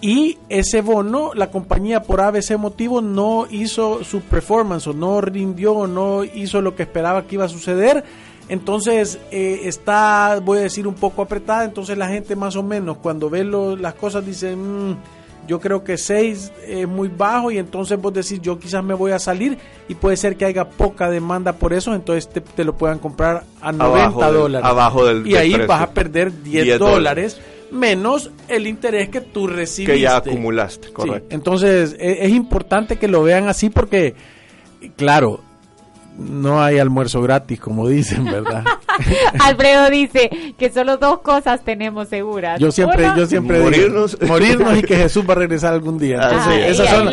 Y 0.00 0.38
ese 0.48 0.80
bono, 0.80 1.32
la 1.34 1.50
compañía 1.50 2.02
por 2.02 2.20
ABC 2.20 2.56
motivo 2.56 3.02
no 3.02 3.46
hizo 3.50 4.02
su 4.04 4.22
performance 4.22 4.86
o 4.86 4.94
no 4.94 5.20
rindió 5.20 5.74
o 5.74 5.86
no 5.86 6.24
hizo 6.24 6.62
lo 6.62 6.74
que 6.74 6.84
esperaba 6.84 7.26
que 7.26 7.34
iba 7.34 7.44
a 7.44 7.48
suceder. 7.48 8.02
Entonces 8.48 9.18
eh, 9.30 9.62
está, 9.64 10.40
voy 10.42 10.58
a 10.58 10.62
decir, 10.62 10.86
un 10.86 10.94
poco 10.94 11.20
apretada. 11.20 11.64
Entonces 11.64 11.98
la 11.98 12.08
gente 12.08 12.34
más 12.34 12.56
o 12.56 12.62
menos 12.62 12.96
cuando 12.96 13.28
ve 13.28 13.44
las 13.44 13.94
cosas 13.94 14.24
dice... 14.24 14.56
Mmm, 14.56 14.96
yo 15.46 15.60
creo 15.60 15.82
que 15.82 15.98
6 15.98 16.52
es 16.66 16.88
muy 16.88 17.08
bajo 17.08 17.50
y 17.50 17.58
entonces 17.58 18.00
vos 18.00 18.12
decís 18.12 18.40
yo 18.40 18.58
quizás 18.58 18.84
me 18.84 18.94
voy 18.94 19.12
a 19.12 19.18
salir 19.18 19.58
y 19.88 19.94
puede 19.94 20.16
ser 20.16 20.36
que 20.36 20.44
haya 20.44 20.68
poca 20.68 21.10
demanda 21.10 21.54
por 21.54 21.72
eso, 21.72 21.94
entonces 21.94 22.28
te, 22.28 22.64
lo 22.64 22.76
puedan 22.76 22.98
comprar 22.98 23.44
a 23.60 23.72
90 23.72 24.32
dólares. 24.32 24.68
abajo 24.68 25.04
del 25.06 25.26
Y 25.26 25.36
ahí 25.36 25.54
vas 25.66 25.82
a 25.82 25.90
perder 25.90 26.42
10, 26.42 26.78
dólares 26.78 27.40
menos 27.70 28.30
el 28.48 28.66
interés 28.66 29.10
que 29.10 29.20
tú 29.20 29.46
recibiste. 29.46 29.94
Que 29.94 30.00
ya 30.00 30.16
acumulaste, 30.16 30.92
correcto. 30.92 31.34
entonces 31.34 31.96
e, 31.98 32.26
es 32.26 32.30
importante 32.30 32.96
que 32.96 33.06
lo 33.08 33.22
vean 33.22 33.48
así 33.48 33.70
porque, 33.70 34.14
claro, 34.96 35.40
no 36.18 36.62
hay 36.62 36.78
almuerzo 36.78 37.22
gratis, 37.22 37.58
como 37.60 37.88
dicen, 37.88 38.24
¿verdad? 38.24 38.64
Alfredo 39.40 39.88
dice 39.90 40.54
que 40.58 40.70
solo 40.70 40.96
dos 40.98 41.20
cosas 41.20 41.64
tenemos 41.64 42.08
seguras. 42.08 42.60
Yo 42.60 42.70
siempre, 42.70 43.06
yo 43.16 43.26
siempre 43.26 43.60
morirnos. 43.60 44.18
digo, 44.18 44.32
morirnos 44.32 44.78
y 44.78 44.82
que 44.82 44.96
Jesús 44.96 45.24
va 45.28 45.32
a 45.32 45.36
regresar 45.36 45.72
algún 45.72 45.98
día. 45.98 46.20
Ah, 46.22 46.54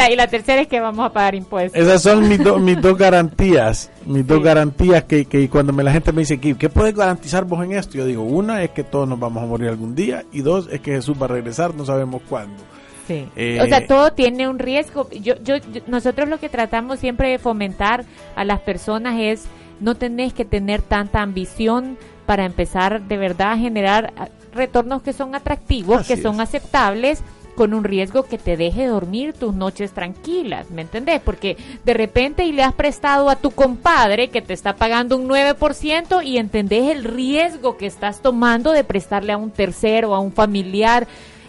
y, 0.10 0.16
la, 0.16 0.28
tercera 0.28 0.62
es 0.62 0.68
que 0.68 0.80
vamos 0.80 1.06
a 1.06 1.14
pagar 1.14 1.36
impuestos. 1.36 1.82
Esas 1.82 2.02
son 2.02 2.28
mis, 2.28 2.40
mis 2.40 2.82
dos 2.82 2.98
garantías, 2.98 3.92
mis 4.06 4.26
dos 4.26 4.44
garantías 4.44 5.04
que, 5.06 5.26
que 5.26 5.50
cuando 5.50 5.72
me, 5.74 5.84
la 5.84 5.92
gente 5.92 6.12
me 6.12 6.22
dice, 6.22 6.40
¿qué 6.40 6.70
puedes 6.70 6.96
garantizar 6.96 7.46
vos 7.46 7.64
en 7.64 7.74
esto? 7.74 7.98
Yo 7.98 8.06
digo, 8.06 8.24
una 8.24 8.64
es 8.64 8.72
que 8.72 8.84
todos 8.84 9.08
nos 9.08 9.20
vamos 9.20 9.44
a 9.44 9.46
morir 9.46 9.70
algún 9.70 9.96
día 9.96 10.26
y 10.32 10.42
dos 10.42 10.68
es 10.72 10.82
que 10.82 10.92
Jesús 10.92 11.16
va 11.20 11.26
a 11.26 11.30
regresar, 11.30 11.74
no 11.76 11.86
sabemos 11.86 12.22
cuándo. 12.28 12.64
Eh, 13.10 13.60
o 13.62 13.66
sea, 13.68 13.86
todo 13.88 14.12
tiene 14.14 14.48
un 14.48 14.60
riesgo. 14.60 15.10
Yo, 15.12 15.36
yo, 15.44 15.56
nosotros 15.88 16.30
lo 16.30 16.40
que 16.40 16.50
tratamos 16.50 17.00
siempre 17.00 17.30
de 17.30 17.40
fomentar 17.40 18.06
a 18.36 18.44
las 18.44 18.60
personas 18.62 19.16
es 19.20 19.46
no 19.80 19.96
tenés 19.96 20.34
que 20.34 20.46
tener 20.46 20.82
tanta 20.82 21.22
ambición 21.22 21.98
para 22.26 22.46
empezar 22.46 23.02
de 23.04 23.18
verdad 23.18 23.54
a 23.54 23.58
generar 23.58 24.14
retornos 24.54 25.02
que 25.02 25.14
son 25.14 25.36
atractivos, 25.36 26.06
que 26.08 26.18
son 26.18 26.42
aceptables 26.42 27.24
con 27.58 27.74
un 27.74 27.84
riesgo 27.84 28.24
que 28.24 28.38
te 28.38 28.56
deje 28.56 28.86
dormir 28.86 29.34
tus 29.34 29.54
noches 29.54 29.92
tranquilas, 29.92 30.70
¿me 30.70 30.84
entendés? 30.84 31.20
Porque 31.20 31.58
de 31.84 31.94
repente 31.96 32.46
y 32.46 32.52
le 32.52 32.64
has 32.64 32.74
prestado 32.74 33.30
a 33.30 33.36
tu 33.36 33.50
compadre 33.50 34.30
que 34.30 34.44
te 34.44 34.54
está 34.54 34.76
pagando 34.76 35.18
un 35.18 35.28
9% 35.28 36.24
y 36.24 36.38
entendés 36.38 36.92
el 36.92 37.04
riesgo 37.04 37.76
que 37.76 37.88
estás 37.88 38.22
tomando 38.22 38.72
de 38.74 38.84
prestarle 38.84 39.34
a 39.34 39.38
un 39.38 39.50
tercero, 39.50 40.14
a 40.14 40.20
un 40.20 40.32
familiar 40.32 41.08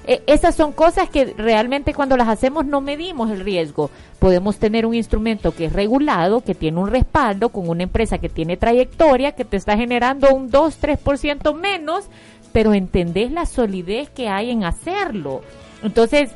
e, 0.09 0.23
esas 0.27 0.55
son 0.55 0.73
cosas 0.73 1.11
que 1.11 1.35
realmente 1.37 1.93
cuando 1.93 2.17
las 2.17 2.29
hacemos 2.29 2.65
no 2.65 2.81
medimos 2.81 3.31
el 3.31 3.41
riesgo. 3.41 3.91
Podemos 4.19 4.57
tener 4.57 4.87
un 4.87 4.95
instrumento 4.95 5.55
que 5.55 5.67
es 5.67 5.73
regulado, 5.73 6.41
que 6.41 6.55
tiene 6.55 6.81
un 6.81 6.89
respaldo, 6.89 7.51
con 7.51 7.69
una 7.69 7.83
empresa 7.83 8.17
que 8.17 8.31
tiene 8.31 8.57
trayectoria, 8.57 9.33
que 9.33 9.45
te 9.45 9.59
está 9.59 9.77
generando 9.77 10.35
un 10.35 10.51
2-3% 10.51 11.55
menos, 11.55 12.07
pero 12.53 12.73
entendés 12.73 13.31
la 13.31 13.45
solidez 13.45 14.09
que 14.09 14.31
hay 14.31 14.51
en 14.51 14.65
hacerlo. 14.65 15.43
Entonces, 15.83 16.31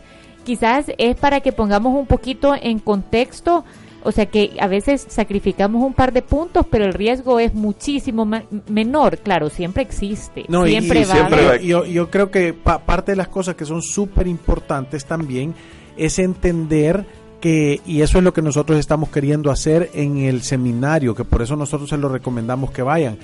quizás 0.45 0.93
es 0.99 1.17
para 1.17 1.41
que 1.41 1.53
pongamos 1.53 1.99
un 1.99 2.07
poquito 2.07 2.55
en 2.55 2.79
contexto 2.79 3.65
O 4.05 4.13
sea 4.13 4.27
que 4.27 4.57
a 4.59 4.67
veces 4.67 5.07
sacrificamos 5.09 5.83
un 5.83 5.95
par 5.95 6.13
de 6.13 6.23
puntos, 6.23 6.67
pero 6.71 6.85
el 6.85 6.93
riesgo 6.93 7.39
es 7.39 7.55
muchísimo 7.55 8.29
menor. 8.69 9.19
Claro, 9.19 9.49
siempre 9.49 9.83
existe. 9.83 10.45
No, 10.49 10.67
siempre 10.67 11.05
va 11.05 11.57
Yo, 11.59 11.85
yo, 11.85 12.11
creo 12.11 12.31
que 12.31 12.53
parte 12.53 13.13
de 13.13 13.17
las 13.17 13.29
cosas 13.29 13.55
que 13.55 13.65
son 13.65 13.83
súper 13.83 14.27
importantes 14.27 15.05
también 15.05 15.55
es 15.97 16.19
entender 16.19 17.07
que, 17.41 17.81
y 17.87 18.03
eso 18.03 18.19
es 18.19 18.25
lo 18.25 18.33
que 18.33 18.43
nosotros 18.43 18.79
estamos 18.79 19.09
queriendo 19.11 19.51
hacer 19.51 19.91
en 19.95 20.19
el 20.19 20.43
seminario, 20.43 21.15
que 21.15 21.25
por 21.25 21.43
eso 21.43 21.57
nosotros 21.57 21.91
se 21.91 21.97
lo 21.97 22.09
recomendamos 22.09 22.71
que 22.71 22.83
vayan 22.83 23.19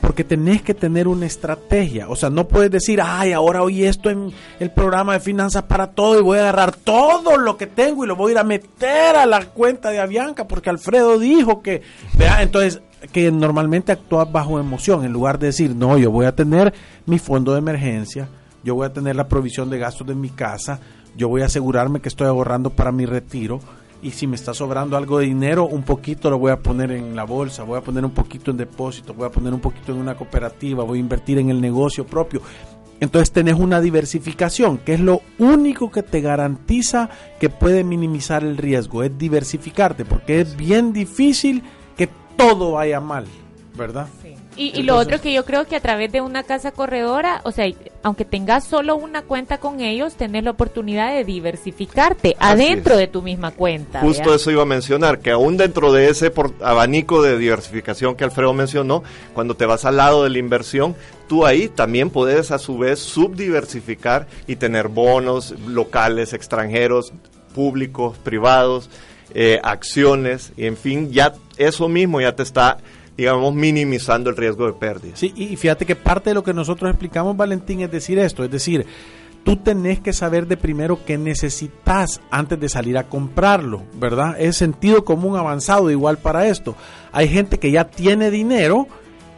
porque 0.00 0.24
tenés 0.24 0.62
que 0.62 0.74
tener 0.74 1.08
una 1.08 1.26
estrategia. 1.26 2.08
O 2.08 2.16
sea, 2.16 2.30
no 2.30 2.48
puedes 2.48 2.70
decir, 2.70 3.00
ay, 3.02 3.32
ahora 3.32 3.62
oí 3.62 3.84
esto 3.84 4.10
en 4.10 4.32
el 4.58 4.70
programa 4.70 5.14
de 5.14 5.20
finanzas 5.20 5.64
para 5.64 5.88
todo 5.88 6.18
y 6.18 6.22
voy 6.22 6.38
a 6.38 6.42
agarrar 6.42 6.74
todo 6.74 7.36
lo 7.36 7.56
que 7.56 7.66
tengo 7.66 8.04
y 8.04 8.08
lo 8.08 8.16
voy 8.16 8.30
a 8.30 8.32
ir 8.32 8.38
a 8.38 8.44
meter 8.44 9.16
a 9.16 9.26
la 9.26 9.46
cuenta 9.46 9.90
de 9.90 10.00
Avianca 10.00 10.46
porque 10.48 10.70
Alfredo 10.70 11.18
dijo 11.18 11.62
que, 11.62 11.82
vea, 12.14 12.42
entonces, 12.42 12.80
que 13.12 13.30
normalmente 13.30 13.92
actúas 13.92 14.30
bajo 14.30 14.58
emoción 14.58 15.04
en 15.04 15.12
lugar 15.12 15.38
de 15.38 15.48
decir, 15.48 15.74
no, 15.74 15.98
yo 15.98 16.10
voy 16.10 16.26
a 16.26 16.34
tener 16.34 16.72
mi 17.06 17.18
fondo 17.18 17.52
de 17.52 17.58
emergencia, 17.58 18.28
yo 18.62 18.74
voy 18.74 18.86
a 18.86 18.92
tener 18.92 19.16
la 19.16 19.28
provisión 19.28 19.70
de 19.70 19.78
gastos 19.78 20.06
de 20.06 20.14
mi 20.14 20.30
casa, 20.30 20.80
yo 21.16 21.28
voy 21.28 21.42
a 21.42 21.46
asegurarme 21.46 22.00
que 22.00 22.08
estoy 22.08 22.26
ahorrando 22.26 22.70
para 22.70 22.92
mi 22.92 23.06
retiro 23.06 23.60
y 24.02 24.10
si 24.12 24.26
me 24.26 24.36
está 24.36 24.54
sobrando 24.54 24.96
algo 24.96 25.18
de 25.18 25.26
dinero, 25.26 25.66
un 25.66 25.82
poquito 25.82 26.30
lo 26.30 26.38
voy 26.38 26.52
a 26.52 26.58
poner 26.58 26.90
en 26.92 27.14
la 27.14 27.24
bolsa, 27.24 27.64
voy 27.64 27.78
a 27.78 27.82
poner 27.82 28.04
un 28.04 28.12
poquito 28.12 28.50
en 28.50 28.56
depósito, 28.56 29.14
voy 29.14 29.26
a 29.26 29.30
poner 29.30 29.52
un 29.52 29.60
poquito 29.60 29.92
en 29.92 29.98
una 29.98 30.16
cooperativa, 30.16 30.84
voy 30.84 30.98
a 30.98 31.00
invertir 31.00 31.38
en 31.38 31.50
el 31.50 31.60
negocio 31.60 32.06
propio. 32.06 32.42
Entonces 33.00 33.32
tenés 33.32 33.54
una 33.54 33.80
diversificación, 33.80 34.78
que 34.78 34.94
es 34.94 35.00
lo 35.00 35.22
único 35.38 35.90
que 35.90 36.02
te 36.02 36.20
garantiza 36.20 37.08
que 37.38 37.48
puede 37.48 37.82
minimizar 37.82 38.44
el 38.44 38.58
riesgo, 38.58 39.02
es 39.02 39.16
diversificarte, 39.16 40.04
porque 40.04 40.40
es 40.40 40.56
bien 40.56 40.92
difícil 40.92 41.62
que 41.96 42.08
todo 42.36 42.72
vaya 42.72 43.00
mal, 43.00 43.26
¿verdad? 43.76 44.06
Y, 44.62 44.82
lo 44.82 44.96
otro 44.96 45.22
que 45.22 45.32
yo 45.32 45.46
creo 45.46 45.66
que 45.66 45.74
a 45.74 45.80
través 45.80 46.12
de 46.12 46.20
una 46.20 46.42
casa 46.42 46.70
corredora, 46.70 47.40
o 47.44 47.50
sea, 47.50 47.66
aunque 48.02 48.26
tengas 48.26 48.64
solo 48.64 48.94
una 48.94 49.22
cuenta 49.22 49.56
con 49.56 49.80
ellos, 49.80 50.16
tenés 50.16 50.44
la 50.44 50.50
oportunidad 50.50 51.14
de 51.14 51.24
diversificarte 51.24 52.36
adentro 52.38 52.98
de 52.98 53.06
tu 53.06 53.22
misma 53.22 53.52
cuenta. 53.52 54.00
Justo 54.00 54.34
eso 54.34 54.50
iba 54.50 54.62
a 54.62 54.66
mencionar, 54.66 55.20
que 55.20 55.30
aún 55.30 55.56
dentro 55.56 55.92
de 55.92 56.10
ese 56.10 56.30
abanico 56.60 57.22
de 57.22 57.38
diversificación 57.38 58.16
que 58.16 58.24
Alfredo 58.24 58.52
mencionó, 58.52 59.02
cuando 59.32 59.54
te 59.54 59.64
vas 59.64 59.86
al 59.86 59.96
lado 59.96 60.24
de 60.24 60.30
la 60.30 60.38
inversión, 60.38 60.94
tú 61.26 61.46
ahí 61.46 61.68
también 61.68 62.10
puedes 62.10 62.50
a 62.50 62.58
su 62.58 62.76
vez 62.76 62.98
subdiversificar 62.98 64.26
y 64.46 64.56
tener 64.56 64.88
bonos 64.88 65.52
locales, 65.66 66.34
extranjeros, 66.34 67.14
públicos, 67.54 68.18
privados, 68.18 68.90
eh, 69.32 69.58
acciones, 69.62 70.52
y 70.58 70.66
en 70.66 70.76
fin, 70.76 71.10
ya 71.12 71.32
eso 71.56 71.88
mismo 71.88 72.20
ya 72.20 72.36
te 72.36 72.42
está 72.42 72.76
digamos, 73.20 73.54
minimizando 73.54 74.30
el 74.30 74.36
riesgo 74.36 74.64
de 74.64 74.72
pérdida. 74.72 75.12
Sí, 75.14 75.34
y 75.36 75.54
fíjate 75.56 75.84
que 75.84 75.94
parte 75.94 76.30
de 76.30 76.34
lo 76.34 76.42
que 76.42 76.54
nosotros 76.54 76.88
explicamos, 76.88 77.36
Valentín, 77.36 77.82
es 77.82 77.90
decir 77.90 78.18
esto, 78.18 78.42
es 78.44 78.50
decir, 78.50 78.86
tú 79.44 79.56
tenés 79.56 80.00
que 80.00 80.14
saber 80.14 80.46
de 80.46 80.56
primero 80.56 81.04
qué 81.04 81.18
necesitas 81.18 82.22
antes 82.30 82.58
de 82.58 82.70
salir 82.70 82.96
a 82.96 83.10
comprarlo, 83.10 83.82
¿verdad? 83.92 84.40
Es 84.40 84.56
sentido 84.56 85.04
común 85.04 85.36
avanzado 85.36 85.90
igual 85.90 86.16
para 86.16 86.48
esto. 86.48 86.76
Hay 87.12 87.28
gente 87.28 87.58
que 87.58 87.70
ya 87.70 87.90
tiene 87.90 88.30
dinero 88.30 88.88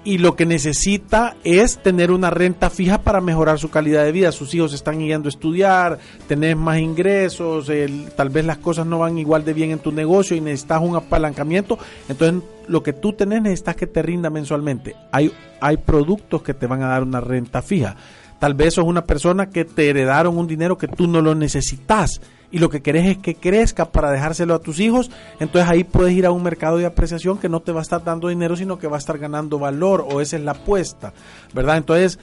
y 0.05 0.19
lo 0.19 0.35
que 0.35 0.47
necesita 0.47 1.37
es 1.45 1.79
tener 1.79 2.11
una 2.11 2.31
renta 2.31 2.71
fija 2.71 3.03
para 3.03 3.21
mejorar 3.21 3.59
su 3.59 3.71
calidad 3.71 4.05
de 4.05 4.13
vida. 4.13 4.33
Sus 4.33 4.53
hijos 4.55 4.73
están 4.73 4.99
yendo 5.01 5.29
a 5.29 5.31
estudiar, 5.31 5.99
tenés 6.27 6.57
más 6.57 6.79
ingresos, 6.79 7.71
tal 8.17 8.31
vez 8.31 8.45
las 8.45 8.59
cosas 8.59 8.87
no 8.87 8.99
van 8.99 9.19
igual 9.19 9.45
de 9.45 9.53
bien 9.53 9.71
en 9.71 9.79
tu 9.79 9.93
negocio 9.93 10.37
y 10.37 10.41
necesitas 10.41 10.83
un 10.83 10.97
apalancamiento. 10.97 11.79
Entonces, 12.09 12.43
lo 12.67 12.83
que 12.83 12.93
tú 12.93 13.13
tenés 13.13 13.43
necesitas 13.43 13.77
que 13.77 13.87
te 13.87 14.03
rinda 14.03 14.29
mensualmente. 14.31 14.97
Hay, 15.13 15.33
hay 15.61 15.77
productos 15.77 16.43
que 16.43 16.55
te 16.55 16.67
van 16.67 16.83
a 16.83 16.89
dar 16.89 17.03
una 17.05 17.21
renta 17.21 17.63
fija. 17.63 17.97
Tal 18.41 18.55
vez 18.55 18.75
sos 18.75 18.85
una 18.85 19.05
persona 19.05 19.51
que 19.51 19.65
te 19.65 19.89
heredaron 19.89 20.37
un 20.37 20.49
dinero 20.49 20.77
que 20.77 20.89
tú 20.89 21.07
no 21.07 21.21
lo 21.21 21.37
necesitas 21.37 22.21
y 22.53 22.59
lo 22.59 22.69
que 22.69 22.83
querés 22.83 23.07
es 23.07 23.19
que 23.19 23.35
crezca 23.35 23.91
para 23.91 24.13
dejárselo 24.13 24.55
a 24.55 24.61
tus 24.61 24.79
hijos, 24.79 25.11
entonces 25.41 25.69
ahí 25.69 25.85
puedes 25.85 26.15
ir 26.15 26.27
a 26.27 26.31
un 26.31 26.43
mercado 26.43 26.77
de 26.77 26.87
apreciación 26.87 27.39
que 27.39 27.49
no 27.49 27.61
te 27.61 27.73
va 27.73 27.81
a 27.81 27.83
estar 27.83 28.05
dando 28.05 28.29
dinero, 28.29 28.55
sino 28.57 28.79
que 28.79 28.87
va 28.87 28.97
a 28.97 28.99
estar 28.99 29.19
ganando 29.19 29.59
valor, 29.59 30.07
o 30.09 30.21
esa 30.21 30.37
es 30.37 30.43
la 30.43 30.53
apuesta, 30.53 31.15
¿verdad? 31.55 31.79
Entonces, 31.79 32.19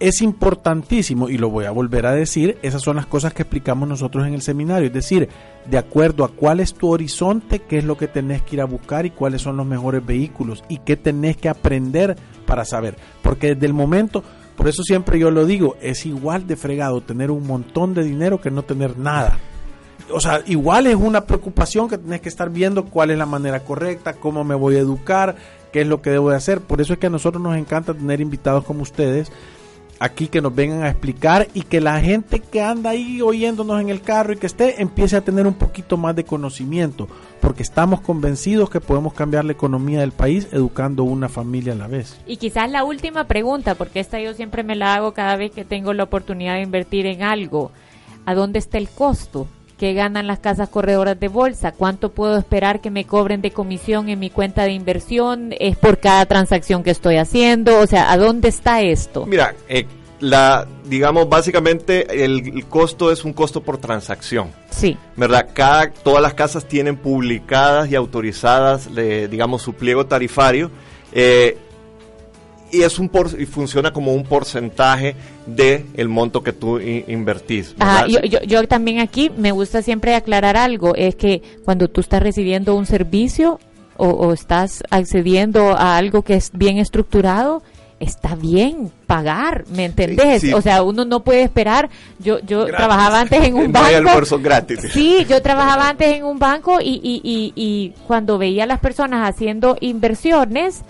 es 0.00 0.20
importantísimo, 0.20 1.30
y 1.30 1.38
lo 1.38 1.48
voy 1.48 1.64
a 1.64 1.70
volver 1.70 2.04
a 2.04 2.12
decir, 2.12 2.58
esas 2.62 2.82
son 2.82 2.96
las 2.96 3.06
cosas 3.06 3.32
que 3.32 3.42
explicamos 3.42 3.88
nosotros 3.88 4.26
en 4.26 4.34
el 4.34 4.42
seminario, 4.42 4.88
es 4.88 4.92
decir, 4.92 5.30
de 5.64 5.78
acuerdo 5.78 6.24
a 6.24 6.28
cuál 6.28 6.60
es 6.60 6.74
tu 6.74 6.90
horizonte, 6.90 7.60
qué 7.60 7.78
es 7.78 7.84
lo 7.84 7.96
que 7.96 8.06
tenés 8.06 8.42
que 8.42 8.56
ir 8.56 8.60
a 8.60 8.66
buscar 8.66 9.06
y 9.06 9.10
cuáles 9.10 9.40
son 9.40 9.56
los 9.56 9.66
mejores 9.66 10.04
vehículos 10.04 10.62
y 10.68 10.78
qué 10.78 10.96
tenés 10.96 11.38
que 11.38 11.48
aprender 11.48 12.16
para 12.44 12.66
saber, 12.66 12.96
porque 13.22 13.54
desde 13.54 13.64
el 13.64 13.72
momento, 13.72 14.22
por 14.56 14.68
eso 14.68 14.82
siempre 14.82 15.18
yo 15.18 15.30
lo 15.30 15.46
digo, 15.46 15.76
es 15.80 16.04
igual 16.04 16.46
de 16.46 16.56
fregado 16.56 17.00
tener 17.00 17.30
un 17.30 17.46
montón 17.46 17.94
de 17.94 18.04
dinero 18.04 18.42
que 18.42 18.50
no 18.50 18.62
tener 18.62 18.98
nada 18.98 19.38
o 20.12 20.20
sea, 20.20 20.42
igual 20.46 20.86
es 20.86 20.96
una 20.96 21.22
preocupación 21.22 21.88
que 21.88 21.98
tenés 21.98 22.20
que 22.20 22.28
estar 22.28 22.50
viendo 22.50 22.84
cuál 22.86 23.10
es 23.10 23.18
la 23.18 23.26
manera 23.26 23.60
correcta, 23.60 24.14
cómo 24.14 24.44
me 24.44 24.54
voy 24.54 24.76
a 24.76 24.80
educar, 24.80 25.36
qué 25.72 25.82
es 25.82 25.86
lo 25.86 26.02
que 26.02 26.10
debo 26.10 26.30
de 26.30 26.36
hacer. 26.36 26.60
Por 26.60 26.80
eso 26.80 26.92
es 26.92 26.98
que 26.98 27.06
a 27.06 27.10
nosotros 27.10 27.42
nos 27.42 27.56
encanta 27.56 27.94
tener 27.94 28.20
invitados 28.20 28.64
como 28.64 28.82
ustedes 28.82 29.30
aquí 29.98 30.28
que 30.28 30.40
nos 30.40 30.54
vengan 30.54 30.82
a 30.82 30.90
explicar 30.90 31.48
y 31.54 31.62
que 31.62 31.80
la 31.80 32.00
gente 32.00 32.40
que 32.40 32.60
anda 32.60 32.90
ahí 32.90 33.22
oyéndonos 33.22 33.80
en 33.80 33.88
el 33.88 34.02
carro 34.02 34.32
y 34.32 34.36
que 34.36 34.46
esté 34.46 34.82
empiece 34.82 35.16
a 35.16 35.22
tener 35.22 35.46
un 35.46 35.54
poquito 35.54 35.96
más 35.96 36.16
de 36.16 36.24
conocimiento, 36.24 37.08
porque 37.40 37.62
estamos 37.62 38.00
convencidos 38.00 38.70
que 38.70 38.80
podemos 38.80 39.14
cambiar 39.14 39.44
la 39.44 39.52
economía 39.52 40.00
del 40.00 40.12
país 40.12 40.48
educando 40.52 41.04
una 41.04 41.28
familia 41.28 41.72
a 41.72 41.76
la 41.76 41.86
vez. 41.86 42.20
Y 42.26 42.36
quizás 42.36 42.70
la 42.70 42.84
última 42.84 43.26
pregunta, 43.26 43.74
porque 43.76 44.00
esta 44.00 44.20
yo 44.20 44.34
siempre 44.34 44.62
me 44.62 44.76
la 44.76 44.94
hago 44.94 45.14
cada 45.14 45.36
vez 45.36 45.52
que 45.52 45.64
tengo 45.64 45.92
la 45.92 46.04
oportunidad 46.04 46.54
de 46.54 46.62
invertir 46.62 47.06
en 47.06 47.22
algo, 47.22 47.72
¿a 48.26 48.34
dónde 48.34 48.58
está 48.58 48.78
el 48.78 48.88
costo? 48.88 49.46
Que 49.84 49.92
ganan 49.92 50.26
las 50.26 50.38
casas 50.38 50.70
corredoras 50.70 51.20
de 51.20 51.28
bolsa, 51.28 51.72
cuánto 51.72 52.10
puedo 52.10 52.38
esperar 52.38 52.80
que 52.80 52.90
me 52.90 53.04
cobren 53.04 53.42
de 53.42 53.50
comisión 53.50 54.08
en 54.08 54.18
mi 54.18 54.30
cuenta 54.30 54.62
de 54.62 54.72
inversión, 54.72 55.54
es 55.60 55.76
por 55.76 55.98
cada 55.98 56.24
transacción 56.24 56.82
que 56.82 56.90
estoy 56.90 57.18
haciendo, 57.18 57.80
o 57.80 57.86
sea, 57.86 58.10
¿a 58.10 58.16
dónde 58.16 58.48
está 58.48 58.80
esto? 58.80 59.26
Mira, 59.26 59.54
eh, 59.68 59.84
la, 60.20 60.66
digamos, 60.86 61.28
básicamente 61.28 62.24
el, 62.24 62.64
costo 62.64 63.12
es 63.12 63.26
un 63.26 63.34
costo 63.34 63.62
por 63.62 63.76
transacción. 63.76 64.52
Sí. 64.70 64.96
¿Verdad? 65.16 65.50
Cada, 65.52 65.90
todas 65.90 66.22
las 66.22 66.32
casas 66.32 66.66
tienen 66.66 66.96
publicadas 66.96 67.90
y 67.90 67.94
autorizadas, 67.94 68.88
digamos, 68.94 69.60
su 69.60 69.74
pliego 69.74 70.06
tarifario. 70.06 70.70
Eh, 71.12 71.58
y 72.74 72.82
es 72.82 72.98
un 72.98 73.08
por, 73.08 73.40
y 73.40 73.46
funciona 73.46 73.92
como 73.92 74.12
un 74.12 74.24
porcentaje 74.24 75.14
de 75.46 75.86
el 75.94 76.08
monto 76.08 76.42
que 76.42 76.52
tú 76.52 76.80
invertís. 76.80 77.74
yo, 78.08 78.40
yo, 78.42 78.66
también 78.66 79.00
aquí 79.00 79.30
me 79.36 79.52
gusta 79.52 79.82
siempre 79.82 80.14
aclarar 80.14 80.56
algo, 80.56 80.94
es 80.96 81.14
que 81.14 81.42
cuando 81.64 81.88
tú 81.88 82.00
estás 82.00 82.22
recibiendo 82.22 82.74
un 82.74 82.86
servicio 82.86 83.60
o, 83.96 84.32
estás 84.32 84.82
accediendo 84.90 85.76
a 85.76 85.96
algo 85.96 86.22
que 86.22 86.34
es 86.34 86.50
bien 86.52 86.78
estructurado, 86.78 87.62
está 88.00 88.34
bien 88.34 88.90
pagar, 89.06 89.64
¿me 89.68 89.84
entendés? 89.84 90.52
O 90.52 90.60
sea, 90.60 90.82
uno 90.82 91.04
no 91.04 91.22
puede 91.22 91.42
esperar. 91.42 91.88
Yo 92.18 92.40
yo 92.40 92.66
trabajaba 92.66 93.20
antes 93.20 93.44
en 93.44 93.54
un 93.54 93.72
banco. 93.72 94.38
gratis. 94.38 94.80
Sí, 94.92 95.24
yo 95.28 95.40
trabajaba 95.40 95.90
antes 95.90 96.08
en 96.08 96.24
un 96.24 96.40
banco 96.40 96.80
y, 96.80 97.00
y, 97.02 97.20
y, 97.22 97.52
y 97.54 97.90
cuando 98.08 98.36
veía 98.36 98.64
a 98.64 98.66
las 98.66 98.80
personas 98.80 99.28
haciendo 99.28 99.76
inversiones, 99.80 100.82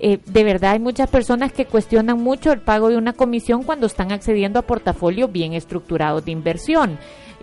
eh, 0.00 0.18
de 0.24 0.44
verdad 0.44 0.72
hay 0.72 0.78
muchas 0.78 1.10
personas 1.10 1.52
que 1.52 1.66
cuestionan 1.66 2.18
mucho 2.18 2.52
el 2.52 2.60
pago 2.60 2.88
de 2.88 2.96
una 2.96 3.12
comisión 3.12 3.62
cuando 3.62 3.86
están 3.86 4.12
accediendo 4.12 4.58
a 4.58 4.62
portafolios 4.62 5.30
bien 5.30 5.54
estructurados 5.54 6.24
de 6.24 6.30
inversión. 6.30 6.98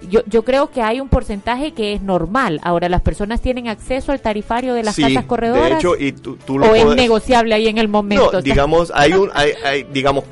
Yo, 0.10 0.22
yo 0.28 0.44
creo 0.44 0.70
que 0.72 0.82
hay 0.82 1.00
un 1.00 1.08
porcentaje 1.08 1.72
que 1.72 1.94
es 1.94 2.02
normal. 2.02 2.60
Ahora, 2.64 2.90
las 2.90 3.02
personas 3.02 3.42
tienen 3.42 3.68
acceso 3.68 4.12
al 4.12 4.22
tarifario 4.22 4.74
de 4.74 4.84
las 4.84 4.96
casas 4.96 5.26
corredoras. 5.26 5.70
De 5.70 5.76
hecho, 5.76 5.96
y 5.98 6.12
tú, 6.12 6.38
o 6.48 6.76
es 6.76 6.86
negociable 6.96 7.56
ahí 7.56 7.68
en 7.68 7.78
el 7.78 7.88
momento. 7.88 8.32
No, 8.32 8.42
digamos, 8.42 8.92
hay 8.94 9.14
un, 9.14 9.32
hay, 9.34 9.52
hay, 9.64 9.84
digamos, 9.84 10.26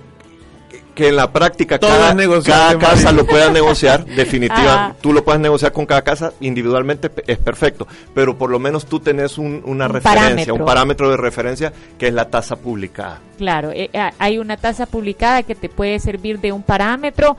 que 0.95 1.07
en 1.09 1.15
la 1.15 1.31
práctica 1.31 1.79
cada, 1.79 2.15
cada 2.43 2.77
casa 2.77 3.11
lo 3.11 3.25
pueda 3.25 3.49
negociar, 3.49 4.05
definitivamente. 4.15 4.97
Tú 5.01 5.13
lo 5.13 5.23
puedes 5.23 5.41
negociar 5.41 5.71
con 5.71 5.85
cada 5.85 6.01
casa 6.01 6.33
individualmente, 6.39 7.09
es 7.27 7.37
perfecto. 7.37 7.87
Pero 8.13 8.37
por 8.37 8.49
lo 8.49 8.59
menos 8.59 8.85
tú 8.85 8.99
tenés 8.99 9.37
una 9.37 9.87
referencia, 9.87 10.53
un 10.53 10.65
parámetro 10.65 11.09
de 11.09 11.17
referencia 11.17 11.73
que 11.97 12.07
es 12.07 12.13
la 12.13 12.29
tasa 12.29 12.55
publicada. 12.55 13.19
Claro, 13.37 13.71
eh, 13.71 13.89
eh, 13.91 14.11
hay 14.19 14.37
una 14.37 14.57
tasa 14.57 14.85
publicada 14.85 15.43
que 15.43 15.55
te 15.55 15.69
puede 15.69 15.99
servir 15.99 16.39
de 16.39 16.51
un 16.51 16.63
parámetro 16.63 17.37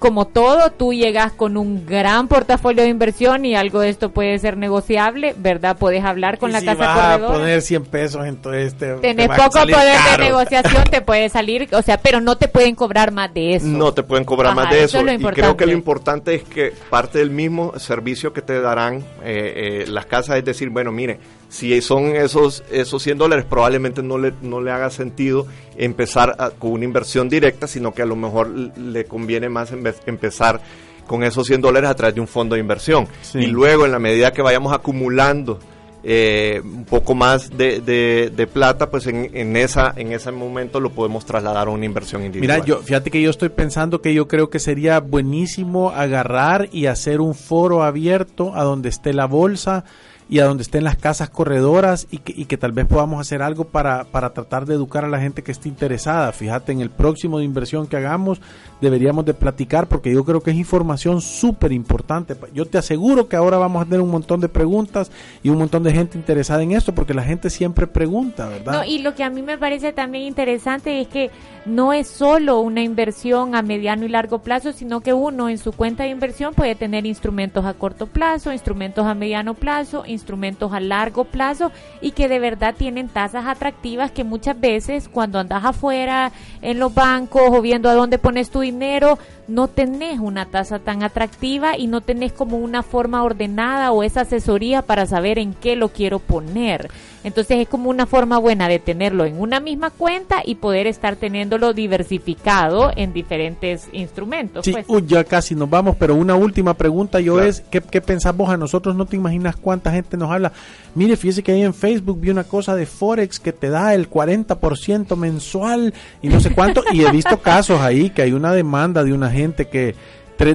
como 0.00 0.26
todo, 0.26 0.70
tú 0.72 0.92
llegas 0.92 1.30
con 1.32 1.56
un 1.56 1.86
gran 1.86 2.26
portafolio 2.26 2.82
de 2.82 2.88
inversión 2.88 3.44
y 3.44 3.54
algo 3.54 3.78
de 3.80 3.90
esto 3.90 4.10
puede 4.10 4.36
ser 4.40 4.56
negociable, 4.56 5.34
¿verdad? 5.38 5.76
Puedes 5.78 6.02
hablar 6.02 6.38
con 6.38 6.50
Y 6.50 6.54
la 6.54 6.60
si 6.60 6.66
casa 6.66 6.78
vas 6.86 6.96
corredora. 7.12 7.34
a 7.34 7.38
poner 7.38 7.62
100 7.62 7.84
pesos, 7.84 8.26
entonces 8.26 8.74
te, 8.74 8.94
te 8.94 9.00
Tenés 9.00 9.30
a 9.30 9.36
poco 9.36 9.60
poder 9.60 9.70
caro. 9.98 10.10
de 10.24 10.28
negociación, 10.30 10.84
te 10.90 11.02
puede 11.02 11.28
salir, 11.28 11.68
o 11.72 11.82
sea, 11.82 11.98
pero 11.98 12.20
no 12.20 12.36
te 12.36 12.48
pueden 12.48 12.74
cobrar 12.74 13.12
más 13.12 13.32
de 13.32 13.54
eso. 13.56 13.66
No 13.66 13.92
te 13.94 14.02
pueden 14.02 14.24
cobrar 14.24 14.52
Ajá, 14.52 14.62
más 14.62 14.70
de 14.70 14.78
eso 14.84 14.98
eso. 14.98 15.06
es 15.06 15.20
lo 15.20 15.28
y 15.30 15.32
creo 15.34 15.56
que 15.56 15.66
lo 15.66 15.72
importante 15.72 16.34
es 16.34 16.42
que 16.44 16.72
parte 16.88 17.18
del 17.18 17.30
mismo 17.30 17.78
servicio 17.78 18.32
que 18.32 18.42
te 18.42 18.60
darán 18.60 19.04
eh, 19.22 19.82
eh, 19.82 19.84
las 19.86 20.06
casas 20.06 20.38
es 20.38 20.44
decir, 20.44 20.70
bueno, 20.70 20.90
mire, 20.92 21.20
si 21.50 21.78
son 21.82 22.16
esos 22.16 22.62
esos 22.70 23.02
100 23.02 23.18
dólares, 23.18 23.44
probablemente 23.44 24.02
no 24.02 24.16
le, 24.16 24.32
no 24.40 24.62
le 24.62 24.70
haga 24.70 24.88
sentido 24.88 25.46
empezar 25.76 26.34
a- 26.38 26.50
con 26.50 26.72
una 26.72 26.84
inversión 26.84 27.28
directa, 27.28 27.66
sino 27.66 27.92
que 27.92 28.00
a 28.02 28.06
lo 28.06 28.16
mejor 28.16 28.48
le 28.48 29.04
conviene 29.04 29.48
más 29.50 29.72
en 29.72 29.82
vez- 29.82 30.00
empezar 30.06 30.60
con 31.06 31.24
esos 31.24 31.46
100 31.46 31.60
dólares 31.60 31.90
a 31.90 31.94
través 31.94 32.14
de 32.14 32.20
un 32.20 32.28
fondo 32.28 32.54
de 32.54 32.60
inversión. 32.60 33.08
Sí. 33.22 33.40
Y 33.40 33.46
luego, 33.48 33.84
en 33.84 33.90
la 33.92 33.98
medida 33.98 34.32
que 34.32 34.42
vayamos 34.42 34.72
acumulando 34.72 35.58
eh, 36.02 36.62
un 36.64 36.86
poco 36.86 37.14
más 37.14 37.50
de, 37.58 37.80
de- 37.80 38.32
de 38.34 38.46
plata, 38.46 38.88
pues 38.88 39.06
en, 39.06 39.28
en, 39.36 39.54
esa, 39.56 39.92
en 39.96 40.12
ese 40.12 40.30
momento 40.32 40.80
lo 40.80 40.88
podemos 40.90 41.26
trasladar 41.26 41.68
a 41.68 41.70
una 41.70 41.84
inversión 41.84 42.24
individual. 42.24 42.60
Mira, 42.62 42.66
yo, 42.66 42.78
fíjate 42.82 43.10
que 43.10 43.20
yo 43.20 43.28
estoy 43.28 43.50
pensando 43.50 44.00
que 44.00 44.14
yo 44.14 44.26
creo 44.26 44.48
que 44.48 44.60
sería 44.60 45.00
buenísimo 45.00 45.90
agarrar 45.90 46.70
y 46.72 46.86
hacer 46.86 47.20
un 47.20 47.34
foro 47.34 47.82
abierto 47.82 48.54
a 48.54 48.62
donde 48.62 48.88
esté 48.88 49.12
la 49.12 49.26
bolsa 49.26 49.84
y 50.30 50.38
a 50.38 50.44
donde 50.44 50.62
estén 50.62 50.84
las 50.84 50.96
casas 50.96 51.28
corredoras 51.28 52.06
y 52.10 52.18
que, 52.18 52.32
y 52.36 52.44
que 52.44 52.56
tal 52.56 52.70
vez 52.70 52.86
podamos 52.86 53.20
hacer 53.20 53.42
algo 53.42 53.64
para, 53.64 54.04
para 54.04 54.32
tratar 54.32 54.64
de 54.64 54.74
educar 54.74 55.04
a 55.04 55.08
la 55.08 55.18
gente 55.18 55.42
que 55.42 55.50
esté 55.50 55.68
interesada. 55.68 56.30
Fíjate, 56.30 56.70
en 56.70 56.80
el 56.80 56.88
próximo 56.88 57.38
de 57.38 57.44
inversión 57.44 57.88
que 57.88 57.96
hagamos 57.96 58.40
deberíamos 58.80 59.24
de 59.24 59.34
platicar 59.34 59.86
porque 59.86 60.12
yo 60.12 60.24
creo 60.24 60.40
que 60.40 60.50
es 60.50 60.56
información 60.56 61.20
súper 61.20 61.72
importante. 61.72 62.36
Yo 62.52 62.66
te 62.66 62.78
aseguro 62.78 63.28
que 63.28 63.36
ahora 63.36 63.58
vamos 63.58 63.82
a 63.82 63.84
tener 63.84 64.00
un 64.00 64.10
montón 64.10 64.40
de 64.40 64.48
preguntas 64.48 65.10
y 65.42 65.50
un 65.50 65.58
montón 65.58 65.82
de 65.82 65.92
gente 65.92 66.16
interesada 66.16 66.62
en 66.62 66.72
esto 66.72 66.94
porque 66.94 67.14
la 67.14 67.22
gente 67.22 67.50
siempre 67.50 67.86
pregunta, 67.86 68.48
¿verdad? 68.48 68.72
No, 68.72 68.84
y 68.84 68.98
lo 68.98 69.14
que 69.14 69.24
a 69.24 69.30
mí 69.30 69.42
me 69.42 69.58
parece 69.58 69.92
también 69.92 70.24
interesante 70.24 71.00
es 71.00 71.08
que 71.08 71.30
no 71.66 71.92
es 71.92 72.08
solo 72.08 72.60
una 72.60 72.82
inversión 72.82 73.54
a 73.54 73.62
mediano 73.62 74.06
y 74.06 74.08
largo 74.08 74.38
plazo, 74.38 74.72
sino 74.72 75.00
que 75.00 75.12
uno 75.12 75.48
en 75.48 75.58
su 75.58 75.72
cuenta 75.72 76.04
de 76.04 76.10
inversión 76.10 76.54
puede 76.54 76.74
tener 76.74 77.04
instrumentos 77.04 77.64
a 77.66 77.74
corto 77.74 78.06
plazo, 78.06 78.52
instrumentos 78.52 79.06
a 79.06 79.14
mediano 79.14 79.54
plazo, 79.54 80.04
instrumentos 80.06 80.72
a 80.72 80.80
largo 80.80 81.24
plazo 81.24 81.70
y 82.00 82.12
que 82.12 82.28
de 82.28 82.38
verdad 82.38 82.74
tienen 82.76 83.08
tasas 83.08 83.46
atractivas 83.46 84.10
que 84.10 84.24
muchas 84.24 84.58
veces 84.58 85.08
cuando 85.08 85.38
andas 85.38 85.64
afuera 85.64 86.32
en 86.62 86.78
los 86.78 86.94
bancos 86.94 87.42
o 87.50 87.60
viendo 87.60 87.88
a 87.90 87.94
dónde 87.94 88.18
pones 88.18 88.50
tu 88.50 88.60
dinero, 88.60 88.69
no 88.70 89.68
tenés 89.68 90.18
una 90.18 90.46
tasa 90.46 90.78
tan 90.78 91.02
atractiva 91.02 91.76
y 91.76 91.86
no 91.86 92.00
tenés 92.00 92.32
como 92.32 92.58
una 92.58 92.82
forma 92.82 93.22
ordenada 93.22 93.92
o 93.92 94.02
esa 94.02 94.22
asesoría 94.22 94.82
para 94.82 95.06
saber 95.06 95.38
en 95.38 95.54
qué 95.54 95.76
lo 95.76 95.88
quiero 95.88 96.18
poner. 96.18 96.90
Entonces 97.22 97.58
es 97.58 97.68
como 97.68 97.90
una 97.90 98.06
forma 98.06 98.38
buena 98.38 98.68
de 98.68 98.78
tenerlo 98.78 99.24
en 99.24 99.40
una 99.40 99.60
misma 99.60 99.90
cuenta 99.90 100.42
y 100.44 100.54
poder 100.56 100.86
estar 100.86 101.16
teniéndolo 101.16 101.72
diversificado 101.72 102.92
en 102.96 103.12
diferentes 103.12 103.88
instrumentos. 103.92 104.64
Sí, 104.64 104.72
pues. 104.72 104.86
uy, 104.88 105.04
ya 105.06 105.24
casi 105.24 105.54
nos 105.54 105.68
vamos, 105.68 105.96
pero 105.98 106.14
una 106.14 106.34
última 106.34 106.74
pregunta 106.74 107.20
yo 107.20 107.34
Claro. 107.34 107.48
es, 107.48 107.60
¿qué, 107.70 107.80
¿qué 107.80 108.00
pensamos 108.00 108.48
a 108.48 108.56
nosotros? 108.56 108.96
No 108.96 109.06
te 109.06 109.16
imaginas 109.16 109.56
cuánta 109.56 109.92
gente 109.92 110.16
nos 110.16 110.30
habla. 110.30 110.52
Mire, 110.94 111.16
fíjese 111.16 111.42
que 111.42 111.52
ahí 111.52 111.62
en 111.62 111.74
Facebook 111.74 112.20
vi 112.20 112.30
una 112.30 112.44
cosa 112.44 112.74
de 112.74 112.86
Forex 112.86 113.38
que 113.38 113.52
te 113.52 113.68
da 113.68 113.94
el 113.94 114.10
40% 114.10 115.16
mensual 115.16 115.94
y 116.22 116.28
no 116.28 116.40
sé 116.40 116.50
cuánto, 116.50 116.82
y 116.92 117.04
he 117.04 117.10
visto 117.10 117.38
casos 117.42 117.80
ahí 117.80 118.10
que 118.10 118.22
hay 118.22 118.32
una 118.32 118.52
demanda 118.52 119.04
de 119.04 119.12
una 119.12 119.30
gente 119.30 119.68
que 119.68 119.94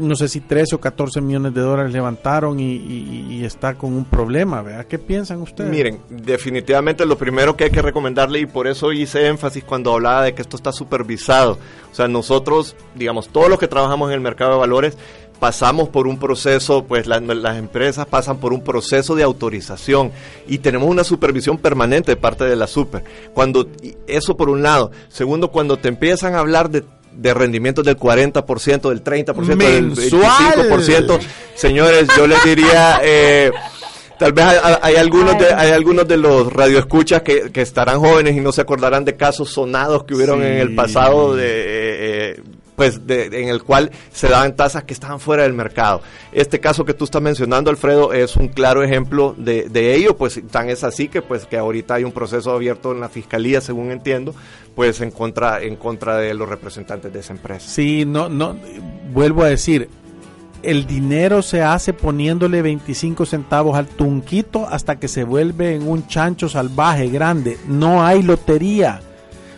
no 0.02 0.16
sé 0.16 0.28
si 0.28 0.42
13 0.42 0.76
o 0.76 0.80
14 0.80 1.22
millones 1.22 1.54
de 1.54 1.62
dólares 1.62 1.94
levantaron 1.94 2.60
y, 2.60 3.44
está 3.46 3.76
con 3.76 3.94
un 3.94 4.06
problema, 4.06 4.62
¿verdad? 4.64 4.86
¿Qué 4.86 4.98
piensan 4.98 5.42
ustedes? 5.42 5.70
Miren, 5.70 6.00
definitivamente 6.10 7.06
lo 7.06 7.18
primero 7.18 7.56
que 7.56 7.66
hay 7.66 7.70
que 7.70 7.82
recomendarle, 7.82 8.40
y 8.40 8.46
por 8.46 8.68
eso 8.68 8.92
hice 8.92 9.28
énfasis 9.28 9.64
cuando 9.64 9.94
hablaba 9.94 10.24
de 10.24 10.34
que 10.34 10.42
esto 10.42 10.56
está 10.58 10.72
supervisado. 10.72 11.60
O 11.92 11.96
sea, 11.96 12.08
nosotros, 12.08 12.76
digamos, 12.96 13.30
todos 13.30 13.50
los 13.50 13.60
que 13.60 13.68
trabajamos 13.68 14.10
en 14.10 14.16
el 14.16 14.22
mercado 14.22 14.54
de 14.54 14.58
valores, 14.60 14.98
pasamos 15.40 15.90
por 15.90 16.08
un 16.08 16.18
proceso, 16.18 16.86
pues 16.86 17.08
la- 17.08 17.20
las 17.20 17.58
empresas 17.58 18.06
pasan 18.08 18.38
por 18.38 18.54
un 18.54 18.62
proceso 18.64 19.16
de 19.16 19.24
autorización 19.24 20.12
y 20.48 20.60
tenemos 20.60 20.90
una 20.90 21.04
supervisión 21.04 21.58
permanente 21.58 22.12
de 22.12 22.16
parte 22.16 22.46
de 22.46 22.56
la 22.56 22.68
super. 22.68 23.04
Cuando, 23.34 23.68
eso 24.08 24.38
por 24.38 24.50
un 24.50 24.64
lado. 24.64 24.92
Segundo, 25.10 25.52
cuando 25.52 25.78
te 25.78 25.90
empiezan 25.90 26.36
a 26.36 26.40
hablar 26.40 26.70
de 26.70 26.86
de 27.16 27.34
rendimientos 27.34 27.84
del 27.86 27.98
40%, 27.98 28.90
del 28.90 29.04
30%, 29.04 29.46
del 29.46 29.58
¡Mensual! 29.58 30.54
25%, 30.70 31.20
señores, 31.56 32.08
yo 32.18 32.28
les 32.28 32.44
diría, 32.44 33.00
eh, 33.04 33.52
tal 34.20 34.34
vez 34.34 34.46
hay, 34.46 34.76
hay 34.82 34.96
algunos 34.96 35.38
de, 35.38 35.54
hay 35.54 35.72
algunos 35.72 36.08
de 36.08 36.18
los 36.18 36.52
radioescuchas 36.52 37.22
que, 37.22 37.52
que 37.52 37.62
estarán 37.62 38.00
jóvenes 38.00 38.36
y 38.36 38.42
no 38.42 38.52
se 38.52 38.62
acordarán 38.62 39.06
de 39.06 39.16
casos 39.16 39.50
sonados 39.52 40.04
que 40.04 40.14
hubieron 40.16 40.40
Sí. 40.42 40.46
en 40.48 40.54
el 40.60 40.76
pasado 40.76 41.36
de, 41.36 41.46
eh, 41.46 42.32
eh, 42.38 42.42
pues 42.76 43.08
de- 43.08 43.26
en 43.42 43.50
el 43.50 43.64
cual 43.64 43.92
se 44.12 44.28
daban 44.28 44.56
tasas 44.56 44.84
que 44.84 44.94
estaban 44.94 45.20
fuera 45.20 45.44
del 45.44 45.54
mercado. 45.54 46.02
Este 46.32 46.60
caso 46.60 46.84
que 46.86 46.94
tú 46.94 47.06
estás 47.06 47.22
mencionando, 47.22 47.70
Alfredo, 47.70 48.12
es 48.14 48.36
un 48.36 48.48
claro 48.50 48.84
ejemplo 48.84 49.34
de, 49.38 49.70
de 49.70 49.96
ello, 49.96 50.18
pues 50.18 50.42
tan 50.52 50.70
es 50.70 50.84
así 50.84 51.08
que 51.08 51.22
pues 51.22 51.46
que 51.46 51.58
ahorita 51.58 51.96
hay 51.96 52.04
un 52.04 52.12
proceso 52.12 52.52
abierto 52.52 52.92
en 52.92 53.00
la 53.00 53.10
fiscalía, 53.10 53.62
según 53.62 53.92
entiendo, 53.92 54.36
pues 54.76 55.00
en 55.02 55.12
contra 55.12 55.62
en 55.62 55.76
contra 55.78 56.18
de 56.18 56.34
los 56.34 56.50
representantes 56.50 57.12
de 57.14 57.20
esa 57.20 57.34
empresa. 57.34 57.68
Sí, 57.70 58.04
no, 58.06 58.28
no, 58.30 58.58
vuelvo 59.14 59.44
a 59.44 59.48
decir, 59.48 59.88
el 60.64 60.88
dinero 60.88 61.42
se 61.44 61.62
hace 61.62 61.94
poniéndole 61.94 62.62
25 62.64 63.26
centavos 63.28 63.78
al 63.78 63.86
tunquito 63.88 64.68
hasta 64.68 64.98
que 65.00 65.08
se 65.08 65.24
vuelve 65.24 65.76
en 65.76 65.88
un 65.88 66.08
chancho 66.08 66.50
salvaje 66.50 67.08
grande. 67.10 67.58
No 67.68 68.04
hay 68.04 68.24
lotería. 68.24 69.00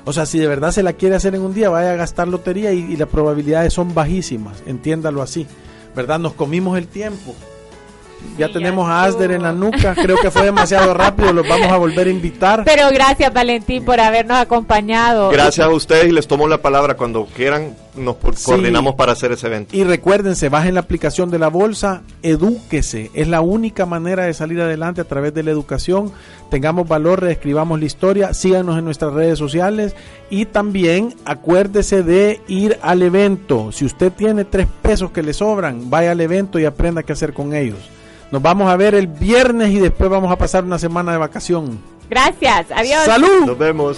O 0.07 0.13
sea, 0.13 0.25
si 0.25 0.39
de 0.39 0.47
verdad 0.47 0.71
se 0.71 0.83
la 0.83 0.93
quiere 0.93 1.15
hacer 1.15 1.35
en 1.35 1.41
un 1.41 1.53
día, 1.53 1.69
vaya 1.69 1.91
a 1.91 1.95
gastar 1.95 2.29
lotería 2.29 2.71
y, 2.71 2.79
y 2.79 2.95
las 2.95 3.09
probabilidades 3.09 3.73
son 3.73 3.93
bajísimas. 3.93 4.63
Entiéndalo 4.65 5.21
así. 5.21 5.45
¿Verdad? 5.97 6.17
Nos 6.17 6.31
comimos 6.31 6.77
el 6.77 6.87
tiempo. 6.87 7.35
Ya 8.37 8.47
Sí, 8.47 8.53
tenemos 8.53 8.87
ya 8.87 8.93
a 8.93 9.03
Asder 9.03 9.31
en 9.31 9.43
la 9.43 9.51
nuca. 9.51 9.95
Creo 9.95 10.15
que 10.21 10.31
fue 10.31 10.43
demasiado 10.43 10.93
rápido. 10.93 11.33
Los 11.33 11.45
vamos 11.47 11.67
a 11.67 11.75
volver 11.75 12.07
a 12.07 12.09
invitar. 12.09 12.63
Pero 12.63 12.89
gracias 12.89 13.33
Valentín 13.33 13.83
por 13.83 13.99
habernos 13.99 14.37
acompañado. 14.37 15.29
Gracias 15.29 15.67
a 15.67 15.69
ustedes 15.69 16.05
y 16.05 16.11
les 16.11 16.25
tomo 16.25 16.47
la 16.47 16.61
palabra 16.61 16.95
cuando 16.95 17.25
quieran 17.25 17.75
nos 17.97 18.15
Sí. 18.35 18.45
coordinamos 18.45 18.95
para 18.95 19.11
hacer 19.13 19.31
ese 19.31 19.47
evento. 19.47 19.75
Y 19.75 19.83
recuérdense, 19.83 20.49
bajen 20.49 20.73
la 20.75 20.81
aplicación 20.81 21.29
de 21.29 21.39
la 21.39 21.47
bolsa, 21.49 22.01
edúquese. 22.23 23.11
Es 23.13 23.27
la 23.27 23.41
única 23.41 23.85
manera 23.85 24.23
de 24.25 24.33
salir 24.33 24.61
adelante 24.61 25.01
a 25.01 25.05
través 25.05 25.33
de 25.33 25.43
la 25.43 25.51
educación. 25.51 26.11
Tengamos 26.49 26.87
valor, 26.87 27.21
reescribamos 27.21 27.79
la 27.79 27.85
historia, 27.85 28.33
síganos 28.33 28.77
en 28.77 28.85
nuestras 28.85 29.13
redes 29.13 29.37
sociales 29.39 29.95
y 30.29 30.45
también 30.45 31.13
acuérdese 31.25 32.03
de 32.03 32.41
ir 32.47 32.77
al 32.81 33.01
evento. 33.01 33.71
Si 33.71 33.85
usted 33.85 34.11
tiene 34.11 34.45
tres 34.45 34.67
pesos 34.81 35.11
que 35.11 35.23
le 35.23 35.33
sobran, 35.33 35.89
vaya 35.89 36.11
al 36.11 36.21
evento 36.21 36.59
y 36.59 36.65
aprenda 36.65 37.03
qué 37.03 37.13
hacer 37.13 37.33
con 37.33 37.53
ellos. 37.53 37.79
Nos 38.31 38.41
vamos 38.41 38.69
a 38.69 38.75
ver 38.75 38.93
el 38.95 39.07
viernes 39.07 39.69
y 39.71 39.79
después 39.79 40.09
vamos 40.09 40.31
a 40.31 40.35
pasar 40.37 40.63
una 40.63 40.77
semana 40.79 41.11
de 41.13 41.17
vacación. 41.17 41.79
Gracias. 42.09 42.67
Adiós. 42.75 43.03
¡Salud! 43.05 43.45
Nos 43.45 43.57
vemos. 43.57 43.97